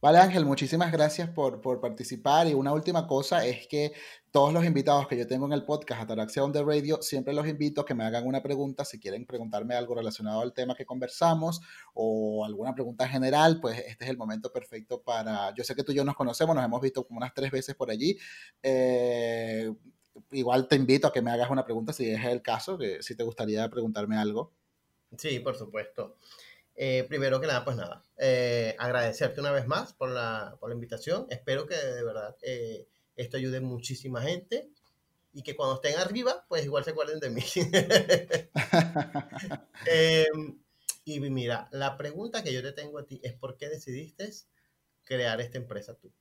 Vale, 0.00 0.18
Ángel, 0.18 0.44
muchísimas 0.44 0.92
gracias 0.92 1.28
por, 1.28 1.60
por 1.60 1.80
participar. 1.80 2.46
Y 2.46 2.54
una 2.54 2.72
última 2.72 3.08
cosa 3.08 3.44
es 3.44 3.66
que 3.66 3.92
todos 4.30 4.52
los 4.52 4.64
invitados 4.64 5.08
que 5.08 5.18
yo 5.18 5.26
tengo 5.26 5.46
en 5.46 5.52
el 5.52 5.64
podcast 5.64 6.02
Ataraxia 6.02 6.44
on 6.44 6.52
the 6.52 6.62
Radio, 6.62 7.02
siempre 7.02 7.34
los 7.34 7.48
invito 7.48 7.80
a 7.80 7.84
que 7.84 7.94
me 7.94 8.04
hagan 8.04 8.24
una 8.24 8.40
pregunta. 8.40 8.84
Si 8.84 9.00
quieren 9.00 9.26
preguntarme 9.26 9.74
algo 9.74 9.96
relacionado 9.96 10.40
al 10.40 10.52
tema 10.52 10.76
que 10.76 10.86
conversamos 10.86 11.60
o 11.94 12.44
alguna 12.44 12.74
pregunta 12.74 13.08
general, 13.08 13.58
pues 13.60 13.78
este 13.80 14.04
es 14.04 14.10
el 14.10 14.16
momento 14.16 14.52
perfecto 14.52 15.02
para... 15.02 15.52
Yo 15.54 15.64
sé 15.64 15.74
que 15.74 15.82
tú 15.82 15.90
y 15.90 15.96
yo 15.96 16.04
nos 16.04 16.14
conocemos, 16.14 16.54
nos 16.54 16.64
hemos 16.64 16.80
visto 16.80 17.04
como 17.04 17.18
unas 17.18 17.34
tres 17.34 17.50
veces 17.50 17.74
por 17.74 17.90
allí. 17.90 18.16
Eh, 18.62 19.72
igual 20.30 20.68
te 20.68 20.76
invito 20.76 21.08
a 21.08 21.12
que 21.12 21.22
me 21.22 21.32
hagas 21.32 21.50
una 21.50 21.64
pregunta 21.64 21.92
si 21.92 22.08
es 22.08 22.24
el 22.24 22.40
caso, 22.40 22.78
que 22.78 23.02
si 23.02 23.16
te 23.16 23.24
gustaría 23.24 23.68
preguntarme 23.68 24.16
algo. 24.16 24.52
Sí, 25.16 25.40
por 25.40 25.56
supuesto. 25.56 26.18
Eh, 26.80 27.04
primero 27.08 27.40
que 27.40 27.48
nada, 27.48 27.64
pues 27.64 27.76
nada, 27.76 28.04
eh, 28.18 28.76
agradecerte 28.78 29.40
una 29.40 29.50
vez 29.50 29.66
más 29.66 29.94
por 29.94 30.10
la, 30.10 30.56
por 30.60 30.68
la 30.70 30.76
invitación. 30.76 31.26
Espero 31.28 31.66
que 31.66 31.74
de 31.74 32.04
verdad 32.04 32.36
eh, 32.40 32.86
esto 33.16 33.36
ayude 33.36 33.56
a 33.56 33.60
muchísima 33.60 34.22
gente 34.22 34.70
y 35.32 35.42
que 35.42 35.56
cuando 35.56 35.74
estén 35.74 35.98
arriba, 35.98 36.44
pues 36.48 36.64
igual 36.64 36.84
se 36.84 36.90
acuerden 36.90 37.18
de 37.18 37.30
mí. 37.30 37.42
Y 41.04 41.20
mira, 41.20 41.68
la 41.72 41.96
pregunta 41.96 42.44
que 42.44 42.52
yo 42.52 42.62
te 42.62 42.72
tengo 42.72 42.98
a 42.98 43.06
ti 43.06 43.18
es 43.24 43.32
¿por 43.32 43.56
qué 43.56 43.68
decidiste 43.70 44.30
crear 45.04 45.40
esta 45.40 45.56
empresa 45.58 45.94
tú? 45.94 46.12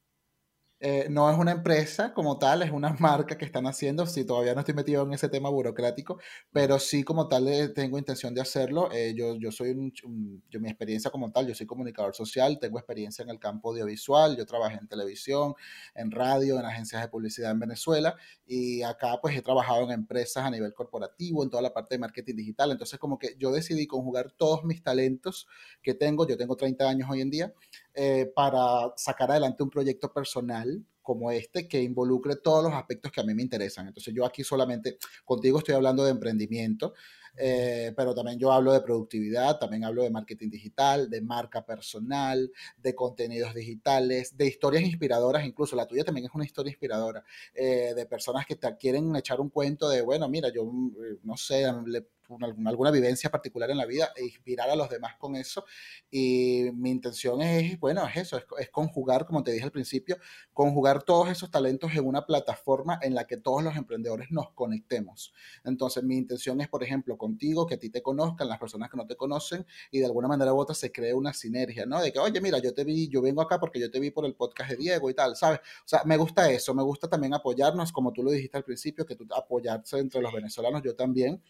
Eh, 0.79 1.07
no 1.09 1.27
es 1.31 1.35
una 1.39 1.53
empresa 1.53 2.13
como 2.13 2.37
tal, 2.37 2.61
es 2.61 2.69
una 2.71 2.89
marca 2.99 3.35
que 3.35 3.45
están 3.45 3.65
haciendo. 3.65 4.05
Sí, 4.05 4.25
todavía 4.25 4.53
no 4.53 4.59
estoy 4.59 4.75
metido 4.75 5.01
en 5.03 5.13
ese 5.13 5.27
tema 5.27 5.49
burocrático, 5.49 6.19
pero 6.51 6.77
sí 6.77 7.03
como 7.03 7.27
tal 7.27 7.47
eh, 7.47 7.69
tengo 7.69 7.97
intención 7.97 8.33
de 8.35 8.41
hacerlo. 8.41 8.89
Eh, 8.91 9.13
yo, 9.17 9.35
yo 9.37 9.51
soy 9.51 9.71
un, 9.71 9.91
un- 10.03 10.43
yo 10.51 10.59
mi 10.59 10.69
experiencia 10.69 11.09
como 11.09 11.31
tal, 11.31 11.47
yo 11.47 11.55
soy 11.55 11.65
comunicador 11.65 12.13
social, 12.15 12.59
tengo 12.59 12.77
experiencia 12.77 13.23
en 13.23 13.29
el 13.31 13.39
campo 13.39 13.71
audiovisual, 13.71 14.37
yo 14.37 14.45
trabajé 14.45 14.77
en 14.77 14.87
televisión, 14.87 15.55
en 15.95 16.11
radio, 16.11 16.59
en 16.59 16.65
agencias 16.65 17.01
de 17.01 17.07
publicidad 17.07 17.51
en 17.51 17.59
Venezuela 17.59 18.15
y 18.45 18.83
acá 18.83 19.17
pues 19.21 19.35
he 19.35 19.41
trabajado 19.41 19.83
en 19.83 19.91
empresas 19.91 20.45
a 20.45 20.51
nivel 20.51 20.73
corporativo, 20.75 21.43
en 21.43 21.49
toda 21.49 21.63
la 21.63 21.73
parte 21.73 21.95
de 21.95 21.99
marketing 21.99 22.35
digital. 22.35 22.71
Entonces 22.71 22.99
como 22.99 23.17
que 23.17 23.35
yo 23.39 23.51
decidí 23.51 23.87
conjugar 23.87 24.31
todos 24.33 24.63
mis 24.63 24.83
talentos 24.83 25.47
que 25.81 25.95
tengo, 25.95 26.27
yo 26.27 26.37
tengo 26.37 26.55
30 26.55 26.87
años 26.87 27.09
hoy 27.09 27.21
en 27.21 27.31
día, 27.31 27.53
eh, 27.97 28.31
para 28.35 28.93
sacar 28.95 29.31
adelante 29.31 29.63
un 29.63 29.69
proyecto 29.71 30.13
personal 30.13 30.85
como 31.01 31.31
este 31.31 31.67
que 31.67 31.81
involucre 31.81 32.35
todos 32.37 32.63
los 32.63 32.73
aspectos 32.73 33.11
que 33.11 33.21
a 33.21 33.23
mí 33.23 33.33
me 33.33 33.41
interesan. 33.41 33.87
Entonces 33.87 34.13
yo 34.13 34.25
aquí 34.25 34.43
solamente 34.43 34.97
contigo 35.25 35.59
estoy 35.59 35.75
hablando 35.75 36.03
de 36.05 36.11
emprendimiento, 36.11 36.93
eh, 37.39 37.93
pero 37.95 38.15
también 38.15 38.39
yo 38.39 38.51
hablo 38.51 38.73
de 38.73 38.81
productividad, 38.81 39.59
también 39.59 39.83
hablo 39.85 40.03
de 40.03 40.09
marketing 40.09 40.49
digital, 40.49 41.09
de 41.09 41.21
marca 41.21 41.65
personal, 41.65 42.51
de 42.77 42.95
contenidos 42.95 43.53
digitales, 43.53 44.35
de 44.35 44.47
historias 44.47 44.83
inspiradoras, 44.83 45.45
incluso 45.45 45.75
la 45.75 45.85
tuya 45.85 46.03
también 46.03 46.25
es 46.27 46.33
una 46.33 46.45
historia 46.45 46.71
inspiradora, 46.71 47.23
eh, 47.53 47.93
de 47.95 48.05
personas 48.07 48.45
que 48.45 48.55
te 48.55 48.75
quieren 48.77 49.15
echar 49.15 49.39
un 49.39 49.49
cuento 49.49 49.87
de, 49.89 50.01
bueno, 50.01 50.27
mira, 50.29 50.49
yo 50.53 50.63
eh, 50.63 51.19
no 51.23 51.37
sé, 51.37 51.65
le- 51.85 52.07
una- 52.27 52.47
alguna 52.69 52.91
vivencia 52.91 53.29
particular 53.29 53.69
en 53.71 53.77
la 53.77 53.85
vida 53.85 54.11
e 54.15 54.23
inspirar 54.25 54.69
a 54.69 54.75
los 54.75 54.89
demás 54.89 55.15
con 55.17 55.35
eso. 55.35 55.65
Y 56.09 56.69
mi 56.73 56.91
intención 56.91 57.41
es, 57.41 57.79
bueno, 57.79 58.05
es 58.07 58.17
eso, 58.17 58.37
es, 58.37 58.45
es 58.59 58.69
conjugar, 58.69 59.25
como 59.25 59.43
te 59.43 59.51
dije 59.51 59.65
al 59.65 59.71
principio, 59.71 60.17
conjugar 60.53 61.03
todos 61.03 61.29
esos 61.29 61.51
talentos 61.51 61.93
en 61.95 62.05
una 62.05 62.25
plataforma 62.25 62.99
en 63.01 63.15
la 63.15 63.25
que 63.25 63.37
todos 63.37 63.63
los 63.63 63.75
emprendedores 63.75 64.31
nos 64.31 64.51
conectemos. 64.51 65.33
Entonces, 65.63 66.03
mi 66.03 66.17
intención 66.17 66.61
es, 66.61 66.67
por 66.67 66.83
ejemplo, 66.83 67.17
contigo, 67.17 67.65
que 67.65 67.75
a 67.75 67.79
ti 67.79 67.89
te 67.89 68.01
conozcan, 68.01 68.47
las 68.47 68.59
personas 68.59 68.89
que 68.89 68.97
no 68.97 69.05
te 69.07 69.15
conocen, 69.15 69.65
y 69.91 69.99
de 69.99 70.05
alguna 70.05 70.27
manera 70.27 70.53
u 70.53 70.57
otra 70.59 70.75
se 70.75 70.91
cree 70.91 71.13
una 71.13 71.33
sinergia, 71.33 71.85
¿no? 71.85 72.01
De 72.01 72.11
que, 72.11 72.19
oye, 72.19 72.39
mira, 72.41 72.59
yo 72.59 72.73
te 72.73 72.83
vi, 72.83 73.07
yo 73.09 73.21
vengo 73.21 73.41
acá 73.41 73.59
porque 73.59 73.79
yo 73.79 73.89
te 73.91 73.99
vi 73.99 74.11
por 74.11 74.25
el 74.25 74.35
podcast 74.35 74.71
de 74.71 74.77
Diego 74.77 75.09
y 75.09 75.13
tal, 75.13 75.35
¿sabes? 75.35 75.59
O 75.59 75.87
sea, 75.87 76.01
me 76.05 76.17
gusta 76.17 76.49
eso, 76.51 76.73
me 76.73 76.83
gusta 76.83 77.07
también 77.09 77.33
apoyarnos, 77.33 77.91
como 77.91 78.11
tú 78.13 78.23
lo 78.23 78.31
dijiste 78.31 78.57
al 78.57 78.63
principio, 78.63 79.05
que 79.05 79.15
tú 79.15 79.25
apoyarse 79.35 79.99
entre 79.99 80.21
los 80.21 80.31
venezolanos, 80.33 80.81
yo 80.83 80.95
también. 80.95 81.41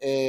Eh, 0.00 0.21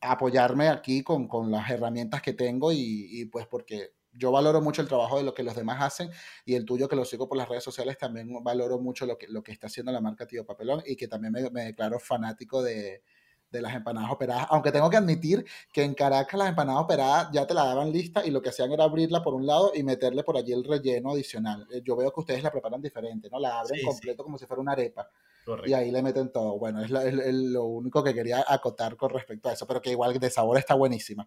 apoyarme 0.00 0.68
aquí 0.68 1.02
con, 1.02 1.28
con 1.28 1.50
las 1.50 1.70
herramientas 1.70 2.22
que 2.22 2.32
tengo 2.32 2.72
y, 2.72 3.06
y, 3.10 3.24
pues 3.26 3.46
porque 3.46 3.92
yo 4.12 4.30
valoro 4.32 4.60
mucho 4.60 4.82
el 4.82 4.88
trabajo 4.88 5.16
de 5.16 5.22
lo 5.24 5.32
que 5.32 5.42
los 5.42 5.54
demás 5.54 5.80
hacen 5.80 6.10
y 6.44 6.54
el 6.54 6.64
tuyo 6.64 6.88
que 6.88 6.96
lo 6.96 7.04
sigo 7.04 7.28
por 7.28 7.38
las 7.38 7.48
redes 7.48 7.64
sociales 7.64 7.96
también 7.98 8.28
valoro 8.42 8.78
mucho 8.78 9.06
lo 9.06 9.16
que, 9.16 9.28
lo 9.28 9.42
que 9.42 9.52
está 9.52 9.68
haciendo 9.68 9.92
la 9.92 10.00
marca 10.00 10.26
Tío 10.26 10.44
Papelón 10.44 10.82
y 10.86 10.96
que 10.96 11.08
también 11.08 11.32
me, 11.32 11.48
me 11.50 11.64
declaro 11.64 11.98
fanático 12.00 12.62
de, 12.62 13.02
de 13.50 13.62
las 13.62 13.74
empanadas 13.74 14.10
operadas, 14.10 14.46
aunque 14.50 14.72
tengo 14.72 14.90
que 14.90 14.96
admitir 14.96 15.46
que 15.72 15.84
en 15.84 15.94
Caracas 15.94 16.38
las 16.38 16.48
empanadas 16.48 16.82
operadas 16.82 17.28
ya 17.32 17.46
te 17.46 17.54
la 17.54 17.64
daban 17.64 17.92
lista 17.92 18.26
y 18.26 18.30
lo 18.30 18.42
que 18.42 18.48
hacían 18.48 18.72
era 18.72 18.84
abrirla 18.84 19.22
por 19.22 19.34
un 19.34 19.46
lado 19.46 19.72
y 19.74 19.82
meterle 19.84 20.24
por 20.24 20.36
allí 20.36 20.52
el 20.52 20.64
relleno 20.64 21.12
adicional. 21.12 21.66
Eh, 21.72 21.82
Yo 21.84 21.94
veo 21.94 22.12
que 22.12 22.20
ustedes 22.20 22.42
la 22.42 22.50
preparan 22.50 22.80
diferente, 22.82 23.28
¿no? 23.30 23.38
La 23.38 23.60
abren 23.60 23.78
Sí, 23.78 23.84
completo 23.84 24.22
sí. 24.22 24.24
como 24.24 24.36
si 24.38 24.46
fuera 24.46 24.60
una 24.62 24.72
arepa 24.72 25.08
y 25.66 25.72
ahí 25.74 25.90
le 25.90 26.02
meten 26.02 26.30
todo. 26.32 26.58
Bueno, 26.58 26.82
es, 26.82 26.90
la- 26.90 27.04
es- 27.04 27.14
es 27.18 27.34
lo 27.34 27.64
único 27.64 28.02
que 28.04 28.14
quería 28.14 28.44
acotar 28.46 28.96
con 28.96 29.10
respecto 29.10 29.48
a 29.48 29.52
eso, 29.52 29.66
pero 29.66 29.80
que 29.80 29.90
igual 29.90 30.18
de 30.18 30.30
sabor 30.30 30.58
está 30.58 30.74
buenísima. 30.74 31.26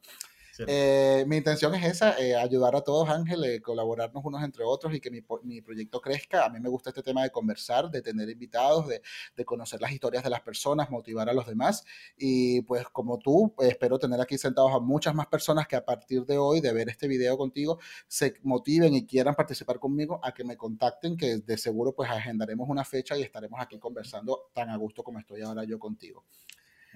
Eh, 0.67 1.25
mi 1.27 1.37
intención 1.37 1.73
es 1.75 1.83
esa, 1.85 2.17
eh, 2.19 2.35
ayudar 2.35 2.75
a 2.75 2.81
todos, 2.81 3.09
Ángel, 3.09 3.43
eh, 3.43 3.61
colaborarnos 3.61 4.23
unos 4.23 4.43
entre 4.43 4.63
otros 4.63 4.93
y 4.93 4.99
que 4.99 5.11
mi, 5.11 5.21
mi 5.43 5.61
proyecto 5.61 5.99
crezca. 6.01 6.45
A 6.45 6.49
mí 6.49 6.59
me 6.59 6.69
gusta 6.69 6.89
este 6.91 7.03
tema 7.03 7.23
de 7.23 7.29
conversar, 7.31 7.89
de 7.89 8.01
tener 8.01 8.29
invitados, 8.29 8.87
de, 8.87 9.01
de 9.35 9.45
conocer 9.45 9.81
las 9.81 9.91
historias 9.91 10.23
de 10.23 10.29
las 10.29 10.41
personas, 10.41 10.89
motivar 10.89 11.29
a 11.29 11.33
los 11.33 11.45
demás. 11.47 11.83
Y 12.17 12.61
pues 12.61 12.87
como 12.89 13.17
tú, 13.19 13.53
eh, 13.59 13.67
espero 13.69 13.99
tener 13.99 14.21
aquí 14.21 14.37
sentados 14.37 14.71
a 14.73 14.79
muchas 14.79 15.13
más 15.13 15.27
personas 15.27 15.67
que 15.67 15.75
a 15.75 15.83
partir 15.85 16.25
de 16.25 16.37
hoy, 16.37 16.61
de 16.61 16.73
ver 16.73 16.89
este 16.89 17.07
video 17.07 17.37
contigo, 17.37 17.79
se 18.07 18.35
motiven 18.43 18.93
y 18.93 19.05
quieran 19.05 19.35
participar 19.35 19.79
conmigo 19.79 20.19
a 20.23 20.33
que 20.33 20.43
me 20.43 20.57
contacten, 20.57 21.17
que 21.17 21.37
de 21.37 21.57
seguro 21.57 21.93
pues 21.93 22.09
agendaremos 22.09 22.69
una 22.69 22.83
fecha 22.85 23.17
y 23.17 23.21
estaremos 23.23 23.59
aquí 23.59 23.77
conversando 23.79 24.49
tan 24.53 24.69
a 24.69 24.77
gusto 24.77 25.03
como 25.03 25.19
estoy 25.19 25.41
ahora 25.41 25.63
yo 25.63 25.79
contigo. 25.79 26.23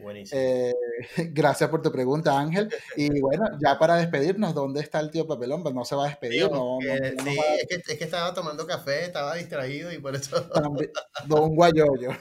Buenísimo. 0.02 0.40
Eh, 0.42 0.74
gracias 1.34 1.70
por 1.70 1.82
tu 1.82 1.92
pregunta, 1.92 2.38
Ángel. 2.38 2.70
Y 2.96 3.20
bueno, 3.20 3.46
ya 3.62 3.78
para 3.78 3.96
despedirnos, 3.96 4.54
¿dónde 4.54 4.82
está 4.82 5.00
el 5.00 5.12
tío 5.12 5.28
Papelón? 5.28 5.64
Pues 5.64 5.76
no 5.76 5.86
se 5.86 5.96
va 5.96 6.06
a 6.06 6.10
despedir, 6.10 6.44
no, 6.44 6.80
no, 6.80 6.80
no 6.80 7.24
sí, 7.24 7.38
va 7.38 7.44
a 7.44 7.56
es 7.56 7.68
que, 7.68 7.76
es 7.76 7.98
que 7.98 8.04
estaba 8.04 8.34
tomando 8.34 8.66
café, 8.66 9.06
estaba 9.06 9.36
distraído 9.36 9.92
y 9.92 10.00
por 10.00 10.16
eso. 10.16 10.50
Don 11.28 11.56
Guayoyo. 11.56 12.12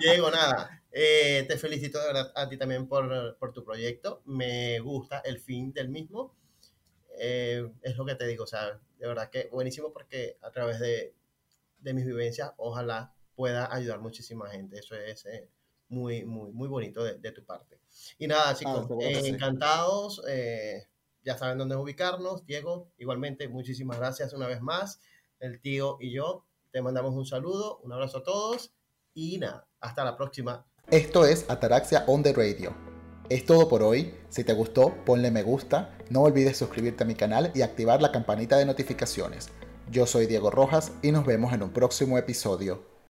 Diego, 0.00 0.30
nada, 0.30 0.82
eh, 0.92 1.44
te 1.48 1.56
felicito 1.56 2.00
de 2.00 2.06
verdad 2.06 2.32
a 2.34 2.48
ti 2.48 2.56
también 2.56 2.86
por, 2.88 3.36
por 3.38 3.52
tu 3.52 3.64
proyecto. 3.64 4.22
Me 4.24 4.78
gusta 4.80 5.20
el 5.24 5.38
fin 5.40 5.72
del 5.72 5.88
mismo. 5.88 6.34
Eh, 7.18 7.70
es 7.82 7.96
lo 7.96 8.04
que 8.04 8.16
te 8.16 8.26
digo, 8.26 8.44
o 8.44 8.46
sea, 8.46 8.80
de 8.98 9.06
verdad 9.06 9.30
que 9.30 9.48
buenísimo 9.52 9.92
porque 9.92 10.36
a 10.42 10.50
través 10.50 10.80
de, 10.80 11.14
de 11.78 11.94
mis 11.94 12.04
vivencias, 12.04 12.52
ojalá 12.56 13.14
pueda 13.36 13.72
ayudar 13.72 14.00
muchísima 14.00 14.48
gente. 14.50 14.78
Eso 14.78 14.96
es 14.96 15.26
eh, 15.26 15.48
muy, 15.88 16.24
muy, 16.24 16.52
muy 16.52 16.68
bonito 16.68 17.02
de, 17.04 17.14
de 17.18 17.32
tu 17.32 17.44
parte. 17.44 17.78
Y 18.18 18.26
nada, 18.26 18.54
chicos, 18.54 18.82
seguro 18.82 18.98
que 18.98 19.12
eh, 19.12 19.28
encantados. 19.28 20.22
eh, 20.28 20.84
ya 21.24 21.38
saben 21.38 21.58
dónde 21.58 21.76
ubicarnos. 21.76 22.44
Diego, 22.46 22.90
igualmente, 22.98 23.48
muchísimas 23.48 23.98
gracias 23.98 24.32
una 24.34 24.46
vez 24.46 24.60
más. 24.60 25.00
El 25.40 25.60
tío 25.60 25.96
y 26.00 26.12
yo 26.12 26.44
te 26.70 26.82
mandamos 26.82 27.14
un 27.14 27.26
saludo, 27.26 27.78
un 27.78 27.92
abrazo 27.92 28.18
a 28.18 28.22
todos 28.22 28.72
y 29.14 29.38
nada, 29.38 29.66
hasta 29.80 30.04
la 30.04 30.16
próxima. 30.16 30.66
Esto 30.90 31.24
es 31.24 31.48
Ataraxia 31.48 32.04
on 32.06 32.22
the 32.22 32.32
Radio. 32.32 32.74
Es 33.30 33.46
todo 33.46 33.68
por 33.68 33.82
hoy. 33.82 34.14
Si 34.28 34.44
te 34.44 34.52
gustó, 34.52 34.94
ponle 35.06 35.30
me 35.30 35.42
gusta. 35.42 35.96
No 36.10 36.22
olvides 36.22 36.58
suscribirte 36.58 37.04
a 37.04 37.06
mi 37.06 37.14
canal 37.14 37.50
y 37.54 37.62
activar 37.62 38.02
la 38.02 38.12
campanita 38.12 38.58
de 38.58 38.66
notificaciones. 38.66 39.48
Yo 39.90 40.06
soy 40.06 40.26
Diego 40.26 40.50
Rojas 40.50 40.92
y 41.02 41.10
nos 41.10 41.24
vemos 41.24 41.54
en 41.54 41.62
un 41.62 41.72
próximo 41.72 42.18
episodio. 42.18 42.93